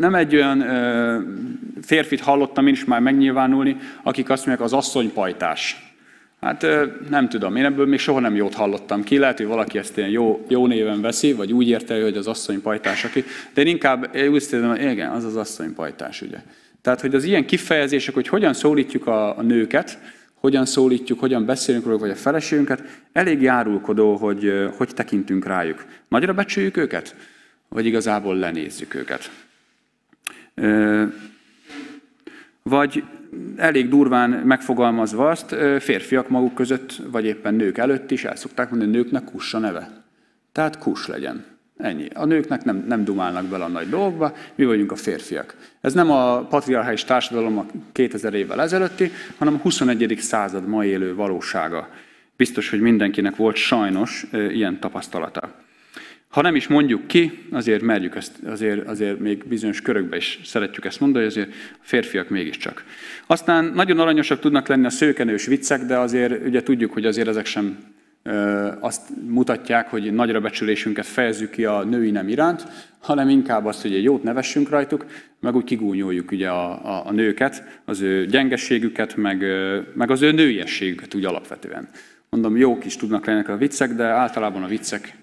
nem 0.00 0.14
egy 0.14 0.34
olyan 0.34 0.60
ö, 0.60 1.18
férfit 1.82 2.20
hallottam 2.20 2.66
én 2.66 2.72
is 2.72 2.84
már 2.84 3.00
megnyilvánulni, 3.00 3.76
akik 4.02 4.30
azt 4.30 4.46
mondják, 4.46 4.66
az 4.66 4.72
asszonypajtás. 4.72 5.94
Hát 6.40 6.62
ö, 6.62 6.86
nem 7.10 7.28
tudom, 7.28 7.56
én 7.56 7.64
ebből 7.64 7.86
még 7.86 7.98
soha 7.98 8.20
nem 8.20 8.34
jót 8.34 8.54
hallottam 8.54 9.02
ki. 9.02 9.18
Lehet, 9.18 9.36
hogy 9.36 9.46
valaki 9.46 9.78
ezt 9.78 9.96
ilyen 9.96 10.08
jó, 10.08 10.44
jó 10.48 10.66
néven 10.66 11.00
veszi, 11.00 11.32
vagy 11.32 11.52
úgy 11.52 11.68
érte, 11.68 12.02
hogy 12.02 12.16
az 12.16 12.26
asszonypajtás, 12.26 13.04
aki. 13.04 13.24
De 13.54 13.60
én 13.60 13.66
inkább 13.66 14.14
én 14.14 14.28
úgy 14.28 14.34
érzem, 14.52 14.68
hogy 14.68 14.82
igen, 14.82 15.10
az 15.10 15.24
az 15.24 15.36
asszonypajtás, 15.36 16.22
ugye. 16.22 16.38
Tehát, 16.82 17.00
hogy 17.00 17.14
az 17.14 17.24
ilyen 17.24 17.46
kifejezések, 17.46 18.14
hogy 18.14 18.28
hogyan 18.28 18.52
szólítjuk 18.52 19.06
a, 19.06 19.38
a 19.38 19.42
nőket, 19.42 19.98
hogyan 20.34 20.66
szólítjuk, 20.66 21.20
hogyan 21.20 21.44
beszélünk 21.44 21.84
róluk, 21.84 22.00
vagy 22.00 22.10
a 22.10 22.14
feleségünket, 22.14 22.82
elég 23.12 23.42
járulkodó, 23.42 24.16
hogy 24.16 24.52
hogy 24.76 24.88
tekintünk 24.94 25.46
rájuk. 25.46 25.84
Nagyra 26.08 26.32
becsüljük 26.32 26.76
őket, 26.76 27.14
vagy 27.68 27.86
igazából 27.86 28.36
lenézzük 28.36 28.94
őket. 28.94 29.30
Vagy 32.62 33.04
elég 33.56 33.88
durván 33.88 34.30
megfogalmazva 34.30 35.28
azt, 35.28 35.56
férfiak 35.78 36.28
maguk 36.28 36.54
között, 36.54 36.96
vagy 37.10 37.24
éppen 37.24 37.54
nők 37.54 37.78
előtt 37.78 38.10
is 38.10 38.24
el 38.24 38.36
szokták 38.36 38.70
mondani, 38.70 38.90
hogy 38.90 39.00
nőknek 39.00 39.24
kussa 39.24 39.58
neve. 39.58 39.90
Tehát 40.52 40.78
kus 40.78 41.06
legyen. 41.06 41.44
Ennyi. 41.76 42.08
A 42.14 42.24
nőknek 42.24 42.64
nem, 42.64 42.84
nem 42.88 43.04
dumálnak 43.04 43.44
bele 43.44 43.64
a 43.64 43.68
nagy 43.68 43.88
dolgokba, 43.88 44.34
mi 44.54 44.64
vagyunk 44.64 44.92
a 44.92 44.96
férfiak. 44.96 45.56
Ez 45.80 45.92
nem 45.92 46.10
a 46.10 46.46
patriarchális 46.46 47.04
társadalom 47.04 47.58
a 47.58 47.66
2000 47.92 48.34
évvel 48.34 48.60
ezelőtti, 48.60 49.10
hanem 49.38 49.54
a 49.54 49.58
21. 49.58 50.16
század 50.18 50.66
mai 50.66 50.88
élő 50.88 51.14
valósága. 51.14 51.88
Biztos, 52.36 52.70
hogy 52.70 52.80
mindenkinek 52.80 53.36
volt 53.36 53.56
sajnos 53.56 54.26
ilyen 54.32 54.80
tapasztalata. 54.80 55.54
Ha 56.30 56.42
nem 56.42 56.54
is 56.54 56.68
mondjuk 56.68 57.06
ki, 57.06 57.46
azért 57.50 57.82
merjük 57.82 58.16
ezt, 58.16 58.38
azért, 58.46 58.88
azért 58.88 59.18
még 59.18 59.44
bizonyos 59.48 59.80
körökben 59.80 60.18
is 60.18 60.40
szeretjük 60.44 60.84
ezt 60.84 61.00
mondani, 61.00 61.24
azért 61.24 61.48
a 61.52 61.80
férfiak 61.80 62.28
mégiscsak. 62.28 62.84
Aztán 63.26 63.64
nagyon 63.64 63.98
aranyosak 63.98 64.40
tudnak 64.40 64.68
lenni 64.68 64.86
a 64.86 64.90
szőkenős 64.90 65.46
viccek, 65.46 65.82
de 65.82 65.98
azért 65.98 66.46
ugye 66.46 66.62
tudjuk, 66.62 66.92
hogy 66.92 67.04
azért 67.04 67.28
ezek 67.28 67.46
sem 67.46 67.78
azt 68.80 69.08
mutatják, 69.28 69.88
hogy 69.88 70.12
nagyra 70.12 70.40
becsülésünket 70.40 71.06
fejezzük 71.06 71.50
ki 71.50 71.64
a 71.64 71.84
női 71.84 72.10
nem 72.10 72.28
iránt, 72.28 72.66
hanem 73.00 73.28
inkább 73.28 73.66
azt, 73.66 73.82
hogy 73.82 73.94
egy 73.94 74.02
jót 74.02 74.22
nevessünk 74.22 74.68
rajtuk, 74.68 75.06
meg 75.40 75.54
úgy 75.56 75.64
kigúnyoljuk 75.64 76.30
ugye 76.30 76.48
a, 76.48 76.84
a, 76.84 77.06
a 77.06 77.12
nőket, 77.12 77.80
az 77.84 78.00
ő 78.00 78.26
gyengességüket, 78.26 79.16
meg, 79.16 79.44
meg 79.94 80.10
az 80.10 80.22
ő 80.22 80.32
nőiességüket 80.32 81.14
úgy 81.14 81.24
alapvetően. 81.24 81.88
Mondom, 82.28 82.56
jók 82.56 82.84
is 82.84 82.96
tudnak 82.96 83.26
lenni 83.26 83.44
a 83.44 83.56
viccek, 83.56 83.92
de 83.92 84.04
általában 84.04 84.62
a 84.62 84.66
viccek 84.66 85.18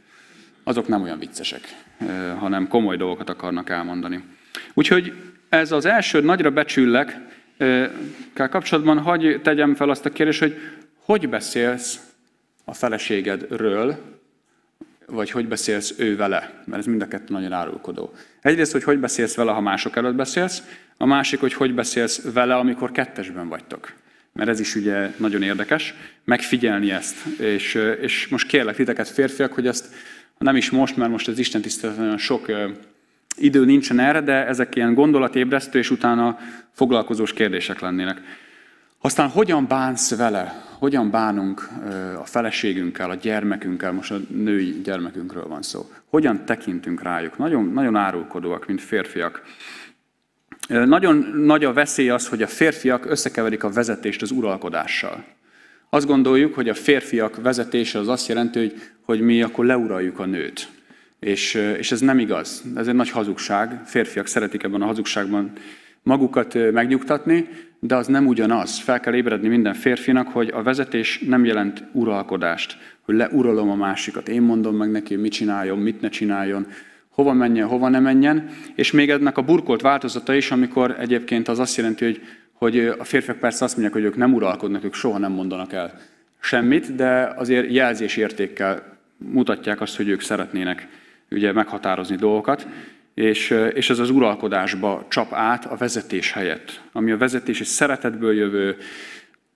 azok 0.68 0.88
nem 0.88 1.02
olyan 1.02 1.20
viccesek, 1.20 1.62
hanem 2.38 2.68
komoly 2.68 2.98
dolgokat 2.98 3.30
akarnak 3.30 3.70
elmondani. 3.70 4.24
Úgyhogy 4.74 5.14
ez 5.50 5.72
az 5.72 5.86
első 5.86 6.22
nagyra 6.22 6.52
becsüllek, 6.52 7.18
kell 8.34 8.48
kapcsolatban 8.48 9.00
hagy 9.00 9.40
tegyem 9.44 9.76
fel 9.76 9.90
azt 9.90 10.06
a 10.06 10.10
kérdést, 10.10 10.40
hogy 10.40 10.58
hogy 10.98 11.30
beszélsz 11.30 12.00
a 12.66 12.74
feleségedről, 12.74 13.98
vagy 15.06 15.32
hogy 15.32 15.48
beszélsz 15.48 15.94
ő 15.98 16.16
vele, 16.16 16.64
mert 16.66 16.80
ez 16.80 16.86
mind 16.86 17.02
a 17.02 17.08
kettő 17.08 17.34
nagyon 17.34 17.54
árulkodó. 17.54 18.14
Egyrészt, 18.42 18.72
hogy 18.72 18.84
hogy 18.84 19.00
beszélsz 19.00 19.36
vele, 19.36 19.52
ha 19.52 19.62
mások 19.62 19.96
előtt 19.96 20.16
beszélsz, 20.16 20.64
a 20.98 21.06
másik, 21.06 21.40
hogy 21.40 21.54
hogy 21.54 21.74
beszélsz 21.74 22.32
vele, 22.34 22.56
amikor 22.56 22.92
kettesben 22.92 23.48
vagytok. 23.48 23.94
Mert 24.34 24.50
ez 24.50 24.60
is 24.60 24.76
ugye 24.76 25.10
nagyon 25.18 25.42
érdekes, 25.42 25.94
megfigyelni 26.24 26.92
ezt. 26.92 27.26
És, 27.40 27.80
és 28.02 28.28
most 28.28 28.48
kérlek 28.48 28.76
titeket 28.76 29.08
férfiak, 29.08 29.54
hogy 29.54 29.68
ezt 29.68 29.94
nem 30.38 30.56
is 30.56 30.70
most, 30.70 30.98
mert 30.98 31.12
most 31.12 31.28
az 31.28 31.40
Isten 31.40 31.62
tisztelet 31.62 31.98
nagyon 31.98 32.18
sok 32.18 32.46
idő 33.38 33.66
nincsen 33.66 34.00
erre, 34.00 34.22
de 34.22 34.46
ezek 34.46 34.76
ilyen 34.76 34.94
gondolatébresztő 34.94 35.80
és 35.80 35.92
utána 35.92 36.38
foglalkozós 36.72 37.34
kérdések 37.34 37.80
lennének. 37.80 38.22
Aztán 39.02 39.30
hogyan 39.30 39.68
bánsz 39.68 40.16
vele? 40.16 40.66
Hogyan 40.80 41.12
bánunk 41.12 41.70
a 42.20 42.26
feleségünkkel, 42.26 43.10
a 43.10 43.16
gyermekünkkel, 43.16 43.92
most 43.92 44.12
a 44.12 44.18
női 44.30 44.82
gyermekünkről 44.84 45.48
van 45.48 45.62
szó. 45.62 45.90
Hogyan 46.06 46.46
tekintünk 46.46 47.02
rájuk? 47.02 47.38
Nagyon, 47.38 47.72
nagyon 47.74 47.96
árulkodóak, 47.96 48.68
mint 48.68 48.82
férfiak. 48.82 49.42
Nagyon 50.68 51.16
nagy 51.36 51.64
a 51.64 51.74
veszély 51.74 52.10
az, 52.10 52.28
hogy 52.28 52.42
a 52.42 52.48
férfiak 52.48 53.06
összekeverik 53.06 53.64
a 53.64 53.70
vezetést 53.70 54.22
az 54.22 54.32
uralkodással. 54.32 55.24
Azt 55.90 56.08
gondoljuk, 56.08 56.54
hogy 56.54 56.70
a 56.70 56.74
férfiak 56.74 57.42
vezetése 57.42 58.00
az 58.00 58.08
azt 58.08 58.28
jelenti, 58.28 58.60
hogy, 58.60 58.74
hogy 59.02 59.22
mi 59.22 59.42
akkor 59.42 59.66
leuraljuk 59.66 60.20
a 60.20 60.26
nőt. 60.26 60.68
És, 61.20 61.54
és 61.78 61.92
ez 61.92 62.00
nem 62.00 62.20
igaz. 62.20 62.64
Ez 62.76 62.88
egy 62.88 62.96
nagy 62.96 63.10
hazugság. 63.10 63.82
Férfiak 63.86 64.28
szeretik 64.28 64.64
ebben 64.64 64.82
a 64.82 64.86
hazugságban 64.86 65.52
magukat 66.04 66.72
megnyugtatni, 66.72 67.50
de 67.80 67.96
az 67.96 68.08
nem 68.08 68.28
ugyanaz. 68.28 68.80
Fel 68.80 69.00
kell 69.00 69.14
ébredni 69.14 69.48
minden 69.48 69.74
férfinak, 69.74 70.28
hogy 70.28 70.50
a 70.54 70.64
vezetés 70.64 71.20
nem 71.28 71.46
jelent 71.46 71.84
uralkodást, 71.92 72.78
hogy 73.02 73.16
leuralom 73.16 73.70
a 73.70 73.76
másikat. 73.76 74.30
Én 74.30 74.42
mondom 74.42 74.76
meg 74.76 74.92
neki, 74.92 75.16
mit 75.16 75.32
csináljon, 75.32 75.78
mit 75.78 76.02
ne 76.02 76.10
csináljon, 76.10 76.68
hova 77.10 77.34
menjen, 77.34 77.68
hova 77.68 77.90
ne 77.90 78.00
menjen. 78.00 78.50
És 78.76 78.92
még 78.92 79.10
ennek 79.10 79.38
a 79.38 79.42
burkolt 79.42 79.82
változata 79.82 80.34
is, 80.34 80.52
amikor 80.52 80.96
egyébként 81.00 81.48
az 81.48 81.60
azt 81.60 81.78
jelenti, 81.78 82.06
hogy, 82.06 82.22
hogy 82.58 82.80
a 82.80 83.04
férfiak 83.04 83.38
persze 83.38 83.64
azt 83.64 83.74
mondják, 83.74 83.96
hogy 83.96 84.06
ők 84.06 84.16
nem 84.16 84.34
uralkodnak, 84.34 84.84
ők 84.84 84.94
soha 84.94 85.18
nem 85.18 85.32
mondanak 85.32 85.74
el 85.74 86.00
semmit, 86.40 86.96
de 86.96 87.34
azért 87.36 87.72
jelzésértékkel 87.72 88.98
mutatják 89.18 89.82
azt, 89.82 89.96
hogy 89.96 90.08
ők 90.10 90.22
szeretnének 90.22 90.88
ugye 91.30 91.52
meghatározni 91.52 92.16
dolgokat 92.16 92.68
és, 93.18 93.50
és 93.74 93.90
ez 93.90 94.00
az 94.00 94.10
uralkodásba 94.10 95.06
csap 95.10 95.34
át 95.34 95.66
a 95.66 95.76
vezetés 95.76 96.32
helyett, 96.32 96.82
ami 96.92 97.12
a 97.12 97.18
vezetés 97.18 97.60
egy 97.60 97.68
szeretetből 97.68 98.34
jövő 98.34 98.78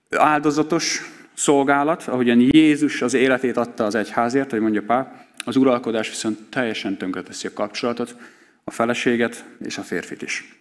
áldozatos 0.10 1.02
szolgálat, 1.34 2.04
ahogyan 2.08 2.40
Jézus 2.40 3.02
az 3.02 3.14
életét 3.14 3.58
adta 3.58 3.86
az 3.86 3.96
egyházért, 3.96 4.52
hogy 4.52 4.60
mondja 4.60 4.82
Pál, 4.82 5.26
az 5.46 5.56
uralkodás 5.56 6.10
viszont 6.10 6.40
teljesen 6.50 6.98
tönkreteszi 6.98 7.48
a 7.48 7.54
kapcsolatot, 7.54 8.16
a 8.64 8.72
feleséget 8.72 9.46
és 9.60 9.78
a 9.78 9.82
férfit 9.82 10.22
is. 10.22 10.61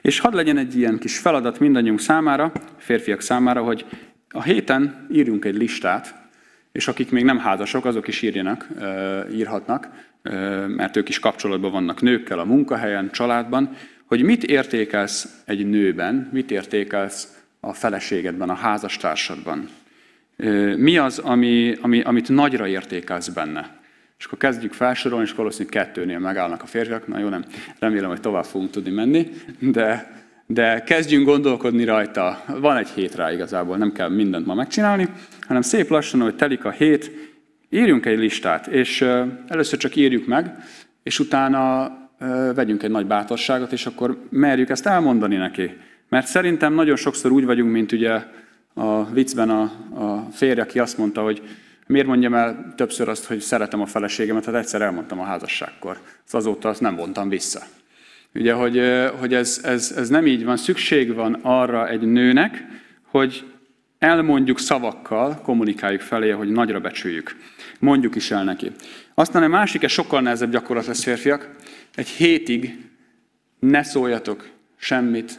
És 0.00 0.18
hadd 0.18 0.34
legyen 0.34 0.56
egy 0.56 0.76
ilyen 0.76 0.98
kis 0.98 1.18
feladat 1.18 1.58
mindannyiunk 1.58 2.00
számára, 2.00 2.52
férfiak 2.76 3.20
számára, 3.20 3.62
hogy 3.62 3.86
a 4.28 4.42
héten 4.42 5.06
írjunk 5.12 5.44
egy 5.44 5.56
listát, 5.56 6.14
és 6.72 6.88
akik 6.88 7.10
még 7.10 7.24
nem 7.24 7.38
házasok, 7.38 7.84
azok 7.84 8.08
is 8.08 8.22
írjanak, 8.22 8.68
írhatnak, 9.32 9.88
mert 10.66 10.96
ők 10.96 11.08
is 11.08 11.18
kapcsolatban 11.18 11.72
vannak 11.72 12.00
nőkkel 12.00 12.38
a 12.38 12.44
munkahelyen, 12.44 13.10
családban, 13.10 13.76
hogy 14.04 14.22
mit 14.22 14.44
értékelsz 14.44 15.42
egy 15.44 15.66
nőben, 15.68 16.28
mit 16.32 16.50
értékelsz 16.50 17.44
a 17.60 17.72
feleségedben, 17.72 18.50
a 18.50 18.54
házastársadban. 18.54 19.68
Mi 20.76 20.98
az, 20.98 21.18
ami, 21.18 21.76
ami, 21.80 22.00
amit 22.00 22.28
nagyra 22.28 22.66
értékelsz 22.66 23.28
benne? 23.28 23.82
És 24.24 24.30
akkor 24.30 24.50
kezdjük 24.50 24.72
felsorolni, 24.72 25.24
és 25.24 25.32
valószínűleg 25.32 25.84
kettőnél 25.84 26.18
megállnak 26.18 26.62
a 26.62 26.66
férfiak. 26.66 27.06
Na 27.06 27.18
jó, 27.18 27.28
nem, 27.28 27.44
remélem, 27.78 28.08
hogy 28.08 28.20
tovább 28.20 28.44
fogunk 28.44 28.70
tudni 28.70 28.90
menni, 28.90 29.30
de, 29.58 30.12
de 30.46 30.82
kezdjünk 30.82 31.26
gondolkodni 31.26 31.84
rajta. 31.84 32.44
Van 32.46 32.76
egy 32.76 32.88
hét 32.88 33.14
rá 33.14 33.32
igazából, 33.32 33.76
nem 33.76 33.92
kell 33.92 34.08
mindent 34.08 34.46
ma 34.46 34.54
megcsinálni, 34.54 35.08
hanem 35.40 35.62
szép 35.62 35.88
lassan, 35.88 36.20
hogy 36.20 36.36
telik 36.36 36.64
a 36.64 36.70
hét, 36.70 37.10
írjunk 37.70 38.06
egy 38.06 38.18
listát, 38.18 38.66
és 38.66 39.00
először 39.48 39.78
csak 39.78 39.96
írjuk 39.96 40.26
meg, 40.26 40.54
és 41.02 41.18
utána 41.18 41.92
vegyünk 42.54 42.82
egy 42.82 42.90
nagy 42.90 43.06
bátorságot, 43.06 43.72
és 43.72 43.86
akkor 43.86 44.26
merjük 44.30 44.70
ezt 44.70 44.86
elmondani 44.86 45.36
neki. 45.36 45.70
Mert 46.08 46.26
szerintem 46.26 46.74
nagyon 46.74 46.96
sokszor 46.96 47.30
úgy 47.32 47.44
vagyunk, 47.44 47.72
mint 47.72 47.92
ugye 47.92 48.22
a 48.74 49.04
viccben 49.12 49.50
a, 49.50 49.62
a 50.04 50.28
férj, 50.32 50.60
aki 50.60 50.78
azt 50.78 50.98
mondta, 50.98 51.22
hogy 51.22 51.42
miért 51.86 52.06
mondjam 52.06 52.34
el 52.34 52.72
többször 52.76 53.08
azt, 53.08 53.24
hogy 53.24 53.40
szeretem 53.40 53.80
a 53.80 53.86
feleségemet, 53.86 54.44
hát 54.44 54.54
egyszer 54.54 54.82
elmondtam 54.82 55.20
a 55.20 55.24
házasságkor. 55.24 55.98
Az 56.26 56.34
azóta 56.34 56.68
azt 56.68 56.80
nem 56.80 56.96
vontam 56.96 57.28
vissza. 57.28 57.60
Ugye, 58.34 58.52
hogy, 58.52 58.82
hogy 59.18 59.34
ez, 59.34 59.60
ez, 59.64 59.94
ez 59.96 60.08
nem 60.08 60.26
így 60.26 60.44
van. 60.44 60.56
Szükség 60.56 61.14
van 61.14 61.38
arra 61.42 61.88
egy 61.88 62.00
nőnek, 62.00 62.64
hogy 63.02 63.44
elmondjuk 63.98 64.58
szavakkal, 64.58 65.40
kommunikáljuk 65.42 66.00
felé, 66.00 66.30
hogy 66.30 66.48
nagyra 66.48 66.80
becsüljük. 66.80 67.36
Mondjuk 67.78 68.14
is 68.14 68.30
el 68.30 68.44
neki. 68.44 68.72
Aztán 69.14 69.42
a 69.42 69.48
másik, 69.48 69.82
ez 69.82 69.90
sokkal 69.90 70.20
nehezebb 70.20 70.50
gyakorlat 70.50 70.86
lesz 70.86 71.02
férfiak, 71.02 71.50
egy 71.94 72.08
hétig 72.08 72.88
ne 73.58 73.82
szóljatok 73.82 74.48
semmit 74.76 75.38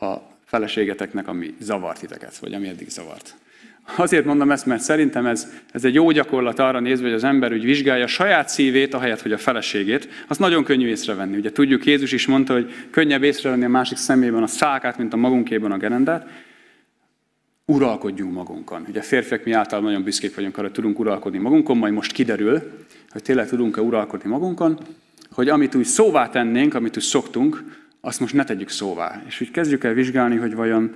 a 0.00 0.14
feleségeteknek, 0.44 1.28
ami 1.28 1.54
zavart 1.60 2.00
titeket, 2.00 2.36
vagy 2.36 2.54
ami 2.54 2.68
eddig 2.68 2.88
zavart. 2.88 3.34
Azért 3.94 4.24
mondom 4.24 4.50
ezt, 4.50 4.66
mert 4.66 4.82
szerintem 4.82 5.26
ez, 5.26 5.52
ez 5.72 5.84
egy 5.84 5.94
jó 5.94 6.10
gyakorlat 6.10 6.58
arra 6.58 6.80
nézve, 6.80 7.04
hogy 7.04 7.14
az 7.14 7.24
ember 7.24 7.52
úgy 7.52 7.64
vizsgálja 7.64 8.06
saját 8.06 8.48
szívét, 8.48 8.94
ahelyett, 8.94 9.22
hogy 9.22 9.32
a 9.32 9.38
feleségét. 9.38 10.08
Azt 10.28 10.40
nagyon 10.40 10.64
könnyű 10.64 10.86
észrevenni. 10.86 11.36
Ugye 11.36 11.52
tudjuk, 11.52 11.84
Jézus 11.84 12.12
is 12.12 12.26
mondta, 12.26 12.52
hogy 12.52 12.72
könnyebb 12.90 13.22
észrevenni 13.22 13.64
a 13.64 13.68
másik 13.68 13.96
szemében 13.96 14.42
a 14.42 14.46
szákát, 14.46 14.98
mint 14.98 15.12
a 15.12 15.16
magunkében 15.16 15.72
a 15.72 15.76
gerendát. 15.76 16.28
Uralkodjunk 17.64 18.32
magunkon. 18.32 18.84
Ugye 18.88 19.00
férfiak 19.00 19.44
mi 19.44 19.52
általában 19.52 19.90
nagyon 19.90 20.04
büszkék 20.04 20.34
vagyunk 20.34 20.54
arra, 20.54 20.66
hogy 20.66 20.76
tudunk 20.76 20.98
uralkodni 20.98 21.38
magunkon, 21.38 21.76
majd 21.76 21.92
most 21.92 22.12
kiderül, 22.12 22.62
hogy 23.10 23.22
tényleg 23.22 23.48
tudunk-e 23.48 23.80
uralkodni 23.80 24.30
magunkon, 24.30 24.78
hogy 25.30 25.48
amit 25.48 25.74
úgy 25.74 25.84
szóvá 25.84 26.28
tennénk, 26.28 26.74
amit 26.74 26.96
úgy 26.96 27.02
szoktunk, 27.02 27.64
azt 28.00 28.20
most 28.20 28.34
ne 28.34 28.44
tegyük 28.44 28.68
szóvá. 28.68 29.22
És 29.26 29.40
úgy 29.40 29.50
kezdjük 29.50 29.84
el 29.84 29.92
vizsgálni, 29.92 30.36
hogy 30.36 30.54
vajon, 30.54 30.94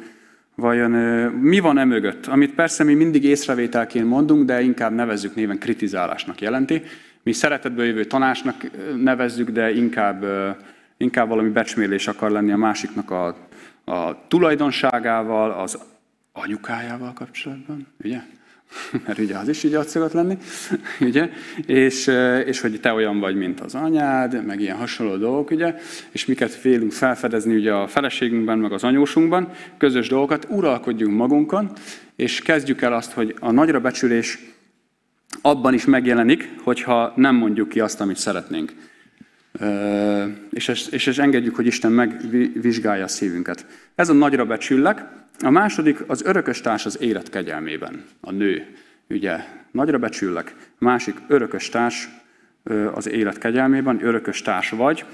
vajon 0.54 0.90
mi 1.30 1.58
van 1.58 1.78
e 1.78 1.84
mögött, 1.84 2.26
amit 2.26 2.54
persze 2.54 2.84
mi 2.84 2.94
mindig 2.94 3.24
észrevételként 3.24 4.08
mondunk, 4.08 4.44
de 4.44 4.60
inkább 4.60 4.92
nevezzük 4.92 5.34
néven 5.34 5.58
kritizálásnak 5.58 6.40
jelenti. 6.40 6.82
Mi 7.22 7.32
szeretetből 7.32 7.84
jövő 7.84 8.04
tanácsnak 8.04 8.70
nevezzük, 8.96 9.50
de 9.50 9.72
inkább, 9.72 10.24
inkább 10.96 11.28
valami 11.28 11.48
becsmélés 11.48 12.08
akar 12.08 12.30
lenni 12.30 12.52
a 12.52 12.56
másiknak 12.56 13.10
a, 13.10 13.36
a 13.84 14.26
tulajdonságával, 14.28 15.50
az 15.50 15.78
anyukájával 16.32 17.12
kapcsolatban, 17.12 17.86
ugye? 18.04 18.20
mert 19.06 19.18
ugye 19.18 19.36
az 19.36 19.48
is 19.48 19.62
így 19.62 19.78
szokott 19.86 20.12
lenni, 20.12 20.38
ugye? 21.00 21.30
És, 21.66 22.10
és 22.46 22.60
hogy 22.60 22.80
te 22.80 22.92
olyan 22.92 23.20
vagy, 23.20 23.36
mint 23.36 23.60
az 23.60 23.74
anyád, 23.74 24.46
meg 24.46 24.60
ilyen 24.60 24.76
hasonló 24.76 25.16
dolgok, 25.16 25.50
ugye? 25.50 25.74
És 26.10 26.26
miket 26.26 26.50
félünk 26.50 26.92
felfedezni 26.92 27.54
ugye 27.54 27.72
a 27.72 27.86
feleségünkben, 27.86 28.58
meg 28.58 28.72
az 28.72 28.84
anyósunkban, 28.84 29.48
közös 29.78 30.08
dolgokat, 30.08 30.46
uralkodjunk 30.48 31.16
magunkon, 31.16 31.72
és 32.16 32.40
kezdjük 32.40 32.82
el 32.82 32.92
azt, 32.92 33.12
hogy 33.12 33.34
a 33.40 33.50
nagyra 33.50 33.80
becsülés 33.80 34.38
abban 35.42 35.74
is 35.74 35.84
megjelenik, 35.84 36.48
hogyha 36.62 37.12
nem 37.16 37.34
mondjuk 37.34 37.68
ki 37.68 37.80
azt, 37.80 38.00
amit 38.00 38.16
szeretnénk. 38.16 38.89
És 40.50 40.68
ezt, 40.68 40.92
és 40.92 41.06
ezt 41.06 41.18
engedjük, 41.18 41.56
hogy 41.56 41.66
Isten 41.66 41.92
megvizsgálja 41.92 43.04
a 43.04 43.08
szívünket. 43.08 43.66
Ez 43.94 44.08
a 44.08 44.12
nagyra 44.12 44.44
becsüllek, 44.44 45.04
a 45.40 45.50
második 45.50 45.98
az 46.06 46.22
örökös 46.24 46.60
társ 46.60 46.86
az 46.86 47.00
élet 47.00 47.30
kegyelmében, 47.30 48.04
a 48.20 48.30
nő. 48.30 48.66
Ugye, 49.08 49.38
nagyra 49.70 49.98
becsüllek. 49.98 50.54
A 50.58 50.84
másik 50.84 51.14
örökös 51.28 51.68
társ 51.68 52.08
az 52.94 53.08
élet 53.08 53.38
kegyelmében, 53.38 54.06
örökös 54.06 54.42
társ 54.42 54.70
vagy. 54.70 55.04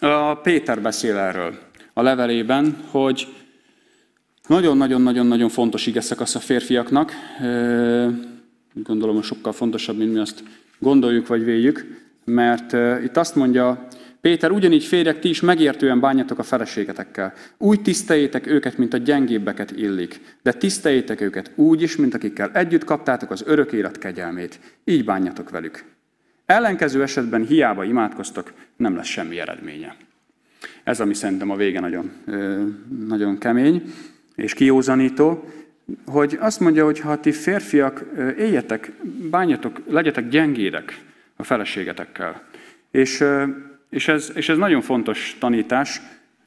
A 0.00 0.34
Péter 0.34 0.80
beszél 0.80 1.16
erről 1.16 1.58
a 1.92 2.02
levelében, 2.02 2.76
hogy 2.90 3.26
nagyon-nagyon-nagyon-nagyon 4.46 5.48
fontos 5.48 5.86
ige 5.86 6.00
szakasz 6.00 6.34
a 6.34 6.40
férfiaknak. 6.40 7.12
Gondolom, 8.72 9.14
hogy 9.14 9.24
sokkal 9.24 9.52
fontosabb, 9.52 9.98
mint 9.98 10.12
mi 10.12 10.18
azt 10.18 10.42
gondoljuk 10.78 11.26
vagy 11.26 11.44
véljük, 11.44 12.01
mert 12.24 12.72
itt 13.04 13.16
azt 13.16 13.34
mondja 13.34 13.86
Péter, 14.22 14.50
ugyanígy 14.50 14.84
férjek, 14.84 15.18
ti 15.18 15.28
is 15.28 15.40
megértően 15.40 16.00
bánjatok 16.00 16.38
a 16.38 16.42
feleségetekkel. 16.42 17.32
Úgy 17.58 17.82
tiszteljétek 17.82 18.46
őket, 18.46 18.78
mint 18.78 18.94
a 18.94 18.96
gyengébbeket 18.96 19.70
illik, 19.70 20.20
de 20.42 20.52
tiszteljétek 20.52 21.20
őket 21.20 21.50
úgy 21.54 21.82
is, 21.82 21.96
mint 21.96 22.14
akikkel 22.14 22.50
együtt 22.52 22.84
kaptátok 22.84 23.30
az 23.30 23.42
örök 23.46 23.72
élet 23.72 23.98
kegyelmét. 23.98 24.60
Így 24.84 25.04
bánjatok 25.04 25.50
velük. 25.50 25.84
Ellenkező 26.46 27.02
esetben 27.02 27.46
hiába 27.46 27.84
imádkoztok, 27.84 28.52
nem 28.76 28.96
lesz 28.96 29.06
semmi 29.06 29.40
eredménye. 29.40 29.96
Ez, 30.84 31.00
ami 31.00 31.14
szerintem 31.14 31.50
a 31.50 31.56
vége 31.56 31.80
nagyon, 31.80 32.10
nagyon 33.06 33.38
kemény 33.38 33.82
és 34.34 34.54
kiózanító, 34.54 35.44
hogy 36.06 36.36
azt 36.40 36.60
mondja, 36.60 36.84
hogy 36.84 37.00
ha 37.00 37.20
ti 37.20 37.32
férfiak 37.32 38.04
éljetek, 38.38 38.92
bánjatok, 39.30 39.80
legyetek 39.88 40.28
gyengédek 40.28 41.00
a 41.42 41.44
feleségetekkel. 41.44 42.42
És 42.90 43.24
és 43.92 44.08
ez, 44.08 44.32
és 44.34 44.48
ez 44.48 44.56
nagyon 44.56 44.80
fontos 44.80 45.36
tanítás, 45.38 46.00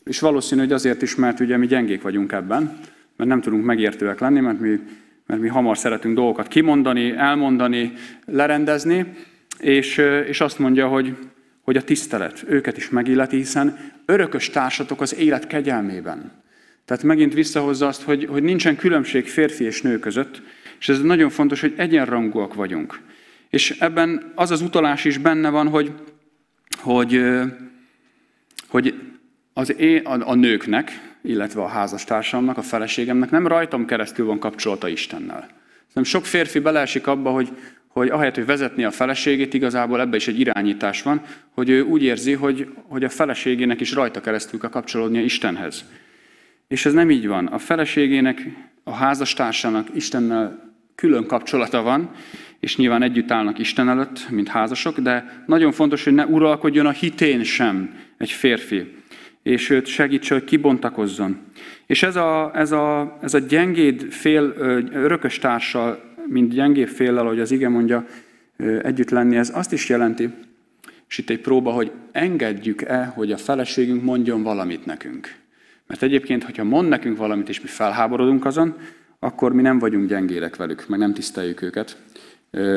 és 0.04 0.20
valószínű, 0.20 0.62
hogy 0.62 0.72
azért 0.72 1.02
is, 1.02 1.16
mert 1.16 1.40
ugye 1.40 1.58
mi 1.58 1.68
gyengék 1.68 2.02
vagyunk 2.02 2.32
ebben, 2.32 2.80
mert 3.16 3.30
nem 3.30 3.42
tudunk 3.42 3.66
megértőek 3.66 4.20
lenni, 4.20 4.40
mert 4.40 4.60
mi, 4.60 4.80
mert 5.26 5.42
mi 5.42 5.48
hamar 5.48 5.78
szeretünk 5.78 6.16
dolgokat 6.16 6.48
kimondani, 6.48 7.12
elmondani, 7.12 7.94
lerendezni, 8.26 9.14
és, 9.60 9.98
és 10.28 10.42
azt 10.42 10.60
mondja, 10.60 10.88
hogy, 10.88 11.16
hogy 11.62 11.78
a 11.78 11.84
tisztelet 11.84 12.46
őket 12.48 12.78
is 12.78 12.90
megilleti, 12.90 13.38
hiszen 13.38 13.78
örökös 14.06 14.50
társatok 14.50 15.02
az 15.02 15.16
élet 15.16 15.48
kegyelmében. 15.48 16.32
Tehát 16.86 17.04
megint 17.04 17.34
visszahozza 17.34 17.88
azt, 17.88 18.02
hogy, 18.02 18.26
hogy 18.26 18.44
nincsen 18.44 18.76
különbség 18.76 19.28
férfi 19.28 19.64
és 19.64 19.82
nő 19.82 20.00
között, 20.00 20.42
és 20.80 20.90
ez 20.90 21.02
nagyon 21.02 21.30
fontos, 21.30 21.62
hogy 21.62 21.74
egyenrangúak 21.78 22.54
vagyunk. 22.54 23.00
És 23.56 23.76
ebben 23.80 24.32
az 24.36 24.52
az 24.52 24.62
utalás 24.62 25.06
is 25.06 25.18
benne 25.18 25.50
van, 25.50 25.68
hogy 25.68 25.92
hogy, 26.78 27.22
hogy 28.68 28.94
az 29.54 29.80
én, 29.80 30.06
a, 30.06 30.30
a 30.30 30.36
nőknek, 30.36 31.16
illetve 31.22 31.62
a 31.62 31.68
házastársamnak, 31.68 32.58
a 32.58 32.62
feleségemnek 32.62 33.30
nem 33.30 33.48
rajtam 33.48 33.86
keresztül 33.86 34.26
van 34.26 34.40
kapcsolata 34.40 34.88
Istennel. 34.88 35.48
Nem 35.94 36.04
sok 36.04 36.26
férfi 36.26 36.60
beleesik 36.60 37.08
abba, 37.08 37.30
hogy, 37.30 37.50
hogy 37.88 38.10
ahelyett, 38.10 38.36
hogy 38.36 38.46
vezetni 38.46 38.84
a 38.84 38.92
feleségét, 38.92 39.54
igazából 39.54 40.00
ebbe 40.00 40.16
is 40.16 40.28
egy 40.28 40.40
irányítás 40.40 41.02
van, 41.02 41.22
hogy 41.54 41.70
ő 41.70 41.82
úgy 41.82 42.04
érzi, 42.04 42.34
hogy, 42.34 42.70
hogy 42.88 43.04
a 43.04 43.10
feleségének 43.10 43.82
is 43.82 43.94
rajta 43.94 44.22
keresztül 44.22 44.60
kell 44.60 44.70
kapcsolódnia 44.70 45.22
Istenhez. 45.22 45.86
És 46.68 46.86
ez 46.86 46.94
nem 46.94 47.12
így 47.12 47.28
van. 47.28 47.48
A 47.48 47.58
feleségének, 47.58 48.48
a 48.84 48.94
házastársának 48.94 49.88
Istennel 49.94 50.75
külön 50.96 51.26
kapcsolata 51.26 51.82
van, 51.82 52.12
és 52.60 52.78
nyilván 52.78 53.02
együtt 53.02 53.32
állnak 53.32 53.60
Isten 53.60 53.90
előtt, 53.90 54.30
mint 54.30 54.48
házasok, 54.48 55.00
de 55.00 55.44
nagyon 55.46 55.72
fontos, 55.72 56.04
hogy 56.04 56.14
ne 56.14 56.26
uralkodjon 56.26 56.86
a 56.86 56.92
hitén 56.92 57.44
sem 57.44 57.96
egy 58.18 58.32
férfi, 58.32 58.94
és 59.44 59.70
őt 59.70 59.86
segítse, 59.86 60.34
hogy 60.34 60.44
kibontakozzon. 60.44 61.38
És 61.86 62.04
ez 62.04 62.16
a, 62.16 62.52
ez 62.54 62.72
a, 62.72 63.18
ez 63.22 63.34
a 63.34 63.40
gyengéd 63.40 64.02
fél, 64.02 64.54
örökös 64.92 65.38
társal, 65.38 66.14
mint 66.28 66.54
gyengébb 66.54 66.88
féllel, 66.88 67.26
ahogy 67.26 67.40
az 67.40 67.52
ige 67.52 67.70
mondja, 67.70 68.06
együtt 68.82 69.10
lenni, 69.10 69.36
ez 69.36 69.52
azt 69.56 69.74
is 69.74 69.90
jelenti, 69.90 70.30
és 71.10 71.18
itt 71.18 71.30
egy 71.30 71.40
próba, 71.40 71.72
hogy 71.72 71.92
engedjük-e, 72.12 73.06
hogy 73.06 73.32
a 73.32 73.38
feleségünk 73.38 74.04
mondjon 74.04 74.44
valamit 74.44 74.86
nekünk. 74.86 75.36
Mert 75.88 76.04
egyébként, 76.04 76.44
hogyha 76.44 76.64
mond 76.64 76.90
nekünk 76.90 77.18
valamit, 77.18 77.50
és 77.50 77.62
mi 77.62 77.68
felháborodunk 77.68 78.46
azon, 78.46 78.76
akkor 79.26 79.54
mi 79.54 79.62
nem 79.62 79.80
vagyunk 79.80 80.10
gyengélek 80.10 80.56
velük, 80.56 80.88
meg 80.88 81.00
nem 81.00 81.14
tiszteljük 81.14 81.62
őket 81.62 81.98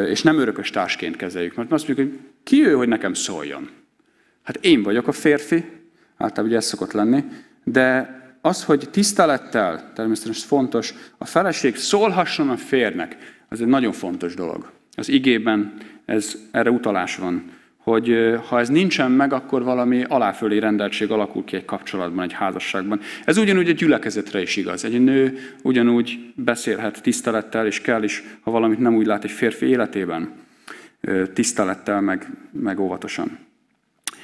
és 0.09 0.23
nem 0.23 0.39
örökös 0.39 0.71
társként 0.71 1.17
kezeljük. 1.17 1.55
Mert 1.55 1.73
azt 1.73 1.89
mondjuk, 1.89 2.09
hogy 2.09 2.19
ki 2.43 2.67
ő, 2.67 2.73
hogy 2.73 2.89
nekem 2.89 3.15
szóljon? 3.15 3.69
Hát 4.43 4.65
én 4.65 4.83
vagyok 4.83 5.07
a 5.07 5.13
férfi, 5.13 5.65
általában 6.17 6.47
ugye 6.47 6.57
ez 6.57 6.65
szokott 6.65 6.93
lenni, 6.93 7.25
de 7.65 8.17
az, 8.41 8.65
hogy 8.65 8.89
tisztelettel, 8.91 9.93
természetesen 9.95 10.49
fontos, 10.49 10.95
a 11.19 11.25
feleség 11.25 11.77
szólhasson 11.77 12.49
a 12.49 12.57
férnek, 12.57 13.17
az 13.49 13.61
egy 13.61 13.67
nagyon 13.67 13.93
fontos 13.93 14.35
dolog. 14.35 14.71
Az 14.97 15.09
igében 15.09 15.75
ez, 16.05 16.37
erre 16.51 16.71
utalás 16.71 17.17
van, 17.17 17.51
hogy 17.89 18.39
ha 18.49 18.59
ez 18.59 18.69
nincsen 18.69 19.11
meg, 19.11 19.33
akkor 19.33 19.63
valami 19.63 20.05
aláfölé 20.09 20.59
rendeltség 20.59 21.11
alakul 21.11 21.45
ki 21.45 21.57
egy 21.57 21.65
kapcsolatban, 21.65 22.25
egy 22.25 22.33
házasságban. 22.33 23.01
Ez 23.25 23.37
ugyanúgy 23.37 23.69
a 23.69 23.73
gyülekezetre 23.73 24.41
is 24.41 24.57
igaz. 24.57 24.85
Egy 24.85 25.01
nő 25.01 25.39
ugyanúgy 25.63 26.33
beszélhet 26.35 27.03
tisztelettel, 27.03 27.67
és 27.67 27.81
kell 27.81 28.03
is, 28.03 28.23
ha 28.41 28.51
valamit 28.51 28.79
nem 28.79 28.95
úgy 28.95 29.07
lát 29.07 29.25
egy 29.25 29.31
férfi 29.31 29.67
életében, 29.67 30.33
tisztelettel, 31.33 32.01
meg, 32.01 32.27
meg 32.53 32.81
óvatosan. 32.81 33.39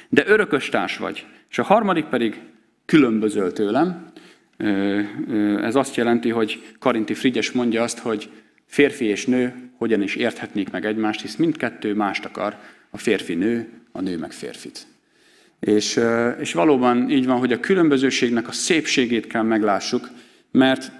De 0.09 0.23
örökös 0.27 0.69
társ 0.69 0.97
vagy. 0.97 1.25
És 1.49 1.59
a 1.59 1.63
harmadik 1.63 2.05
pedig 2.05 2.39
különbözöl 2.85 3.53
tőlem. 3.53 4.11
Ez 5.61 5.75
azt 5.75 5.95
jelenti, 5.95 6.29
hogy 6.29 6.73
Karinti 6.79 7.13
Frigyes 7.13 7.51
mondja 7.51 7.83
azt, 7.83 7.99
hogy 7.99 8.29
férfi 8.65 9.05
és 9.05 9.25
nő 9.25 9.53
hogyan 9.77 10.01
is 10.01 10.15
érthetnék 10.15 10.71
meg 10.71 10.85
egymást, 10.85 11.21
hisz 11.21 11.35
mindkettő 11.35 11.93
mást 11.93 12.25
akar, 12.25 12.57
a 12.95 12.97
férfi 12.97 13.33
nő, 13.33 13.69
a 13.91 14.01
nő 14.01 14.17
meg 14.17 14.31
férfit. 14.31 14.87
És, 15.59 15.99
és 16.39 16.53
valóban 16.53 17.09
így 17.09 17.25
van, 17.25 17.39
hogy 17.39 17.51
a 17.51 17.59
különbözőségnek 17.59 18.47
a 18.47 18.51
szépségét 18.51 19.27
kell 19.27 19.41
meglássuk, 19.41 20.09
mert, 20.51 20.91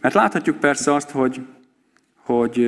mert 0.00 0.14
láthatjuk 0.14 0.60
persze 0.60 0.94
azt, 0.94 1.10
hogy, 1.10 1.40
hogy, 2.16 2.66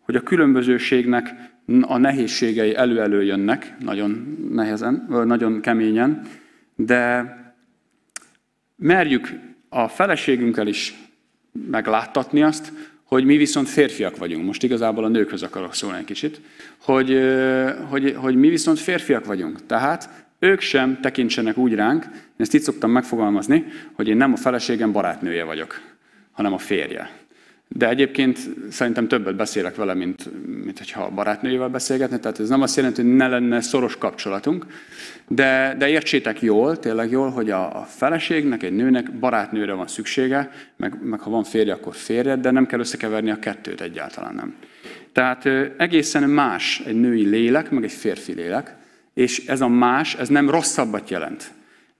hogy 0.00 0.16
a 0.16 0.20
különbözőségnek 0.20 1.34
a 1.80 1.98
nehézségei 1.98 2.74
elő-elő 2.74 3.22
jönnek, 3.22 3.74
nagyon 3.78 4.38
nehezen, 4.50 5.06
nagyon 5.08 5.60
keményen, 5.60 6.22
de 6.74 7.34
merjük 8.76 9.28
a 9.68 9.88
feleségünkkel 9.88 10.66
is 10.66 10.94
megláttatni 11.70 12.42
azt, 12.42 12.72
hogy 13.08 13.24
mi 13.24 13.36
viszont 13.36 13.68
férfiak 13.68 14.16
vagyunk. 14.16 14.46
Most 14.46 14.62
igazából 14.62 15.04
a 15.04 15.08
nőkhöz 15.08 15.42
akarok 15.42 15.74
szólni 15.74 15.98
egy 15.98 16.04
kicsit. 16.04 16.40
Hogy, 16.78 17.18
hogy, 17.88 18.14
hogy 18.16 18.36
mi 18.36 18.48
viszont 18.48 18.78
férfiak 18.78 19.24
vagyunk. 19.24 19.66
Tehát 19.66 20.26
ők 20.38 20.60
sem 20.60 21.00
tekintsenek 21.00 21.56
úgy 21.56 21.74
ránk, 21.74 22.04
én 22.04 22.10
ezt 22.36 22.54
így 22.54 22.60
szoktam 22.60 22.90
megfogalmazni, 22.90 23.64
hogy 23.92 24.08
én 24.08 24.16
nem 24.16 24.32
a 24.32 24.36
feleségem 24.36 24.92
barátnője 24.92 25.44
vagyok, 25.44 25.80
hanem 26.32 26.52
a 26.52 26.58
férje. 26.58 27.10
De 27.68 27.88
egyébként 27.88 28.38
szerintem 28.70 29.08
többet 29.08 29.36
beszélek 29.36 29.76
vele, 29.76 29.94
mint, 29.94 30.30
mint 30.64 30.78
hogyha 30.78 31.02
a 31.02 31.10
barátnőjével 31.10 31.68
beszélgetne, 31.68 32.18
tehát 32.18 32.40
ez 32.40 32.48
nem 32.48 32.62
azt 32.62 32.76
jelenti, 32.76 33.02
hogy 33.02 33.14
ne 33.14 33.28
lenne 33.28 33.60
szoros 33.60 33.96
kapcsolatunk, 33.96 34.66
de, 35.28 35.74
de 35.78 35.88
értsétek 35.88 36.42
jól, 36.42 36.78
tényleg 36.78 37.10
jól, 37.10 37.30
hogy 37.30 37.50
a, 37.50 37.80
a 37.80 37.82
feleségnek, 37.82 38.62
egy 38.62 38.72
nőnek 38.72 39.12
barátnőre 39.12 39.72
van 39.72 39.86
szüksége, 39.86 40.50
meg, 40.76 40.98
meg 41.02 41.20
ha 41.20 41.30
van 41.30 41.44
férje, 41.44 41.72
akkor 41.72 41.94
férje, 41.94 42.36
de 42.36 42.50
nem 42.50 42.66
kell 42.66 42.78
összekeverni 42.78 43.30
a 43.30 43.38
kettőt 43.38 43.80
egyáltalán 43.80 44.34
nem. 44.34 44.54
Tehát 45.12 45.46
egészen 45.76 46.30
más 46.30 46.82
egy 46.86 47.00
női 47.00 47.26
lélek, 47.26 47.70
meg 47.70 47.84
egy 47.84 47.92
férfi 47.92 48.32
lélek, 48.32 48.76
és 49.14 49.46
ez 49.46 49.60
a 49.60 49.68
más, 49.68 50.14
ez 50.14 50.28
nem 50.28 50.50
rosszabbat 50.50 51.10
jelent. 51.10 51.50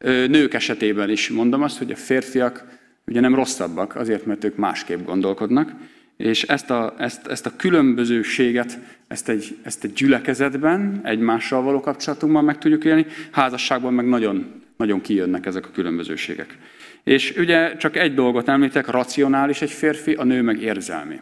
Nők 0.04 0.54
esetében 0.54 1.10
is 1.10 1.28
mondom 1.28 1.62
azt, 1.62 1.78
hogy 1.78 1.90
a 1.90 1.96
férfiak 1.96 2.77
ugye 3.08 3.20
nem 3.20 3.34
rosszabbak, 3.34 3.96
azért, 3.96 4.26
mert 4.26 4.44
ők 4.44 4.56
másképp 4.56 5.04
gondolkodnak, 5.04 5.72
és 6.16 6.42
ezt 6.42 6.70
a, 6.70 6.94
ezt, 6.98 7.26
ezt 7.26 7.46
a 7.46 7.56
különbözőséget, 7.56 8.78
ezt 9.08 9.28
egy, 9.28 9.56
ezt 9.62 9.84
egy 9.84 9.92
gyülekezetben, 9.92 11.00
egymással 11.02 11.62
való 11.62 11.80
kapcsolatunkban 11.80 12.44
meg 12.44 12.58
tudjuk 12.58 12.84
élni, 12.84 13.06
házasságban 13.30 13.94
meg 13.94 14.08
nagyon, 14.08 14.62
nagyon 14.76 15.00
kijönnek 15.00 15.46
ezek 15.46 15.66
a 15.66 15.70
különbözőségek. 15.70 16.58
És 17.04 17.34
ugye 17.38 17.76
csak 17.76 17.96
egy 17.96 18.14
dolgot 18.14 18.48
említek, 18.48 18.88
racionális 18.88 19.62
egy 19.62 19.70
férfi, 19.70 20.12
a 20.12 20.24
nő 20.24 20.42
meg 20.42 20.62
érzelmi. 20.62 21.20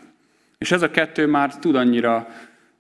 És 0.59 0.72
ez 0.72 0.82
a 0.82 0.91
kettő 0.91 1.26
már 1.26 1.59
tud 1.59 1.74
annyira 1.74 2.28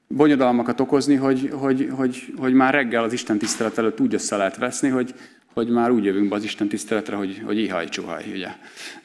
bonyodalmakat 0.06 0.80
okozni, 0.80 1.14
hogy, 1.14 1.50
hogy, 1.52 1.88
hogy, 1.90 2.24
hogy 2.36 2.52
már 2.52 2.74
reggel 2.74 3.02
az 3.02 3.12
Isten 3.12 3.38
tisztelet 3.38 3.78
előtt 3.78 4.00
úgy 4.00 4.14
össze 4.14 4.36
lehet 4.36 4.56
veszni, 4.56 4.88
hogy 4.88 5.14
hogy 5.56 5.68
már 5.68 5.90
úgy 5.90 6.04
jövünk 6.04 6.28
be 6.28 6.34
az 6.34 6.44
Isten 6.44 6.68
tiszteletre, 6.68 7.16
hogy, 7.16 7.42
hogy 7.44 7.58
ihaj, 7.58 7.88
csuhaj, 7.88 8.24
ugye. 8.34 8.48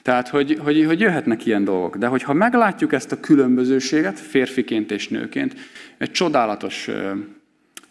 Tehát, 0.02 0.28
hogy, 0.28 0.60
hogy, 0.64 0.86
hogy 0.86 0.99
jöhetnek 0.99 1.45
ilyen 1.45 1.64
dolgok. 1.64 1.97
De 1.97 2.08
hogyha 2.08 2.34
meglátjuk 2.34 2.93
ezt 2.93 3.12
a 3.12 3.20
különbözőséget, 3.20 4.20
férfiként 4.20 4.91
és 4.91 5.08
nőként, 5.08 5.56
egy 5.97 6.12
csodálatos 6.12 6.89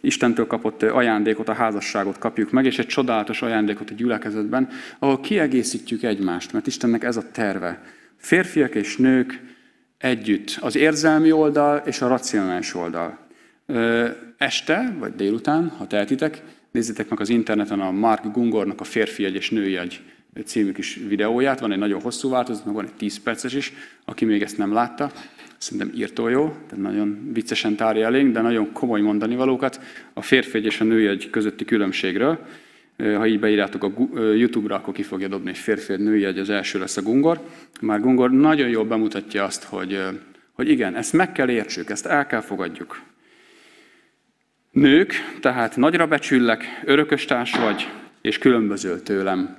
Istentől 0.01 0.47
kapott 0.47 0.83
ajándékot, 0.83 1.49
a 1.49 1.53
házasságot 1.53 2.19
kapjuk 2.19 2.51
meg, 2.51 2.65
és 2.65 2.79
egy 2.79 2.87
csodálatos 2.87 3.43
ajándékot 3.43 3.91
a 3.91 3.95
gyülekezetben, 3.95 4.69
ahol 4.99 5.21
kiegészítjük 5.21 6.03
egymást, 6.03 6.53
mert 6.53 6.67
Istennek 6.67 7.05
ez 7.05 7.17
a 7.17 7.31
terve. 7.33 7.83
Férfiak 8.17 8.75
és 8.75 8.97
nők 8.97 9.41
együtt, 9.99 10.59
az 10.61 10.77
érzelmi 10.77 11.33
oldal 11.33 11.83
és 11.85 12.01
a 12.01 12.09
racionális 12.09 12.75
oldal. 12.75 13.19
Este, 14.37 14.95
vagy 14.99 15.15
délután, 15.15 15.69
ha 15.69 15.87
tehetitek, 15.87 16.43
Nézzétek 16.71 17.09
meg 17.09 17.21
az 17.21 17.29
interneten 17.29 17.81
a 17.81 17.91
Mark 17.91 18.33
Gungornak 18.33 18.81
a 18.81 18.85
Férfi 18.85 19.25
egy 19.25 19.35
és 19.35 19.51
Női 19.51 19.77
egy 19.77 20.03
című 20.45 20.73
kis 20.73 21.01
videóját, 21.09 21.61
van 21.61 21.73
egy 21.73 21.79
nagyon 21.79 22.01
hosszú 22.01 22.31
változat, 22.31 22.65
van 22.65 22.85
egy 22.85 22.95
10 22.95 23.19
perces 23.19 23.55
is, 23.55 23.73
aki 24.05 24.25
még 24.25 24.43
ezt 24.43 24.59
nem 24.59 24.73
látta. 24.73 25.13
Szerintem 25.59 25.93
írtó 25.97 26.29
jó, 26.29 26.57
tehát 26.69 26.85
nagyon 26.85 27.31
viccesen 27.33 27.77
tárja 27.77 28.07
elénk, 28.07 28.33
de 28.33 28.41
nagyon 28.41 28.73
komoly 28.73 29.01
mondani 29.01 29.37
valókat 29.37 29.81
a 30.13 30.23
férfi 30.23 30.65
és 30.65 30.81
a 30.81 30.85
női 30.85 31.07
egy 31.07 31.31
közötti 31.31 31.65
különbségről. 31.65 32.39
Ha 32.97 33.27
így 33.27 33.41
beírjátok 33.41 33.85
a 33.85 33.93
YouTube-ra, 34.35 34.75
akkor 34.75 34.95
ki 34.95 35.03
fogja 35.03 35.29
dobni 35.29 35.51
egy 35.51 35.59
férfi, 35.59 35.93
egy 35.93 36.01
női 36.01 36.25
egy, 36.25 36.39
az 36.39 36.51
első 36.51 36.79
lesz 36.79 36.97
a 36.97 37.03
Gungor. 37.03 37.41
Már 37.81 38.01
Gungor 38.01 38.31
nagyon 38.31 38.69
jól 38.69 38.85
bemutatja 38.85 39.45
azt, 39.45 39.65
hogy, 39.65 40.03
hogy 40.53 40.69
igen, 40.69 40.97
ezt 40.97 41.13
meg 41.13 41.33
kell 41.33 41.49
értsük, 41.49 41.91
ezt 41.91 42.07
el 42.07 42.27
kell 42.27 42.41
fogadjuk. 42.41 43.01
Nők, 44.71 45.13
tehát 45.41 45.77
nagyra 45.77 46.07
becsüllek, 46.07 46.83
örököstárs 46.85 47.57
vagy, 47.57 47.89
és 48.21 48.39
különböző 48.39 49.01
tőlem. 49.01 49.57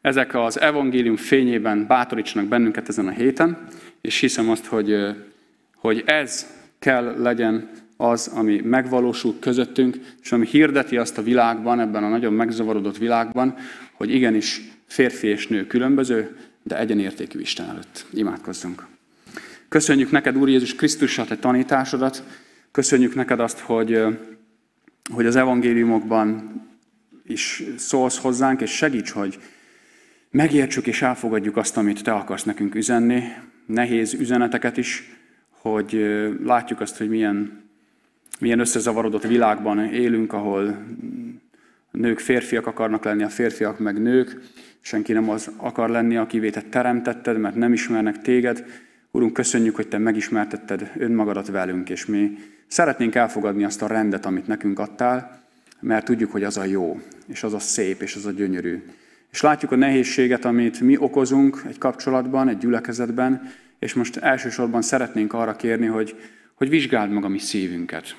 Ezek 0.00 0.34
az 0.34 0.60
evangélium 0.60 1.16
fényében 1.16 1.86
bátorítsanak 1.86 2.48
bennünket 2.48 2.88
ezen 2.88 3.06
a 3.06 3.10
héten, 3.10 3.68
és 4.00 4.20
hiszem 4.20 4.50
azt, 4.50 4.66
hogy, 4.66 4.96
hogy 5.76 6.02
ez 6.06 6.46
kell 6.78 7.14
legyen 7.18 7.70
az, 7.96 8.30
ami 8.34 8.60
megvalósul 8.60 9.38
közöttünk, 9.40 9.96
és 10.22 10.32
ami 10.32 10.46
hirdeti 10.46 10.96
azt 10.96 11.18
a 11.18 11.22
világban, 11.22 11.80
ebben 11.80 12.04
a 12.04 12.08
nagyon 12.08 12.32
megzavarodott 12.32 12.98
világban, 12.98 13.54
hogy 13.92 14.14
igenis 14.14 14.60
férfi 14.86 15.26
és 15.26 15.46
nő 15.46 15.66
különböző, 15.66 16.36
de 16.62 16.78
egyenértékű 16.78 17.40
Isten 17.40 17.68
előtt. 17.68 18.06
Imádkozzunk. 18.12 18.86
Köszönjük 19.68 20.10
neked, 20.10 20.36
Úr 20.36 20.48
Jézus 20.48 20.74
Krisztus, 20.74 21.18
a 21.18 21.24
te 21.24 21.36
tanításodat. 21.36 22.22
Köszönjük 22.70 23.14
neked 23.14 23.40
azt, 23.40 23.58
hogy 23.58 24.02
hogy 25.08 25.26
az 25.26 25.36
evangéliumokban 25.36 26.52
is 27.26 27.62
szólsz 27.76 28.18
hozzánk, 28.18 28.60
és 28.60 28.70
segíts, 28.70 29.10
hogy 29.10 29.38
megértsük 30.30 30.86
és 30.86 31.02
elfogadjuk 31.02 31.56
azt, 31.56 31.76
amit 31.76 32.02
te 32.02 32.12
akarsz 32.12 32.44
nekünk 32.44 32.74
üzenni, 32.74 33.22
nehéz 33.66 34.14
üzeneteket 34.14 34.76
is, 34.76 35.16
hogy 35.50 36.06
látjuk 36.44 36.80
azt, 36.80 36.96
hogy 36.96 37.08
milyen, 37.08 37.62
milyen 38.40 38.58
összezavarodott 38.58 39.26
világban 39.26 39.84
élünk, 39.84 40.32
ahol 40.32 40.84
nők 41.90 42.18
férfiak 42.18 42.66
akarnak 42.66 43.04
lenni, 43.04 43.22
a 43.22 43.28
férfiak 43.28 43.78
meg 43.78 44.02
nők, 44.02 44.40
senki 44.80 45.12
nem 45.12 45.30
az 45.30 45.50
akar 45.56 45.90
lenni, 45.90 46.16
akivé 46.16 46.50
te 46.50 46.62
teremtetted, 46.62 47.38
mert 47.38 47.54
nem 47.54 47.72
ismernek 47.72 48.20
téged. 48.20 48.64
Urunk, 49.10 49.32
köszönjük, 49.32 49.76
hogy 49.76 49.88
te 49.88 49.98
megismertetted 49.98 50.92
önmagadat 50.96 51.46
velünk, 51.46 51.90
és 51.90 52.06
mi 52.06 52.38
Szeretnénk 52.68 53.14
elfogadni 53.14 53.64
azt 53.64 53.82
a 53.82 53.86
rendet, 53.86 54.26
amit 54.26 54.46
nekünk 54.46 54.78
adtál, 54.78 55.42
mert 55.80 56.04
tudjuk, 56.04 56.30
hogy 56.30 56.44
az 56.44 56.56
a 56.56 56.64
jó, 56.64 57.00
és 57.26 57.42
az 57.42 57.54
a 57.54 57.58
szép, 57.58 58.02
és 58.02 58.14
az 58.14 58.26
a 58.26 58.30
gyönyörű. 58.30 58.82
És 59.32 59.40
látjuk 59.40 59.72
a 59.72 59.76
nehézséget, 59.76 60.44
amit 60.44 60.80
mi 60.80 60.96
okozunk 60.96 61.62
egy 61.68 61.78
kapcsolatban, 61.78 62.48
egy 62.48 62.58
gyülekezetben, 62.58 63.50
és 63.78 63.94
most 63.94 64.16
elsősorban 64.16 64.82
szeretnénk 64.82 65.32
arra 65.32 65.56
kérni, 65.56 65.86
hogy, 65.86 66.16
hogy 66.54 66.68
vizsgáld 66.68 67.10
meg 67.10 67.24
a 67.24 67.28
mi 67.28 67.38
szívünket. 67.38 68.16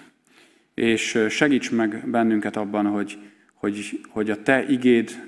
És 0.74 1.26
segíts 1.30 1.72
meg 1.72 2.10
bennünket 2.10 2.56
abban, 2.56 2.86
hogy, 2.86 3.18
hogy, 3.54 4.00
hogy 4.10 4.30
a 4.30 4.44
Te 4.44 4.66
igéd 4.68 5.24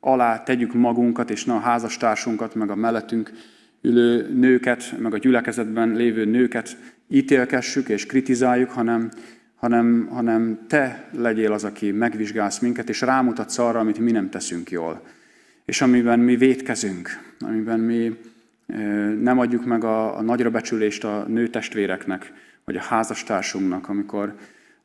alá 0.00 0.42
tegyük 0.42 0.72
magunkat, 0.72 1.30
és 1.30 1.44
ne 1.44 1.54
a 1.54 1.58
házastársunkat, 1.58 2.54
meg 2.54 2.70
a 2.70 2.74
mellettünk 2.74 3.32
ülő 3.80 4.34
nőket, 4.34 4.94
meg 4.98 5.14
a 5.14 5.18
gyülekezetben 5.18 5.94
lévő 5.94 6.24
nőket 6.24 6.76
ítélkessük 7.08 7.88
és 7.88 8.06
kritizáljuk, 8.06 8.70
hanem, 8.70 9.10
hanem, 9.54 10.08
hanem 10.10 10.64
te 10.68 11.08
legyél 11.12 11.52
az, 11.52 11.64
aki 11.64 11.90
megvizsgálsz 11.90 12.58
minket, 12.58 12.88
és 12.88 13.00
rámutatsz 13.00 13.58
arra, 13.58 13.78
amit 13.78 13.98
mi 13.98 14.10
nem 14.10 14.30
teszünk 14.30 14.70
jól. 14.70 15.02
És 15.64 15.80
amiben 15.80 16.18
mi 16.18 16.36
védkezünk, 16.36 17.08
amiben 17.40 17.80
mi 17.80 18.16
nem 19.20 19.38
adjuk 19.38 19.64
meg 19.64 19.84
a, 19.84 20.18
a 20.18 20.22
nagyra 20.22 20.50
becsülést 20.50 21.04
a 21.04 21.24
nőtestvéreknek, 21.28 22.32
vagy 22.64 22.76
a 22.76 22.82
házastársunknak, 22.82 23.88
amikor, 23.88 24.34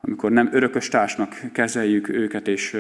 amikor 0.02 0.32
nem 0.32 0.50
örökös 0.52 0.88
társnak 0.88 1.42
kezeljük 1.52 2.10
őket, 2.10 2.48
és, 2.48 2.78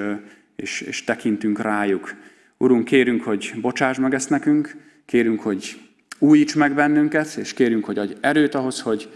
és, 0.55 0.81
és 0.81 1.03
tekintünk 1.03 1.61
rájuk. 1.61 2.13
Urunk, 2.57 2.85
kérünk, 2.85 3.23
hogy 3.23 3.53
bocsáss 3.61 3.97
meg 3.97 4.13
ezt 4.13 4.29
nekünk, 4.29 4.75
kérünk, 5.05 5.39
hogy 5.39 5.79
újíts 6.19 6.55
meg 6.55 6.73
bennünket, 6.73 7.35
és 7.35 7.53
kérünk, 7.53 7.85
hogy 7.85 7.97
adj 7.97 8.13
erőt 8.21 8.55
ahhoz, 8.55 8.81
hogy, 8.81 9.09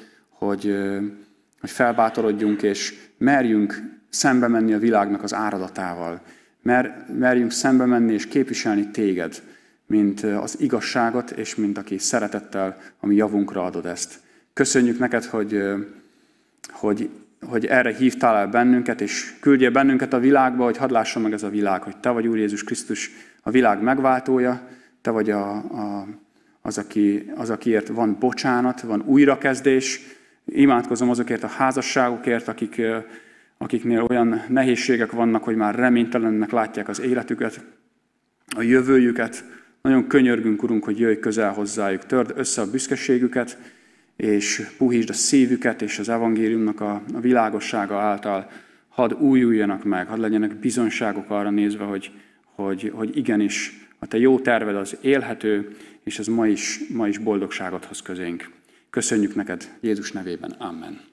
hogy, 0.46 0.78
hogy 1.60 1.70
felbátorodjunk, 1.70 2.62
és 2.62 2.94
merjünk 3.18 3.82
szembe 4.10 4.48
menni 4.48 4.74
a 4.74 4.80
világnak 4.80 5.24
az 5.24 5.34
áradatával. 5.34 6.22
Mer, 6.62 7.06
merjünk 7.18 7.52
szembe 7.52 7.86
menni 7.86 8.14
és 8.14 8.28
képviselni 8.28 8.88
téged, 8.88 9.42
mint 9.86 10.22
az 10.22 10.56
igazságot, 10.60 11.32
és 11.32 11.56
mint 11.56 11.78
aki 11.78 11.98
szeretettel, 11.98 12.78
ami 13.00 13.16
javunkra 13.16 13.64
adod 13.64 13.86
ezt. 13.86 14.20
Köszönjük 14.54 15.00
neked, 15.00 15.24
hogy, 15.24 15.64
hogy, 16.70 17.10
hogy 17.42 17.66
erre 17.66 17.94
hívtál 17.94 18.36
el 18.36 18.48
bennünket, 18.48 19.02
és 19.02 19.34
küldjél 19.40 19.72
bennünket 19.72 20.14
a 20.14 20.20
világba, 20.20 20.64
hogy 20.64 20.78
hadd 20.78 20.92
lásson 20.92 21.22
meg 21.22 21.34
ez 21.34 21.44
a 21.44 21.50
világ, 21.50 21.84
hogy 21.84 21.98
Te 21.98 22.10
vagy 22.10 22.28
Úr 22.28 22.38
Jézus 22.38 22.64
Krisztus, 22.64 23.12
a 23.42 23.52
világ 23.52 23.82
megváltója, 23.82 24.68
Te 25.02 25.12
vagy 25.12 25.30
a, 25.30 25.52
a, 25.56 26.08
az, 26.62 26.78
aki, 26.78 27.32
az, 27.36 27.50
akiért 27.50 27.88
van 27.88 28.18
bocsánat, 28.20 28.82
van 28.82 29.04
újrakezdés. 29.06 30.02
Imádkozom 30.46 31.10
azokért 31.10 31.44
a 31.44 31.48
házasságokért, 31.48 32.48
akik, 32.48 32.82
akiknél 33.58 34.02
olyan 34.02 34.44
nehézségek 34.48 35.12
vannak, 35.12 35.44
hogy 35.44 35.56
már 35.56 35.76
reménytelennek 35.76 36.52
látják 36.52 36.88
az 36.88 37.02
életüket, 37.02 37.66
a 38.56 38.62
jövőjüket. 38.62 39.44
Nagyon 39.82 40.08
könyörgünk, 40.08 40.64
Urunk, 40.64 40.84
hogy 40.84 41.00
jöjj 41.00 41.20
közel 41.20 41.52
hozzájuk, 41.52 42.06
törd 42.06 42.34
össze 42.36 42.62
a 42.62 42.70
büszkeségüket, 42.70 43.58
és 44.16 44.68
puhítsd 44.78 45.10
a 45.10 45.14
szívüket, 45.14 45.82
és 45.82 46.00
az 46.00 46.10
evangéliumnak 46.10 46.82
a, 46.82 47.02
a 47.14 47.20
világossága 47.20 48.00
által 48.00 48.50
hadd 48.90 49.14
újuljanak 49.14 49.84
meg, 49.84 50.08
hadd 50.08 50.20
legyenek 50.20 50.56
bizonságok 50.56 51.30
arra 51.30 51.50
nézve, 51.50 51.84
hogy, 51.84 52.12
hogy, 52.56 52.92
hogy 52.96 53.18
igenis 53.18 53.88
a 54.00 54.08
te 54.08 54.18
jó 54.18 54.40
terved 54.40 54.76
az 54.76 54.98
élhető, 55.02 55.76
és 56.04 56.20
ez 56.20 56.28
ma 56.28 56.48
is, 56.48 56.80
ma 56.94 57.08
is 57.08 57.18
boldogságot 57.18 57.86
hoz 57.86 58.02
közénk. 58.02 58.50
Köszönjük 58.94 59.36
neked 59.36 59.78
Jézus 59.82 60.12
nevében. 60.12 60.52
Amen. 60.52 61.13